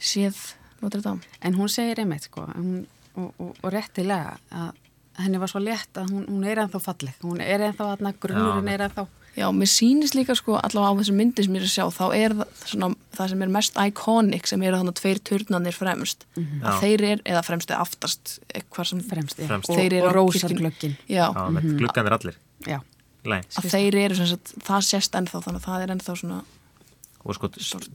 séð 0.00 0.38
Notre 0.82 1.00
Dame. 1.02 1.20
En 1.42 1.54
hún 1.58 1.68
segir 1.70 1.98
einmitt 2.02 2.24
sko 2.30 2.46
hún, 2.56 2.86
og, 3.14 3.34
og, 3.38 3.52
og 3.62 3.72
réttilega 3.74 4.36
að 4.50 4.72
henni 5.20 5.40
var 5.40 5.50
svo 5.50 5.60
létt 5.62 5.98
að 6.00 6.12
hún, 6.12 6.28
hún 6.28 6.46
er 6.48 6.62
ennþá 6.62 6.80
falleg. 6.82 7.18
Hún 7.24 7.42
er 7.44 7.66
ennþá 7.68 7.90
aðna, 7.96 8.14
grunnurinn 8.22 8.70
er 8.72 8.86
ennþá. 8.88 9.06
Já, 9.32 9.46
mér 9.56 9.68
sýnist 9.72 10.12
líka 10.12 10.34
sko 10.36 10.58
allavega 10.60 10.92
á 10.92 10.98
þessu 11.00 11.14
myndi 11.16 11.44
sem 11.46 11.54
ég 11.56 11.62
er 11.62 11.68
að 11.68 11.72
sjá 11.72 11.84
þá 11.88 12.02
er 12.18 12.34
það, 12.36 12.50
svona, 12.68 12.88
það 13.16 13.30
sem 13.32 13.44
er 13.44 13.52
mest 13.54 13.78
iconic 13.80 14.48
sem 14.50 14.64
eru 14.68 14.80
þannig 14.82 14.96
tveir 14.98 15.20
turnanir 15.24 15.76
fremst. 15.76 16.26
Að 16.36 16.66
Já. 16.66 16.74
þeir 16.82 17.04
eru, 17.08 17.24
eða 17.32 17.44
fremst 17.46 17.72
eða 17.72 17.86
aftast 17.86 18.34
eitthvað 18.52 18.90
sem 18.90 19.04
fremst, 19.08 19.40
já. 19.40 19.48
Fremst. 19.48 19.72
og, 19.72 19.96
og 20.02 20.16
rósarglöggin 20.18 20.98
Já, 21.08 21.24
Já, 21.32 21.44
með 21.56 21.70
gluggan 21.80 22.10
er 22.10 22.16
allir. 22.18 22.36
Já, 22.68 22.78
að 23.32 23.70
þeir 23.72 23.98
eru 24.02 24.18
sem 24.20 24.28
sagt, 24.34 24.52
það 24.68 24.84
sést 24.90 25.16
ennþá 25.16 25.40
þannig 25.46 25.62
að 25.62 25.70
það 25.70 25.86
er 25.86 25.94
ennþá 25.96 26.18
svona 26.20 26.42
Og 27.22 27.36
sko, 27.38 27.48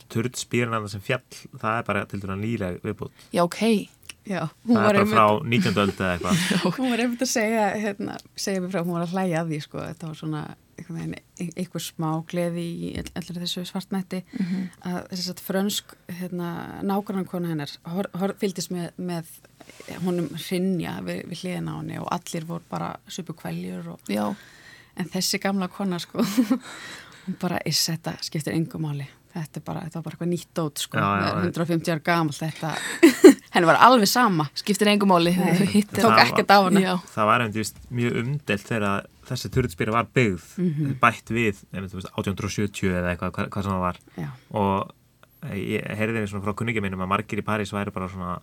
turtspýrina 0.08 0.80
sem 0.88 1.02
fjall 1.04 1.26
Það 1.60 1.74
er 1.74 1.88
bara 1.90 2.04
til 2.08 2.22
dæra 2.24 2.38
nýlega 2.40 2.80
viðbútt 2.80 3.26
já, 3.36 3.42
ok, 3.44 3.60
já. 4.28 4.44
Það 4.68 4.78
var 4.78 4.78
er 4.78 4.88
bara 4.88 5.02
einmitt 5.02 5.16
frá 5.16 5.26
19. 5.56 5.82
öld 5.84 5.98
eða 5.98 6.14
eitthvað 6.14 6.78
hún 6.78 6.92
var 6.94 7.04
einmitt 7.04 7.26
að 7.26 7.32
segja 7.32 7.66
hérna, 7.82 8.16
segja 8.36 8.62
mér 8.64 8.74
frá, 8.76 8.82
hún 8.86 8.96
var 8.98 9.06
að 9.08 9.14
hlæja 9.16 9.42
að 9.44 9.52
því 9.54 9.60
sko, 9.66 9.84
þetta 9.88 10.10
var 10.12 10.20
svona 10.22 10.42
einhvern 10.78 10.98
veginn, 11.00 11.16
ein- 11.42 11.54
einhver 11.64 11.82
smá 11.88 12.10
gleði 12.30 12.66
í 12.68 12.90
all- 13.02 13.14
allir 13.22 13.40
þessu 13.46 13.64
svartnætti 13.66 14.20
að 14.86 15.00
þess 15.14 15.32
að 15.34 15.42
frönsk 15.48 15.96
hérna, 16.20 16.52
nákvæmlega 16.86 17.32
kona 17.32 17.50
hennar 17.56 17.74
fylgdist 18.44 18.70
með, 18.76 18.92
með 19.02 19.32
honum 20.06 20.30
hrinja 20.38 21.00
við, 21.08 21.24
við 21.32 21.42
hliðina 21.44 21.74
á 21.74 21.78
henni 21.82 21.98
og 22.04 22.12
allir 22.14 22.46
voru 22.52 22.70
bara 22.70 22.92
supu 23.10 23.34
kvæljur 23.42 23.94
og 23.96 24.14
En 24.98 25.06
þessi 25.14 25.38
gamla 25.38 25.68
kona 25.70 26.00
sko, 26.02 26.24
hún 27.28 27.36
bara, 27.38 27.60
is, 27.70 27.84
þetta 27.86 28.16
skiptir 28.26 28.56
engum 28.58 28.82
máli. 28.88 29.06
Þetta, 29.30 29.60
er 29.60 29.66
bara, 29.68 29.82
þetta 29.86 30.00
var 30.00 30.06
bara 30.08 30.16
eitthvað 30.16 30.30
nýtt 30.32 30.54
dót 30.58 30.82
sko, 30.82 30.98
Já, 30.98 31.10
já. 31.22 31.28
150 31.52 31.92
ára 31.94 32.02
gamalt, 32.08 32.40
þetta, 32.42 32.72
henni 33.58 33.70
var 33.70 33.80
alveg 33.88 34.08
sama. 34.12 34.46
skiptir 34.58 34.88
engum 34.92 35.12
er- 35.18 35.88
tók 35.98 36.20
ekkert 36.24 36.54
á 36.54 36.58
hana. 36.64 36.80
Já, 36.84 36.94
Það 37.16 37.26
var 37.32 37.44
einmitt 37.46 37.60
víst, 37.62 37.80
mjög 37.92 38.20
umdelt 38.24 38.68
þegar 38.70 39.06
þessi 39.28 39.50
turtspýra 39.52 39.92
var 39.98 40.08
byggð 40.16 40.46
bætt 41.02 41.34
við 41.36 41.64
einmitt, 41.74 41.92
þú 41.92 42.00
veist, 42.00 42.12
1870 42.16 42.94
eða 42.94 43.16
eitthvað 43.16 43.34
hvað, 43.36 43.50
hvað 43.52 43.64
sem 43.68 43.74
það 43.76 43.84
var. 43.88 43.98
Já, 44.18 44.30
og 44.54 44.94
ég 45.54 45.84
heyrði 46.00 46.22
þeim 46.24 46.30
svona 46.32 46.46
frá 46.48 46.56
kunningi 46.58 46.82
mínum 46.82 47.04
að 47.04 47.12
margir 47.12 47.42
í 47.42 47.46
París 47.46 47.74
væri 47.76 47.92
bara 47.94 48.08
svona 48.10 48.38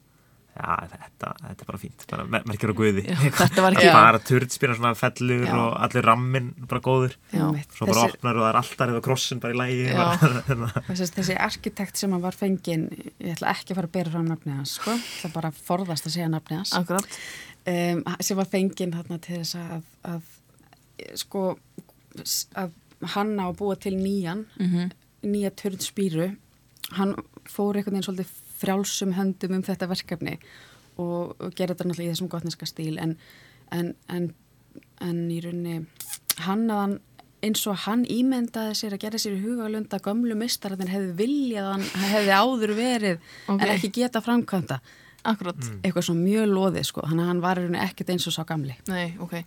já, 0.54 0.86
þetta, 0.92 1.32
þetta 1.48 1.64
er 1.64 1.66
bara 1.72 1.73
fínt, 1.84 2.04
bara 2.10 2.24
mer- 2.34 2.44
merkir 2.50 2.72
á 2.72 2.74
guði 2.80 3.04
Já, 3.06 3.16
þetta 3.38 3.64
var 3.64 3.72
ekki- 3.78 3.92
bara 3.94 4.20
turtspýra 4.30 4.76
svona 4.78 4.92
fellur 4.98 5.44
Já. 5.46 5.54
og 5.60 5.76
allir 5.86 6.06
rammin 6.08 6.50
bara 6.68 6.80
góður 6.84 7.14
Já. 7.30 7.46
svo 7.76 7.86
bara 7.86 7.94
þessi, 8.00 8.18
opnar 8.18 8.40
og 8.40 8.44
það 8.44 8.50
er 8.52 8.60
alltarið 8.62 8.98
og 9.00 9.04
krossin 9.08 9.40
bara 9.44 9.54
í 9.54 9.58
lægi 9.62 9.86
bara, 9.94 10.68
þessi, 10.90 11.10
þessi 11.20 11.38
arkitekt 11.48 12.00
sem 12.02 12.12
hann 12.16 12.24
var 12.24 12.36
fenginn, 12.38 12.88
ég 13.20 13.34
ætla 13.36 13.52
ekki 13.54 13.72
að 13.74 13.80
fara 13.80 13.90
að 13.92 13.96
bera 13.98 14.14
fram 14.16 14.28
nafnið 14.32 14.58
hans, 14.58 14.76
sko, 14.80 14.96
ég 14.98 15.10
ætla 15.20 15.32
bara 15.38 15.52
að 15.54 15.62
forðast 15.70 16.08
að 16.10 16.16
segja 16.18 16.30
nafnið 16.32 16.62
hans. 16.62 17.20
um, 17.66 18.04
sem 18.20 18.36
var 18.42 18.50
fenginn 18.52 18.92
þarna 18.96 19.20
til 19.24 19.38
þess 19.42 19.56
að, 19.60 19.92
að 20.14 21.18
sko 21.24 21.44
að 22.58 22.72
hann 23.14 23.34
á 23.42 23.44
að 23.50 23.56
búa 23.58 23.76
til 23.80 23.96
nýjan 23.98 24.44
Mhm. 24.60 24.90
nýja 25.24 25.50
törn 25.56 25.80
spýru 25.82 26.30
hann 26.98 27.14
fór 27.48 27.76
einhvern 27.76 27.96
veginn 27.96 28.06
svolítið 28.06 28.30
frjálsum 28.60 29.14
höndum 29.16 29.54
um 29.56 29.62
þetta 29.66 29.88
verkefni 29.90 30.38
og, 30.96 31.34
og 31.38 31.54
gerði 31.54 31.74
þetta 31.74 31.88
náttúrulega 31.88 32.10
í 32.10 32.14
þessum 32.14 32.30
gotneska 32.32 32.68
stíl 32.68 32.98
en, 33.02 33.16
en, 33.74 33.94
en, 34.08 34.30
en 35.04 35.20
í 35.32 35.40
rauninni 35.44 35.86
hann 36.46 36.66
að 36.70 36.80
hann 36.84 36.96
eins 37.44 37.62
og 37.68 37.80
hann 37.84 38.04
ímyndaði 38.08 38.76
sér 38.78 38.96
að 38.96 39.02
gera 39.04 39.20
sér 39.20 39.36
í 39.36 39.42
hugalund 39.44 39.92
að 39.92 40.04
gömlu 40.06 40.36
mistarðin 40.38 40.90
hefði 40.90 41.14
viljað 41.18 41.66
að 41.68 41.74
hann 41.74 42.12
hefði 42.14 42.36
áður 42.40 42.74
verið 42.78 43.18
Ok. 43.52 43.58
en 43.58 43.72
ekki 43.74 43.90
geta 44.00 44.22
framkvæmda. 44.24 44.78
Akkurat, 45.24 45.56
eitthvað 45.80 46.04
svo 46.04 46.14
mjög 46.18 46.50
loðið 46.50 46.86
sko. 46.90 47.04
Þannig 47.08 47.24
að 47.24 47.28
hann 47.30 47.38
var 47.40 47.60
ekkert 47.86 48.10
eins 48.12 48.26
og 48.28 48.34
sá 48.34 48.42
gamli. 48.48 48.74
Nei, 48.90 49.14
ok. 49.24 49.38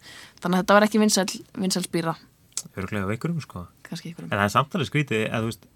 Þannig 0.42 0.56
að 0.58 0.64
þetta 0.64 0.78
var 0.78 0.86
ekki 0.88 1.02
vinsæl, 1.04 1.26
vinsæl 1.54 1.84
spýra. 1.86 2.16
Örglega 2.78 3.10
veikurum 3.12 3.42
sko. 3.44 3.68
Kannski 3.86 4.12
ykkur 4.14 4.26
en 4.26 4.34
það 4.34 4.46
er 4.48 4.54
samtalið 4.56 4.90
skrítið 4.90 5.26
að 5.30 5.46
þú 5.46 5.52
veist 5.52 5.68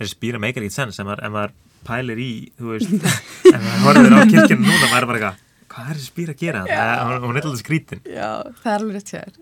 þessi 0.00 0.16
spýra 0.16 0.40
meikar 0.40 0.64
ekkert 0.64 0.76
sens 0.78 0.98
ef 1.00 1.06
maður, 1.06 1.24
ef 1.28 1.34
maður 1.34 1.52
pælir 1.86 2.20
í 2.24 2.30
þú 2.58 2.72
veist, 2.72 2.92
ef 3.54 3.64
maður 3.64 4.02
horfir 4.02 4.16
á 4.16 4.20
kirkjunu 4.34 4.66
núna 4.66 4.90
maður 4.90 5.00
er 5.00 5.08
bara 5.12 5.20
eitthvað, 5.20 5.40
hvað 5.74 5.88
er 5.94 5.98
þessi 6.00 6.10
spýra 6.12 6.34
að 6.36 6.44
gera? 6.44 6.66
Það, 6.68 7.16
hún, 7.24 7.38
er 7.38 7.48
alltaf 7.48 7.62
skrítin. 7.64 8.04
Ég 8.04 8.18
Já, 8.18 8.30
það 8.62 8.70
er 8.74 8.78
alveg 8.84 8.98
rétt 9.00 9.14
sér 9.14 9.40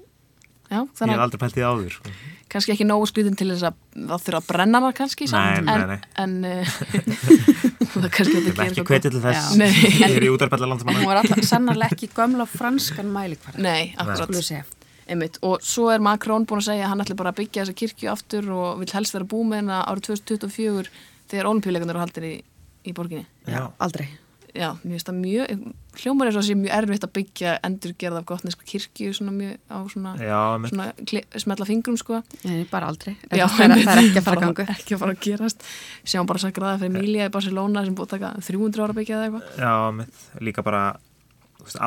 Já, 0.73 0.79
hef 0.89 1.03
að 1.05 1.21
aldrei 1.21 1.41
pælt 1.43 1.57
í 1.59 1.61
það 1.61 1.73
áður 1.77 1.95
sko. 1.99 2.11
kannski 2.53 2.73
ekki 2.73 2.85
nógu 2.89 3.09
skrítin 3.11 3.35
til 3.37 3.49
þess 3.53 3.67
að 3.69 3.75
það 4.09 4.23
þurfa 4.25 4.39
að 4.41 4.47
brenna 4.49 4.81
hana 4.81 4.93
kannski 4.97 5.27
samt, 5.29 5.67
Nei, 5.67 5.75
en, 5.75 5.83
nei, 5.83 5.91
nei. 5.91 5.99
en 6.23 6.33
uh, 6.49 6.71
það 7.93 8.07
er 8.07 8.15
kannski 8.17 8.37
að 8.39 8.39
ég 8.39 8.47
þetta 8.47 8.65
hef 8.65 8.73
ekki 8.73 8.87
hvetið 8.89 9.17
til 9.17 9.23
þess. 9.27 9.51
ég 10.01 10.17
er 10.17 10.25
í 10.25 10.31
útarpælla 10.33 10.69
en 10.69 10.73
landsmanna. 10.73 11.03
Hún 11.03 11.11
var 11.13 11.21
alltaf 11.21 11.45
sannarlega 11.49 11.93
ekki 11.93 12.09
gömla 12.17 12.47
franskan 12.49 13.13
mælikvarð 13.13 13.61
Nei, 13.61 13.93
akkurat. 14.01 14.79
Einmitt. 15.13 15.37
og 15.45 15.61
svo 15.67 15.89
er 15.93 16.01
Macron 16.01 16.47
búin 16.49 16.63
að 16.63 16.69
segja 16.71 16.87
að 16.87 16.93
hann 16.95 17.05
ætli 17.05 17.17
bara 17.19 17.33
að 17.35 17.41
byggja 17.43 17.65
þessa 17.67 17.79
kirkju 17.83 18.11
aftur 18.13 18.51
og 18.55 18.79
vil 18.81 18.93
helst 18.95 19.17
vera 19.17 19.27
búið 19.29 19.49
með 19.51 19.59
hennar 19.61 19.89
árið 19.91 20.23
2024 20.31 20.93
þegar 21.33 21.49
olimpíuleikundur 21.53 21.97
eru 21.97 22.05
haldir 22.05 22.29
í, 22.29 22.35
í 22.87 22.95
borginni. 22.97 23.27
Já. 23.49 23.65
aldrei. 23.83 24.11
Já, 24.53 24.67
mér 24.83 24.99
finnst 24.99 25.09
það 25.09 25.17
mjög, 25.17 25.61
hljómar 26.03 26.29
er 26.29 26.35
svo 26.35 26.41
að 26.43 26.49
sé 26.51 26.55
mjög 26.61 26.73
erfitt 26.77 27.05
að 27.07 27.13
byggja 27.17 27.53
endurgerð 27.65 28.19
af 28.19 28.27
gotnesku 28.29 28.67
kirkju 28.69 29.15
svona 29.17 29.33
mjög 29.33 29.55
á 29.73 29.79
svona, 29.89 30.11
Já, 30.21 30.41
svona 30.69 30.89
kli, 31.09 31.23
smetla 31.41 31.69
fingrum 31.71 31.97
sko. 31.97 32.19
Nei, 32.45 32.67
bara 32.69 32.91
aldrei. 32.93 33.15
Já, 33.33 33.47
það, 33.47 33.63
er, 33.65 33.87
það 33.87 33.93
er 33.95 34.03
ekki 34.03 34.21
að 34.21 34.27
fara 34.27 34.37
að 34.43 34.45
gangu 34.45 34.67
ekki 34.75 34.97
að 34.99 35.01
fara 35.07 35.17
að 35.17 35.23
gerast. 35.25 35.65
Sjáum 36.05 36.29
bara 36.29 36.43
sakraða 36.45 36.83
fyrir 36.83 36.93
Mília 36.99 37.31
í 37.31 37.33
Barcelona 37.33 37.87
sem 37.87 37.97
búið 37.97 38.11
að 38.11 38.15
taka 38.19 38.45
300 38.51 38.85
ára 38.85 38.99
byggja 39.01 39.17
eða 39.17 39.31
eitthvað. 39.31 39.49
Já, 39.65 39.73
með 39.97 40.45
líka 40.51 40.67
bara 40.69 40.85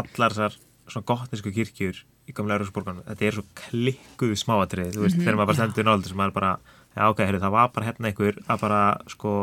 allar 0.01 0.33
þessar 0.33 0.57
svona 0.89 1.09
gotnisku 1.13 1.53
kirkjur 1.53 2.01
í 2.25 2.33
gamla 2.33 2.57
Eurósborgarnu, 2.57 3.05
þetta 3.05 3.27
er 3.27 3.37
svo 3.37 3.45
klikkuðu 3.59 4.37
smáatrið, 4.41 4.95
þú 4.95 5.03
veist, 5.05 5.19
þegar 5.21 5.37
maður 5.37 5.49
bara 5.51 5.57
stendur 5.59 5.85
náður 5.85 6.09
sem 6.09 6.17
maður 6.17 6.35
bara, 6.39 6.51
já 6.95 7.03
ok, 7.11 7.21
heyrðu, 7.25 7.41
það 7.43 7.53
var 7.55 7.71
bara 7.75 7.87
hérna 7.89 8.09
einhver 8.09 8.39
að 8.47 8.63
bara, 8.63 8.79
sko 9.11 9.33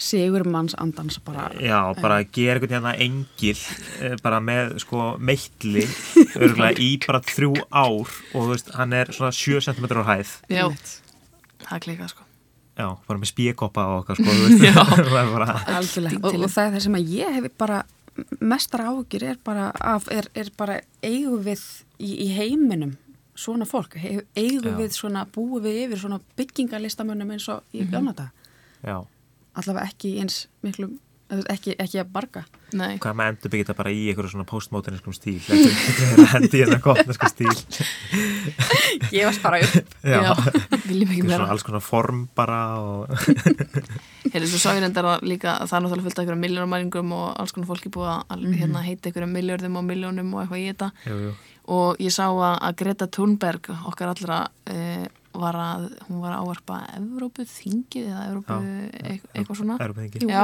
sigur 0.00 0.46
manns 0.48 0.76
andans 0.80 1.18
bara. 1.26 1.50
já, 1.58 1.78
bara 2.00 2.22
gera 2.22 2.58
einhvern 2.60 2.76
hérna 2.78 2.94
engil 3.02 3.58
eh, 4.00 4.16
bara 4.22 4.40
með, 4.44 4.76
sko, 4.84 5.12
meittli 5.18 5.84
örgulega 6.42 6.80
í 6.80 6.90
bara 7.04 7.22
þrjú 7.26 7.52
ár 7.68 8.00
og 8.00 8.34
þú 8.34 8.48
veist, 8.54 8.74
hann 8.78 8.96
er 8.96 9.12
svona 9.14 9.34
7 9.34 9.62
cm 9.66 9.90
á 9.90 10.04
hæð. 10.14 10.34
Já, 10.48 10.66
það 11.66 11.76
er 11.76 11.86
klikað 11.86 12.12
sko. 12.14 12.26
Já, 12.80 12.86
bara 13.04 13.20
með 13.20 13.32
spíkoppa 13.34 13.86
og 13.90 14.02
okkar, 14.04 14.20
sko, 14.20 14.30
þú 14.30 14.46
veist. 14.46 14.64
Já. 14.70 14.74
er 15.20 15.32
bara, 15.34 15.56
algjörlega. 15.76 16.22
Og, 16.22 16.38
og 16.38 16.52
það 16.54 16.66
er 16.66 16.76
það 16.76 16.84
sem 16.86 17.00
að 17.00 17.14
ég 17.18 17.36
hef 17.36 17.50
bara 17.60 17.82
mestar 18.40 18.84
áhugir 18.86 19.24
er 19.32 19.38
bara 19.44 19.70
af, 19.80 20.08
er, 20.12 20.28
er 20.36 20.50
bara 20.58 20.80
eigu 21.02 21.38
við 21.44 21.62
í, 21.98 22.10
í 22.26 22.28
heiminum 22.34 22.96
svona 23.40 23.68
fólk, 23.68 23.96
Já. 24.70 24.76
við 24.82 24.96
svona, 24.96 25.26
búi 25.34 25.62
við 25.64 25.84
yfir 25.86 26.02
svona 26.04 26.20
byggingalistamönnum 26.38 27.36
eins 27.36 27.48
og 27.52 27.64
í 27.76 27.86
gamla 27.90 28.12
dag 28.16 28.30
já. 28.84 28.98
Allavega 29.58 29.88
ekki 29.90 30.18
eins 30.22 30.44
miklu 30.64 30.92
ekki, 31.50 31.74
ekki 31.78 32.00
að 32.02 32.10
barga. 32.14 32.42
Nei, 32.76 32.98
hvað 33.02 33.16
maður 33.18 33.34
endur 33.34 33.52
byggja 33.52 33.66
þetta 33.68 33.76
bara 33.78 33.92
í 33.94 34.00
einhverju 34.10 34.32
svona 34.32 34.46
postmoderniskum 34.50 35.14
stíl? 35.14 35.38
Að 35.46 36.24
hendi 36.34 36.60
hérna 36.62 36.78
gotnisku 36.82 37.30
stíl. 37.30 37.54
Ég 39.14 39.26
varst 39.28 39.42
bara 39.44 39.60
upp. 39.62 39.94
Já, 40.14 40.32
viljum 40.90 41.12
ekki 41.14 41.24
meira. 41.26 41.38
svona 41.40 41.54
alls 41.54 41.64
konar 41.66 41.84
form 41.86 42.24
bara 42.36 42.58
og 42.82 43.14
Hefur 44.32 44.46
svo 44.50 44.60
sá 44.62 44.74
ég 44.76 44.82
reyndar 44.84 45.08
að 45.14 45.24
líka 45.30 45.54
að 45.56 45.70
það 45.70 45.76
er 45.78 45.84
náttúrulega 45.86 46.06
fullt 46.06 46.18
af 46.18 46.24
einhverjum 46.24 46.42
miljónumæringum 46.46 47.14
og 47.16 47.28
alls 47.40 47.54
konar 47.56 47.70
fólki 47.70 47.92
búið 47.94 48.10
að 48.16 48.44
hérna, 48.60 48.82
heita 48.86 49.10
einhverjum 49.10 49.32
miljörðum 49.38 49.78
og 49.80 49.86
miljónum 49.88 50.34
og 50.36 50.42
eitthvað 50.44 50.60
í 50.62 50.66
þetta. 50.70 50.90
Jú, 51.06 51.16
jú. 51.24 51.32
og 51.76 52.02
ég 52.04 52.14
sá 52.14 52.26
að, 52.28 52.58
að 52.68 52.76
Greta 52.82 53.08
Thunberg 53.16 53.70
okkar 53.90 54.12
allra 54.12 54.40
uh, 54.50 55.06
var 55.40 55.60
að 55.62 55.86
hún 56.08 56.20
var 56.24 56.34
að 56.34 56.42
ávarpa 56.44 56.80
Evrópu 56.98 57.44
þingið 57.46 58.08
eða 58.10 58.24
Evrópu 58.32 58.56
eit- 58.98 59.28
eitthvað 59.34 59.60
svona. 59.62 59.76
Evrópuþingi. 59.78 60.26
Já, 60.26 60.42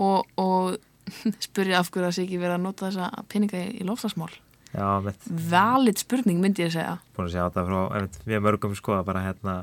og, 0.00 0.24
og 0.40 0.78
spurja 1.46 1.82
af 1.82 1.90
hverju 1.92 2.08
að 2.08 2.16
sé 2.16 2.24
ekki 2.24 2.40
verið 2.40 2.56
að 2.58 2.64
nota 2.64 2.88
þessa 2.88 3.24
peninga 3.28 3.60
í, 3.60 3.66
í 3.82 3.84
lofslagsmál 3.84 4.32
já, 4.74 4.86
valid 5.52 6.00
spurning 6.00 6.40
myndi 6.42 6.64
ég 6.64 6.72
segja. 6.74 6.96
Búin 7.14 7.28
að 7.28 7.34
sjá 7.36 7.42
þetta 7.44 7.64
frá 7.68 7.78
einmitt, 7.98 8.16
mjög 8.30 8.44
mörgum 8.48 8.76
sko 8.78 8.96
að 8.96 9.04
bara 9.10 9.22
hérna 9.26 9.56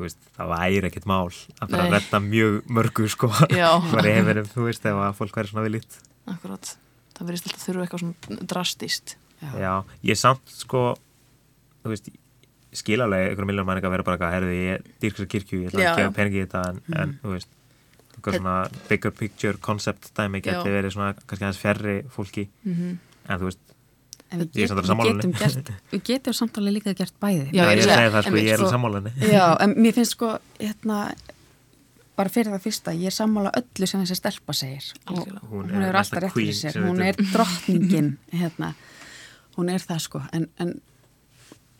veist, 0.00 0.18
það 0.36 0.48
væri 0.54 0.80
ekkert 0.88 1.06
mál 1.06 1.28
að 1.28 1.68
bara 1.70 1.82
Nei. 1.82 1.86
að 1.88 1.92
redda 1.98 2.20
mjög 2.24 2.54
mörgu 2.78 3.08
sko 3.12 3.28
Já. 3.52 3.68
heiminum, 4.06 4.46
þú 4.54 4.64
veist, 4.68 4.86
ef 4.88 4.94
að 5.04 5.14
fólk 5.20 5.36
væri 5.36 5.48
svona 5.52 5.66
viljit 5.66 5.98
akkurat 6.32 6.72
það 7.18 7.26
verðist 7.28 7.46
alltaf 7.50 7.66
þurfa 7.66 7.82
eitthvað 7.86 8.02
svona 8.06 8.46
drastist 8.54 9.16
Já, 9.58 9.72
ég 10.06 10.16
samt 10.16 10.52
sko 10.54 10.82
þú 11.82 11.90
veist, 11.92 12.08
skilalega 12.72 13.28
einhverjum 13.32 13.50
miljónum 13.50 13.68
mæninga 13.68 13.88
að 13.90 13.94
vera 13.96 14.04
bara 14.06 14.16
eitthvað, 14.16 14.36
herði 14.36 14.60
ég 14.62 14.86
dýrkast 15.02 15.28
kirkju, 15.32 15.58
ég 15.64 15.72
ætla 15.72 15.82
Já, 15.82 15.90
að 15.92 15.98
gefa 15.98 16.08
já. 16.08 16.16
peningi 16.16 16.38
í 16.38 16.44
þetta 16.46 16.62
en, 16.70 16.78
en 17.02 17.14
þú 17.20 17.32
veist, 17.34 17.50
eitthvað 18.14 18.36
svona 18.38 18.54
bigger 18.88 19.12
picture 19.18 19.58
concept 19.60 20.08
dæmi 20.16 20.40
Já. 20.40 20.46
geti 20.52 20.72
verið 20.72 20.94
svona 20.94 21.10
kannski 21.18 21.42
aðeins 21.44 21.60
færri 21.60 21.96
fólki 22.14 22.46
Mhm. 22.64 22.94
en 23.28 23.38
þú 23.42 23.50
veist, 23.50 23.71
En 24.32 24.40
við 24.40 24.62
Ég 24.62 24.70
er 24.70 24.78
getum, 24.80 24.98
við 25.02 25.10
getum, 25.12 25.32
gert, 25.38 25.70
við 25.92 26.02
getum 26.08 26.34
samtalið 26.38 26.74
líka 26.78 26.94
gert 26.96 27.14
bæði. 27.20 27.48
Já, 27.52 27.62
ég 27.66 27.72
ég 27.76 27.82
er 27.82 27.90
segja 27.90 28.12
það 28.14 28.26
sko, 28.26 28.36
ég 28.36 28.48
er 28.48 28.56
sko- 28.56 28.64
alveg 28.64 28.72
sammálanni 28.76 29.32
Já, 29.32 29.44
en 29.60 29.74
mér 29.76 29.96
finnst 29.98 30.14
sko, 30.16 30.30
hérna, 30.60 31.00
bara 32.16 32.32
fyrir 32.32 32.52
það 32.54 32.64
fyrsta, 32.66 32.94
ég 32.96 33.10
er 33.10 33.16
sammála 33.16 33.52
öllu 33.60 33.88
sem 33.90 34.00
þessi 34.04 34.16
stelpa 34.20 34.52
segir. 34.56 34.88
Og. 35.08 35.18
Hún 35.18 35.40
Hún, 35.50 35.68
er 35.68 35.74
hefur 35.74 35.98
mesta 35.98 35.98
alltaf 36.00 36.22
rétt 36.24 36.32
queen 36.36 36.48
fyrir 36.52 36.60
sér. 36.60 36.80
Hún 36.86 37.02
er 37.04 37.20
drottningin, 37.32 38.10
hérna, 38.32 38.72
hún 39.56 39.70
er 39.72 39.84
það 39.84 40.00
sko. 40.06 40.22
En, 40.32 40.48
en 40.62 40.74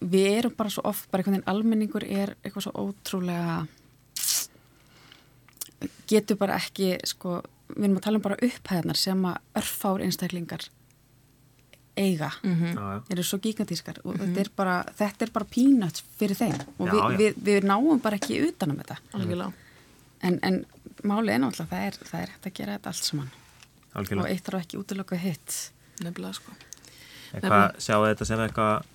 við 0.02 0.28
erum 0.40 0.54
bara 0.58 0.72
svo 0.72 0.84
oft, 0.88 1.08
bara 1.10 1.22
einhvern 1.22 1.38
veginn 1.38 1.50
almenningur 1.52 2.04
er 2.04 2.34
eitthvað 2.42 2.66
svo 2.68 2.72
ótrúlega, 2.88 3.62
getur 6.10 6.38
bara 6.40 6.56
ekki, 6.60 6.94
sko, 7.08 7.40
við 7.72 7.86
erum 7.88 7.98
að 8.00 8.06
tala 8.06 8.20
um 8.20 8.24
bara 8.24 8.40
upphæðnar 8.44 8.98
sem 9.00 9.24
að 9.28 9.38
örfár 9.62 10.02
einstaklingar 10.04 10.66
eiga. 11.96 12.30
Mhm. 12.42 12.72
Já, 12.72 12.80
já. 12.92 13.02
eru 13.10 13.22
svo 13.22 13.38
gigantískar 13.42 14.00
og 14.04 14.16
þetta, 14.16 14.40
er 14.40 14.50
bara, 14.56 14.76
þetta 14.98 15.26
er 15.26 15.30
bara 15.34 15.44
peanuts 15.44 16.04
fyrir 16.18 16.36
þeim. 16.36 16.56
Og 16.78 16.88
Já, 16.88 16.92
við, 16.92 17.02
já. 17.02 17.18
Við, 17.18 17.42
við 17.44 17.68
náum 17.68 18.00
bara 18.00 18.16
ekki 18.16 18.40
utanum 18.48 18.80
þetta. 18.80 18.98
Algjörlega. 19.12 19.52
En, 20.22 20.38
en 20.42 20.64
málið 21.02 21.34
er 21.34 21.42
náttúrulega 21.42 21.70
það 21.70 21.86
er, 21.86 21.98
það 22.08 22.22
er 22.22 22.32
hægt 22.32 22.46
að 22.46 22.56
gera 22.60 22.78
þetta 22.78 22.92
allt 22.92 23.10
saman. 23.10 23.30
Og 23.92 24.00
algjörlega 24.00 24.32
eitt 24.32 24.48
þarf 24.48 24.62
ekki 24.62 24.80
útilöku 24.80 25.20
hitt. 25.20 25.58
Nefnilega 26.02 26.38
sko. 26.38 26.56
Eitthvað, 27.32 27.78
sjáu 27.80 28.02
þetta 28.06 28.28
sem 28.28 28.40
eitthvað 28.46 28.90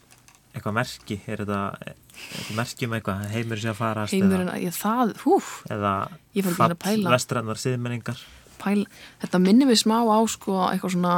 eitthvað 0.57 0.73
merki, 0.77 1.19
er 1.27 1.43
þetta 1.43 1.61
eitthvað 1.85 2.57
merki 2.57 2.87
um 2.87 2.95
eitthvað, 2.97 3.23
heimur 3.33 3.61
sé 3.61 3.69
að 3.71 3.77
farast 3.77 4.15
heimurinn, 4.15 4.51
ég, 4.63 4.73
það, 4.73 5.13
húf. 5.21 5.51
Eða, 5.69 5.93
eða 6.33 6.69
pæla. 6.81 7.13
vestræðnar 7.13 7.61
siðmenningar. 7.61 8.21
Pæl, 8.57 8.87
þetta 9.21 9.41
minnir 9.43 9.69
við 9.69 9.83
smá 9.83 9.99
á 10.01 10.17
sko 10.29 10.63
eitthvað 10.71 10.95
svona 10.95 11.17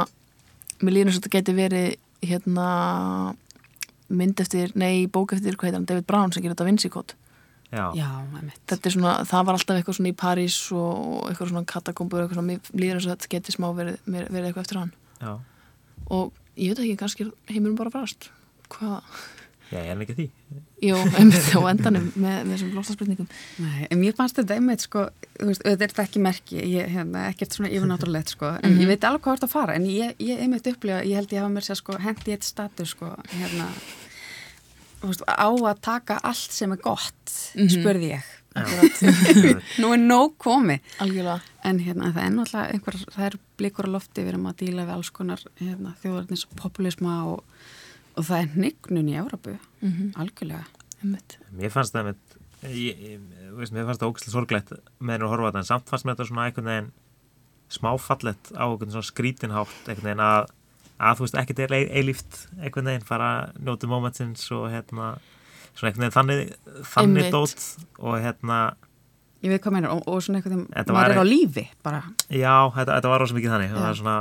mér 0.80 0.96
líður 0.96 1.10
eins 1.10 1.18
og 1.18 1.22
þetta 1.22 1.34
geti 1.36 1.56
verið 1.56 1.88
hérna 2.30 2.68
mynd 4.10 4.42
eftir, 4.42 4.72
nei, 4.78 5.06
bók 5.06 5.34
eftir 5.36 5.56
hvað 5.56 5.70
heitir 5.70 5.78
hann, 5.78 5.88
David 5.88 6.06
Brown 6.08 6.32
sem 6.34 6.42
gerir 6.44 6.56
þetta 6.58 6.90
Code. 6.94 7.16
Já, 7.70 7.84
Já, 7.94 8.08
þetta 8.66 8.88
er 8.88 8.94
svona, 8.96 9.12
það 9.30 9.44
var 9.46 9.56
alltaf 9.56 9.76
eitthvað 9.78 9.96
svona 10.00 10.10
í 10.10 10.16
París 10.18 10.56
og 10.74 11.28
eitthvað 11.28 11.52
svona 11.52 11.68
katakombur 11.70 12.24
eitthvað 12.24 12.40
svona, 12.40 12.56
mér 12.56 12.80
líður 12.82 12.98
eins 12.98 13.06
og 13.06 13.12
þetta 13.12 13.30
geti 13.36 13.54
smá 13.54 13.68
verið, 13.76 14.00
verið 14.10 14.48
eitthvað 14.48 14.64
eftir 14.64 14.80
hann. 14.80 14.90
Já, 15.20 15.30
og 16.10 16.32
ég 16.58 16.72
veit 16.72 16.82
ekki, 16.82 16.96
kannski 16.98 17.28
heimurum 17.52 17.78
bara 17.78 17.92
frast 17.94 18.32
hvað, 18.74 19.06
já, 19.70 19.78
ég 19.78 19.90
er 19.92 20.00
ekki 20.04 20.16
því. 20.18 20.26
Jú, 20.80 20.96
einmitt 21.20 21.50
á 21.52 21.60
endanum 21.70 22.06
með, 22.14 22.36
með 22.46 22.52
þessum 22.54 22.76
loftaspurningum 22.78 23.28
Nei, 23.60 23.86
en 23.86 24.00
mér 24.00 24.16
fannst 24.16 24.38
þetta 24.40 24.56
einmitt 24.56 24.84
sko, 24.84 25.04
þú 25.36 25.48
veist, 25.50 25.64
þetta 25.66 25.86
er 25.86 25.92
þetta 25.92 26.04
ekki 26.06 26.22
merki, 26.24 26.58
ég, 26.72 26.90
hérna, 26.94 27.26
ekkert 27.30 27.56
svona 27.56 27.70
yfirnáttúrulegt 27.70 28.34
sko, 28.34 28.54
en 28.64 28.78
ég 28.80 28.90
veit 28.90 29.06
alveg 29.06 29.26
hvað 29.26 29.46
að 29.46 29.52
fara, 29.52 29.76
en 29.76 29.86
ég, 29.90 30.14
ég 30.24 30.40
einmitt 30.40 30.68
upplifa, 30.70 31.02
ég 31.06 31.20
held 31.20 31.34
ég 31.36 31.44
hafa 31.44 31.52
mér 31.52 31.66
sér 31.68 31.80
sko 31.80 31.98
hendi 32.00 32.34
eitt 32.34 32.48
status 32.48 32.94
sko, 32.96 33.12
hérna, 33.34 33.68
þú 35.02 35.12
veist, 35.12 35.24
á 35.28 35.48
að 35.52 35.82
taka 35.84 36.20
allt 36.30 36.56
sem 36.56 36.72
er 36.76 36.80
gott, 36.84 37.34
spurði 37.76 38.14
ég, 38.14 38.30
nú 39.82 39.92
er 39.94 40.00
nóg 40.00 40.34
komið, 40.42 40.80
algjörlega, 41.04 41.44
en 41.68 41.82
hérna, 41.84 42.10
það 42.16 42.24
er 42.24 42.32
náttúrulega 42.38 42.72
einhver, 42.78 42.98
það 43.12 43.28
er 43.28 43.38
blikur 43.60 43.90
á 43.92 43.94
lofti, 43.98 44.24
við 44.24 44.32
erum 44.32 44.48
að 44.50 44.58
díla 44.64 44.88
við 44.88 44.96
alls 44.96 45.12
konar 45.14 45.44
hérna, 45.60 45.92
og, 48.20 48.28
það 48.28 48.44
er 48.44 48.52
hnygnun 48.56 49.10
í 49.10 49.16
Európu, 49.20 49.56
algjörlega. 50.20 50.66
einmitt 51.00 51.38
mér 51.56 51.72
fannst 51.72 51.96
það 51.96 52.10
með 52.10 52.18
ég, 52.68 53.04
ég, 53.04 53.20
þú 53.48 53.60
veist, 53.62 53.74
mér 53.74 53.86
fannst 53.88 54.02
það 54.02 54.12
ógæslega 54.12 54.34
sorglegt 54.34 54.72
með 55.00 55.14
henni 55.14 55.26
að 55.26 55.32
horfa 55.34 55.50
þetta, 55.50 55.62
en 55.62 55.70
samt 55.70 55.90
fannst 55.92 56.06
mér 56.06 56.16
þetta 56.16 56.28
svona 56.28 56.46
einhvern 56.48 56.70
veginn 56.70 56.90
smáfallett 57.70 58.50
á 58.58 58.64
einhvern 58.66 58.94
svona 58.94 59.08
skrítinhátt 59.08 59.88
einhvern 59.88 60.08
veginn 60.10 60.24
að, 60.26 60.52
að 60.98 61.18
þú 61.18 61.26
veist, 61.26 61.38
ekkert 61.42 61.64
er 61.64 61.76
eilíft 61.78 62.40
einhvern 62.58 62.90
veginn, 62.90 63.06
fara 63.08 63.30
njóti 63.58 63.90
momentsins 63.90 64.44
og 64.56 64.68
hérna 64.74 65.14
svona 65.78 65.90
einhvern 65.90 66.04
veginn 66.04 66.16
þannig, 66.18 66.54
þannig 66.90 67.24
Einmitt. 67.24 67.36
dót 67.36 67.66
og 68.02 68.18
hérna, 68.20 68.60
Ég 69.40 69.48
veit 69.48 69.62
hvað 69.64 69.72
meinar, 69.72 69.92
og, 69.96 70.02
og 70.04 70.18
svona 70.20 70.42
Þetta 70.42 70.50
veginn, 70.52 70.74
var 70.76 70.94
maður 70.98 71.14
er 71.14 71.20
á 71.20 71.24
lífi, 71.24 71.62
bara. 71.80 72.00
já, 72.28 72.52
þetta, 72.74 72.96
þetta 72.98 73.08
var 73.12 73.22
rosa 73.22 73.36
mikið 73.38 73.52
þannig. 73.54 73.70
Það 73.72 73.84
var 73.86 73.96
svona 74.00 74.16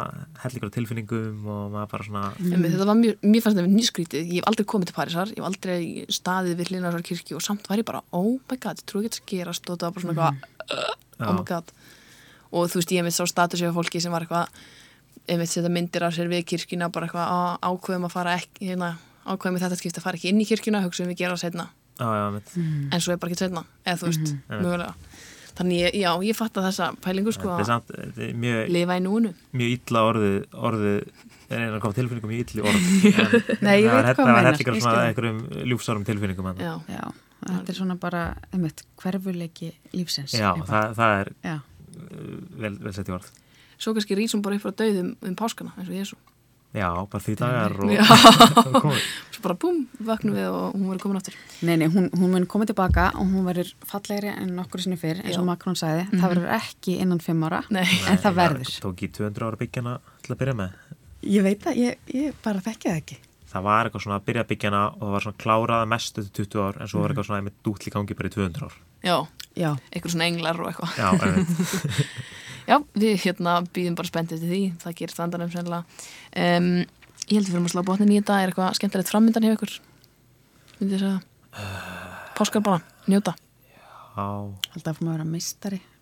hellingur 0.45 0.69
á 0.71 0.75
tilfinningum 0.77 1.49
og 1.51 1.65
maður 1.73 1.89
bara 1.91 2.05
svona 2.07 2.21
Einmitt, 2.39 2.71
þetta 2.77 2.87
var 2.87 2.99
mjög, 3.01 3.17
mér 3.27 3.43
fannst 3.43 3.59
þetta 3.59 3.73
nýskrítið, 3.73 4.29
ég 4.31 4.39
hef 4.39 4.47
aldrei 4.47 4.67
komið 4.71 4.91
til 4.91 4.95
Parísar, 4.95 5.33
ég 5.35 5.41
hef 5.41 5.49
aldrei 5.49 6.05
staðið 6.07 6.55
við 6.61 6.71
þessar 6.71 7.05
kirkju 7.09 7.35
og 7.35 7.43
samt 7.43 7.67
var 7.67 7.81
ég 7.83 7.87
bara, 7.91 8.01
oh 8.15 8.31
my 8.47 8.57
god, 8.63 8.79
ég 8.79 8.87
trú 8.87 9.01
ekki 9.03 9.09
að 9.11 9.17
þetta 9.19 9.31
gerast. 9.33 9.67
Og 9.67 9.75
þetta 9.75 9.89
var 9.89 9.97
bara 9.97 10.05
svona 10.05 10.15
eitthvað, 10.15 10.79
uh, 10.79 11.27
oh 11.27 11.35
my 11.35 11.43
god. 11.51 11.73
Og 12.55 12.71
þú 12.71 12.79
veist, 12.79 12.93
ég 12.95 13.03
hef 13.03 13.09
mitt 13.09 13.17
sá 13.19 13.27
status 13.27 13.61
af 13.67 13.75
fólki 13.75 13.99
sem 13.99 14.15
var 14.15 14.23
eitthvað, 14.23 14.63
einmitt 15.29 15.51
setja 15.51 15.69
myndir 15.69 16.07
af 16.07 16.15
sér 16.15 16.31
við 16.31 16.47
kirkjuna, 16.53 16.87
bara 16.95 17.09
eitthvað 17.11 17.27
"Á, 17.27 17.59
ákveðum 17.67 18.07
að 18.07 18.15
fara 18.15 18.37
ekki, 18.39 18.71
hérna, 18.71 18.93
ákveðum 19.27 19.59
þetta 19.59 19.77
skipti 19.83 19.99
að 19.99 20.07
fara 20.07 20.15
ekki 20.17 20.31
inn 20.31 20.39
í 20.41 20.47
kirkjuna, 20.47 20.81
hugsaðum 20.87 21.11
við 21.11 21.19
gera 21.25 21.35
það 21.35 21.43
setna 21.43 21.67
já, 21.99 22.07
já, 22.15 22.25
mitt, 22.31 22.51
en 22.95 23.01
svo 23.03 23.11
er 23.13 23.17
bara 23.19 23.29
ekki 23.33 23.41
setna, 23.43 23.63
eða 23.85 23.99
þú 23.99 24.07
veist, 24.09 24.29
mögulega 24.49 24.93
þannig, 25.59 25.79
ég, 25.83 25.97
já, 26.01 26.09
ég 26.29 26.37
fatta 26.39 26.63
þessa 26.65 26.89
pælingu 27.03 27.33
sko 27.35 27.49
er 27.53 27.63
að 27.63 27.69
samt 27.69 27.91
þetta 27.93 28.25
er 28.29 28.37
mjög, 28.45 28.61
lifa 28.75 28.97
í 28.99 29.03
núinu. 29.05 29.31
mjög 29.59 29.73
illa 29.77 30.03
orðið 30.09 30.37
orðið 30.69 30.99
er 31.49 31.63
einu 31.65 31.73
að 31.77 31.81
koma 31.85 31.97
tilfinningum 31.99 32.31
mjög 32.33 32.53
illi 32.53 32.63
orð 32.69 32.79
en 33.59 33.65
Nei, 33.65 33.75
ég 33.83 33.89
veit 33.89 34.05
þetta- 34.09 34.15
hvað 34.15 34.19
það 34.19 34.29
var 34.29 34.37
meinar, 34.39 34.59
ég 34.59 34.83
svona 34.85 35.03
einhverjum 35.09 35.41
ljúfsárum 35.73 36.05
tilfinningum 36.09 36.49
já, 36.63 36.73
Já, 36.89 37.03
þetta 37.55 37.71
er 37.71 37.77
svona 37.77 37.95
bara, 37.99 38.23
einmitt, 38.53 38.83
hverfuleiki 38.99 39.69
lífsins. 39.95 40.33
já, 40.35 40.49
það, 40.67 40.89
það 40.97 41.13
er 41.19 41.29
Já, 41.47 41.57
vel, 42.59 42.73
vel 42.83 42.93
sett 42.95 43.07
í 43.09 43.13
orð. 43.15 43.29
Svo 43.79 43.93
kannski 43.95 44.17
rýsum 44.19 44.41
bara 44.43 44.57
upp 44.59 44.65
frá 44.65 44.73
dauðum 44.81 45.13
um 45.23 45.35
páskana, 45.39 45.71
eins 45.79 45.87
og 45.87 45.95
Jésu 45.95 46.17
já, 46.75 46.89
bara 47.09 47.23
því 47.23 47.35
dagar 47.39 47.77
og, 47.79 47.93
Já. 47.95 48.03
og 48.59 48.75
komið 48.83 49.05
svo 49.39 49.45
bara 49.47 49.55
búm, 49.63 49.79
vöknum 50.03 50.35
við 50.35 50.47
og 50.51 50.75
hún 50.75 50.89
verður 50.91 51.01
komin 51.05 51.19
aftur. 51.21 51.37
Nei, 51.65 51.77
nei, 51.79 51.87
hún, 51.89 52.09
hún 52.19 52.33
mun 52.35 52.45
koma 52.51 52.67
tilbaka 52.69 53.07
og 53.15 53.23
hún 53.31 53.47
verður 53.47 53.71
fallegri 53.89 54.29
en 54.35 54.51
nokkur 54.59 54.83
sinni 54.83 54.99
fyrr, 54.99 55.23
eins 55.23 55.39
og 55.39 55.45
Já. 55.45 55.47
Macron 55.53 55.79
sagði, 55.79 56.05
það 56.13 56.33
verður 56.35 56.51
ekki 56.59 56.97
innan 57.01 57.23
fimm 57.23 57.47
ára, 57.47 57.63
Nei. 57.73 57.85
en 58.11 58.19
það 58.21 58.37
verður. 58.43 58.75
tók 58.85 59.01
í 59.07 59.09
200 59.17 59.47
ára 59.49 59.59
byggjana 59.63 59.95
til 60.27 60.35
að 60.35 60.39
byrja 60.43 60.57
með. 60.59 60.77
Ég 61.29 61.43
veit 61.49 61.63
það, 61.65 61.81
ég, 61.81 61.97
ég 62.19 62.37
bara 62.45 62.61
þekki 62.67 62.91
það 62.91 63.01
ekki. 63.01 63.17
það 63.49 63.63
var 63.65 63.87
eitthvað 63.89 64.03
svona 64.05 64.19
að 64.19 64.25
byrja 64.29 64.43
byggjana 64.51 64.83
og 64.93 64.99
það 65.01 65.13
var 65.15 65.23
svona 65.25 65.41
kláraða 65.43 65.87
mestu 65.89 66.21
til 66.27 66.45
20 66.45 66.61
ár 66.67 66.75
en 66.83 66.87
svo 66.91 67.01
var 67.01 67.09
eitthvað 67.15 67.27
svona 67.31 67.45
með 67.47 67.55
dútli 67.65 67.91
gangi 67.95 68.15
bara 68.19 68.29
í 68.29 68.35
200 68.37 68.67
ár. 68.69 68.75
Já, 69.03 69.17
Já, 69.57 69.71
eitthvað 69.91 70.13
svona 70.13 70.27
englar 70.29 70.59
og 70.61 70.69
eitthvað. 70.69 70.91
Já, 71.01 71.09
já, 72.69 72.77
við 73.01 73.15
hérna 73.25 73.55
býðum 73.73 73.95
bara 73.97 74.07
spenntið 74.11 74.43
til 74.43 74.49
því. 74.51 74.59
Það 74.83 74.95
gerir 75.01 75.13
standarnum 75.15 75.51
sennilega. 75.51 76.05
Um, 76.37 76.69
ég 77.29 77.37
held 77.37 77.45
að 77.45 77.51
við 77.51 77.55
fyrir 77.55 77.67
að 77.69 77.73
slá 77.75 77.83
botnin 77.87 78.11
í 78.13 78.17
þetta. 78.19 78.37
Er 78.43 78.51
eitthvað 78.51 78.77
skemmtilegt 78.79 79.11
frammyndan 79.11 79.45
hjá 79.47 79.53
ykkur? 79.55 79.73
Myndi 80.79 80.95
ég 80.97 81.03
segja 81.03 81.17
páskar 82.39 82.63
bara, 82.63 82.79
njóta. 83.11 83.33
Já, 84.15 84.25
alltaf 84.75 84.97
fyrir 84.99 85.09
að 85.09 85.15
vera 85.17 85.23
að 85.27 85.29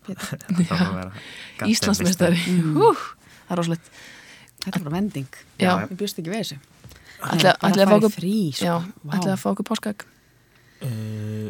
goddamn 0.08 1.68
Íslandsmeistari. 1.72 2.40
Það 2.46 3.52
er 3.52 3.60
rosalegt. 3.60 3.90
Þetta 4.64 4.74
er 4.78 4.84
bara 4.86 4.94
vending. 4.96 5.28
Já. 5.60 5.72
Ég 5.86 5.96
bjóst 6.00 6.18
ekki 6.22 6.32
við 6.32 6.42
þessu. 6.44 6.58
ætla 7.18 7.52
Bara 7.58 7.72
ætla 7.72 7.82
að 7.84 7.90
fá 7.90 7.96
okkur 7.98 8.14
frí, 8.14 8.32
sko. 8.54 8.64
já, 8.68 8.74
Vá. 9.02 9.12
ætla 9.18 9.32
að 9.34 9.42
fá 9.42 9.48
okkur 9.54 9.68
páskag 9.72 10.06
Uh, 10.78 11.48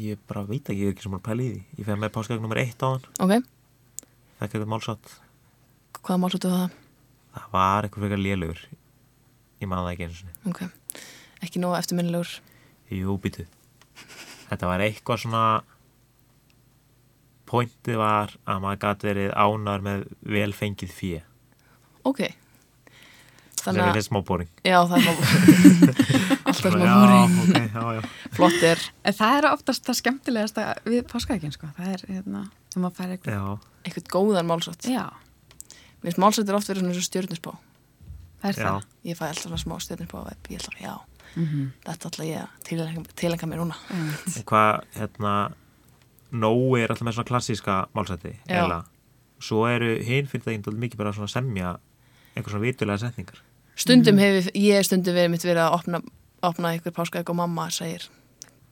ég 0.00 0.16
bara 0.24 0.40
veit 0.48 0.64
ekki, 0.72 0.80
ég 0.80 0.88
er 0.88 0.94
ekki 0.94 1.02
sem 1.04 1.12
að 1.18 1.20
pæla 1.26 1.42
í 1.44 1.48
því. 1.50 1.58
Ég 1.76 1.84
fæði 1.84 1.96
með 2.00 2.12
páskagn 2.14 2.40
nummer 2.40 2.56
1 2.62 2.80
á 2.80 2.88
hann 2.88 3.02
ok, 3.20 3.42
það 4.38 4.38
er 4.38 4.46
eitthvað 4.46 4.70
málsátt 4.72 5.10
hvaða 5.98 6.16
mál 6.22 6.30
svolítið 6.32 6.54
það? 6.54 6.78
Það 7.34 7.50
var 7.58 7.84
eitthvað 7.90 8.06
frekar 8.06 8.22
lélugur 8.24 8.62
ég 9.62 9.68
maður 9.70 9.88
það 9.88 9.92
ekki 9.94 10.06
eins 10.08 10.20
og 10.24 10.50
ok, 10.52 10.60
ekki 11.46 11.62
nóg 11.62 11.76
eftirminnilegur. 11.80 12.34
Jú, 12.94 13.16
býtu 13.22 13.46
þetta 14.48 14.70
var 14.70 14.80
eitthvað 14.86 15.22
svona 15.24 15.44
pointið 17.48 17.96
var 18.00 18.34
að 18.48 18.60
maður 18.64 18.82
gæti 18.84 19.08
verið 19.08 19.32
ánar 19.40 19.84
með 19.84 20.04
velfengið 20.34 20.92
fjö 20.92 21.20
ok. 22.08 22.20
Það 23.58 23.64
þannig 23.64 23.82
er 23.82 23.88
að, 23.90 23.96
þessi 23.98 24.08
smá 24.08 24.18
boring. 24.24 24.50
Já 24.64 24.76
það 24.86 24.94
er 24.96 25.02
smá 25.02 25.12
alltaf 26.48 26.60
smá 26.62 26.84
já, 26.84 26.92
boring. 26.94 27.32
ok, 27.42 27.56
já, 27.74 27.82
já. 27.98 28.02
Flott 28.36 28.62
er, 28.68 28.84
En 29.10 29.16
það 29.18 29.38
er 29.40 29.48
oftast 29.50 29.88
það 29.88 29.98
skemmtilegasta 29.98 30.66
við 30.86 31.00
páskaækinn, 31.10 31.52
sko. 31.56 31.68
Það 31.76 31.90
er, 31.96 32.04
hérna, 32.12 32.42
þegar 32.70 32.84
maður 32.84 32.96
fær 33.00 33.14
eitthvað. 33.16 33.34
já, 33.34 33.80
eitthvað 33.82 34.06
góðan 34.14 34.48
málsótt. 34.48 34.86
Já. 34.88 35.04
mér 35.98 36.06
finnst 36.06 36.22
málsótt 36.22 36.48
er 36.52 36.58
oft 36.60 36.70
verið 36.70 36.84
svona 36.84 36.94
eins 36.94 37.02
og 37.02 37.08
stjörnusbá 37.10 37.52
Það 37.56 37.67
er 38.42 38.52
Já. 38.52 38.64
það. 38.68 38.82
ég 39.04 39.16
fæ 39.18 39.24
alltaf 39.28 39.42
svona 39.44 39.58
smá 39.58 39.78
stjörnir 39.80 40.08
på 40.08 40.24
web 40.24 40.48
ég 40.50 40.58
ætla, 40.60 40.80
já, 40.80 40.98
Mhm. 41.36 41.72
þetta 41.84 42.10
ætla 42.10 42.24
ég 42.24 42.38
að 42.42 42.48
tilenga- 42.64 43.14
tilenga 43.14 43.46
mér 43.46 43.58
núna 43.58 43.76
hvað, 44.44 44.82
hérna, 44.96 45.52
Nói 46.30 46.82
er 46.82 46.88
alltaf 46.92 47.06
með 47.08 47.14
svona 47.16 47.28
klassíska 47.28 47.86
málsætti, 47.94 48.36
Já. 48.48 48.64
eða 48.66 48.84
svo 49.40 49.66
eru 49.66 50.02
hinn 50.04 50.26
fyrirtækin 50.26 50.62
dálítið 50.62 50.78
mikið 50.82 50.96
bara 50.96 51.12
svona 51.12 51.28
semja 51.28 51.78
einhver 52.36 52.50
svona 52.52 52.66
vitulega 52.66 52.98
setningar. 52.98 53.38
stundum 53.76 54.14
Mhm. 54.16 54.20
hefur, 54.20 54.50
ég 54.54 54.84
stundum 54.84 55.14
verið 55.14 55.30
mitt 55.30 55.40
verið 55.42 55.64
að 55.70 55.72
opna, 55.78 56.02
opna 56.42 56.68
einhver 56.68 56.92
páskaegg 56.92 57.28
og 57.30 57.36
mamma 57.36 57.68
segir 57.70 58.08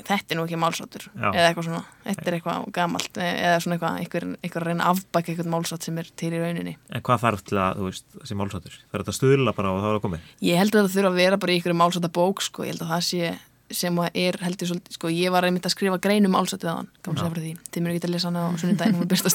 þetta 0.06 0.34
er 0.34 0.38
nú 0.38 0.44
ekki 0.46 0.58
málsáttur 0.60 1.06
eða 1.16 1.48
eitthvað 1.48 1.66
svona, 1.68 1.82
þetta 2.04 2.26
er 2.26 2.36
eitthvað 2.36 2.68
gamalt 2.76 3.20
eða 3.22 3.56
svona 3.64 3.76
eitthvað, 3.76 3.98
einhver, 4.02 4.26
einhver 4.40 4.64
að 4.64 4.70
reyna 4.70 4.86
að 4.86 4.92
afbaka 4.94 5.32
eitthvað 5.32 5.50
málsátt 5.54 5.88
sem 5.88 6.00
er 6.02 6.12
til 6.22 6.30
í 6.32 6.42
rauninni. 6.42 6.76
En 6.90 7.04
hvað 7.06 7.22
þarf 7.24 7.44
til 7.46 7.58
að, 7.62 7.80
þú 7.80 7.90
veist, 7.90 8.06
þessi 8.20 8.38
málsættur? 8.40 8.78
Það 8.86 8.98
er 8.98 9.04
þetta 9.04 9.16
stuðla 9.18 9.56
bara 9.58 9.74
og 9.74 9.82
þá 9.82 9.88
er 9.90 9.96
það 9.96 10.02
komið. 10.06 10.32
Ég 10.46 10.62
held 10.62 10.72
að 10.72 10.86
það 10.86 10.96
þurfa 10.96 11.12
að 11.12 11.20
vera 11.22 11.42
bara 11.42 11.54
í 11.54 11.60
ykkur 11.60 11.78
málsætta 11.82 12.12
bók 12.16 12.42
sko, 12.46 12.66
ég 12.66 12.74
held 12.74 12.86
að 12.86 12.92
það 12.94 13.06
sé 13.10 13.36
sem 13.74 13.96
að 13.98 14.18
er 14.22 14.36
heldur 14.46 14.68
svolítið, 14.70 14.94
sko, 14.94 15.08
ég 15.10 15.32
var 15.34 15.42
einmitt 15.42 15.64
að 15.66 15.72
skrifa 15.74 15.96
greinum 15.98 16.36
á 16.38 16.46
hann, 16.46 16.90
gaman 17.02 17.18
segja 17.18 17.32
fyrir 17.32 17.42
því. 17.42 17.54
Þið 17.74 17.82
mér 17.82 17.94
ekki 17.96 18.06
að 18.06 18.12
lesa 18.14 18.30
hana 18.30 18.44
á 18.46 18.54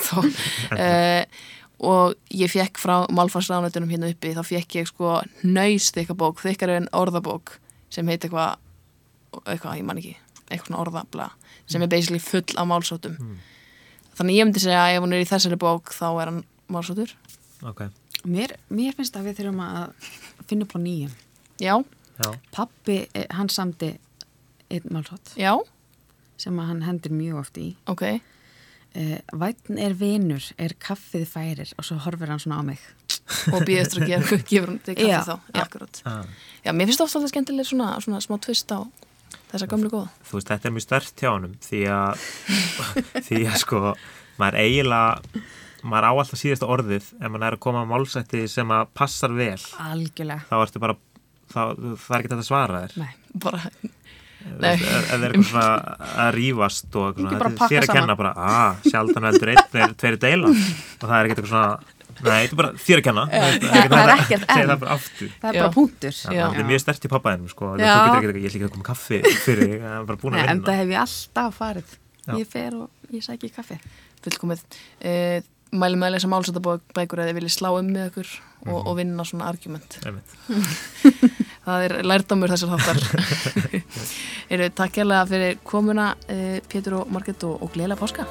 þá. 0.07 0.21
Uh, 0.71 1.25
og 1.81 2.13
ég 2.29 2.51
fekk 2.51 2.79
frá 2.79 3.07
málfarsráðnættunum 3.09 3.89
hérna 3.89 4.11
uppi 4.11 4.35
þá 4.37 4.43
fekk 4.45 4.75
ég 4.77 4.89
sko 4.89 5.19
nöys 5.41 5.89
þykka 5.95 6.15
bók 6.17 6.41
þykkar 6.43 6.75
en 6.75 6.89
orðabók 6.93 7.57
sem 7.91 8.07
heit 8.07 8.21
eitthvað 8.21 8.59
eitthvað, 9.47 9.79
ég 9.79 9.87
man 9.87 10.01
ekki, 10.01 10.13
eitthvað 10.51 10.67
svona 10.71 10.81
orðabla 10.85 11.29
sem 11.71 11.81
er 11.85 11.91
basically 11.91 12.19
full 12.19 12.57
af 12.59 12.67
málsáttum 12.69 13.17
þannig 14.17 14.37
ég 14.37 14.47
myndi 14.49 14.61
segja 14.63 14.83
að 14.85 14.97
ef 14.97 15.03
hún 15.05 15.15
er 15.17 15.23
í 15.23 15.29
þessari 15.29 15.57
bók 15.61 15.93
þá 15.95 16.05
er 16.21 16.31
hann 16.33 16.43
málsáttur 16.71 17.15
Ok, 17.61 17.83
Mér, 18.25 18.55
mér 18.73 18.93
finnst 18.97 19.15
að 19.17 19.27
við 19.29 19.39
þurfum 19.39 19.59
að 19.65 20.09
finna 20.49 20.65
upp 20.65 20.73
á 20.77 20.79
nýjum. 20.81 21.11
já, 21.61 21.75
já, 22.21 22.29
Pappi, 22.53 22.95
eh, 23.13 23.25
hann 23.33 23.49
samdi 23.49 23.91
einn 24.71 24.87
málsótt 24.93 25.33
já, 25.37 25.53
sem 26.41 26.57
að 26.61 26.67
hann 26.71 26.81
hendur 26.87 27.13
mjög 27.13 27.39
oft 27.43 27.57
í. 27.61 27.75
ok. 27.89 28.03
Uh, 28.91 29.19
Vætn 29.39 29.77
er 29.79 29.93
vinur, 29.95 30.43
er 30.59 30.73
kaffið 30.83 31.23
færir 31.31 31.69
og 31.79 31.85
svo 31.87 31.95
horfir 32.03 32.27
hann 32.27 32.41
svona 32.43 32.57
á 32.59 32.63
mig. 32.67 32.81
og 33.53 33.61
býð 33.63 33.77
eftir 33.85 34.01
að 34.03 34.09
gefa, 34.09 34.39
gefur 34.49 34.67
hún 34.73 34.79
til 34.83 34.95
Já, 34.97 35.21
kaffi 35.21 35.29
þá, 35.31 35.35
já, 35.37 35.53
já. 35.55 35.61
akkurat. 35.63 36.01
Ah. 36.05 36.25
Já, 36.65 36.71
mér 36.75 36.89
finnst 36.89 37.01
ofta 37.05 37.21
þetta 37.21 37.31
skemmtileg 37.31 37.69
svona, 37.69 37.93
svona 38.03 38.19
smá 38.25 38.35
tvist 38.43 38.73
á 38.75 38.79
þessa 39.51 39.67
gömlu 39.71 39.89
góða. 39.93 40.09
þú 40.27 40.37
veist, 40.39 40.51
þetta 40.51 40.69
er 40.69 40.75
mjög 40.77 40.85
stert 40.87 41.23
hjá 41.23 41.29
honum 41.33 41.53
því 41.65 41.81
að, 41.95 42.25
því 43.27 43.41
að 43.51 43.57
sko, 43.63 43.81
maður 44.41 44.59
eiginlega, 44.63 45.45
maður 45.83 46.07
á 46.07 46.11
alltaf 46.13 46.41
síðasta 46.41 46.69
orðið 46.71 47.07
ef 47.19 47.29
maður 47.31 47.47
er 47.51 47.57
að 47.57 47.63
koma 47.67 47.81
að 47.85 47.89
málsætti 47.93 48.43
sem 48.51 48.75
að 48.75 48.91
passar 48.97 49.33
vel, 49.37 49.57
Algjörlega. 49.87 50.45
þá 50.49 50.55
ertu 50.65 50.83
bara, 50.83 50.97
þá, 51.51 51.61
það 51.73 52.13
er 52.15 52.21
ekki 52.21 52.31
þetta 52.33 52.43
að 52.43 52.49
svara 52.51 52.83
þér. 52.85 52.99
Nei. 53.01 53.11
Bara, 53.41 53.61
Nei. 54.41 54.71
ef 54.73 54.81
það 54.81 55.23
er 55.23 55.33
eitthvað 55.35 55.49
svona 55.51 55.97
að 56.25 56.29
rífast 56.37 56.95
og 56.97 57.19
er 57.21 57.43
þér 57.61 57.85
að 57.85 57.91
kenna 57.93 58.15
bara, 58.17 58.31
að, 58.41 58.87
sjaldan 58.89 59.27
heldur 59.29 59.51
einn, 59.53 59.59
tveir, 59.73 59.91
tveir 60.01 60.17
deila 60.23 60.49
og 60.49 61.03
það 61.05 61.13
er 61.19 61.29
ekkert 61.29 61.43
eitthvað 61.43 61.51
svona, 61.51 61.99
nei, 62.19 62.41
þetta 62.43 62.55
er 62.55 62.59
bara 62.61 62.71
þér 62.85 63.01
að 63.01 63.05
kenna 63.07 63.25
það 63.31 63.95
er 64.01 64.13
ekkert 64.15 64.45
segja 64.45 64.63
en. 64.63 64.71
það 64.71 64.83
bara 64.83 64.97
aftur 64.97 65.31
Það 65.31 65.49
er 65.51 65.59
bara 65.61 65.73
punktur. 65.75 66.17
Það 66.21 66.59
er 66.61 66.69
mjög 66.71 66.83
stert 66.83 67.07
í 67.07 67.11
pappaðinum 67.11 67.51
sko, 67.51 67.71
þú 67.73 67.87
getur 67.87 68.33
ekki, 68.33 68.43
ég 68.43 68.51
ekki 68.51 68.67
að 68.67 68.75
koma 68.75 68.87
kaffi 68.91 69.21
fyrir 69.45 69.63
þig, 69.71 69.79
það 69.85 69.97
er 69.97 70.05
bara 70.11 70.21
búin 70.21 70.37
að 70.37 70.41
en 70.41 70.47
það 70.49 70.57
vinna 70.57 70.77
hef 70.81 70.93
ég 70.93 71.01
alltaf 71.05 71.57
farið. 71.61 71.97
Ég 72.37 72.51
fer 72.51 72.77
og 72.77 73.15
ég 73.15 73.25
sæki 73.25 73.49
kaffi. 73.53 73.79
fullkomið. 74.21 74.63
Uh, 75.01 75.41
mæli 75.71 75.99
með 75.99 76.09
að 76.09 76.15
lesa 76.17 76.29
málsættabækur 76.31 77.21
að 77.23 77.29
þið 77.29 77.37
viljið 77.39 77.53
slá 77.55 77.69
um 77.71 77.91
með 77.93 78.09
ykkur 78.09 78.31
og, 78.67 78.79
og 78.81 78.97
vinna 78.99 79.25
svona 79.27 79.47
argument. 79.51 79.99
Það 81.61 81.85
er 81.85 81.95
lærdamur 82.09 82.51
þessar 82.51 82.73
þáttar. 82.73 82.99
Eru 84.51 84.71
takk 84.73 84.97
kærlega 84.97 85.29
fyrir 85.29 85.61
komuna 85.67 86.11
uh, 86.25 86.57
Pétur 86.71 86.99
og 87.03 87.13
Marget 87.13 87.47
og, 87.47 87.61
og 87.61 87.73
gleila 87.75 87.99
páska. 87.99 88.27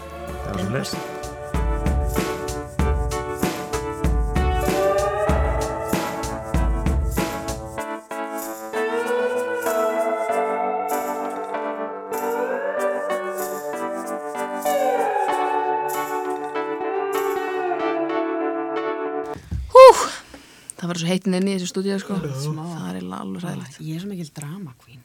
Það 20.91 20.97
var 20.97 21.03
svo 21.05 21.09
heitin 21.13 21.35
inn 21.39 21.47
í 21.47 21.53
þessu 21.55 21.67
stúdíu 21.71 21.97
sko. 22.03 22.17
Það 22.19 22.97
er 22.99 23.05
alveg 23.15 23.45
ræðilegt. 23.45 23.77
Ég 23.87 23.95
er 23.95 24.03
svo 24.03 24.09
mikil 24.11 24.31
drama 24.35 24.73
queen. 24.81 25.05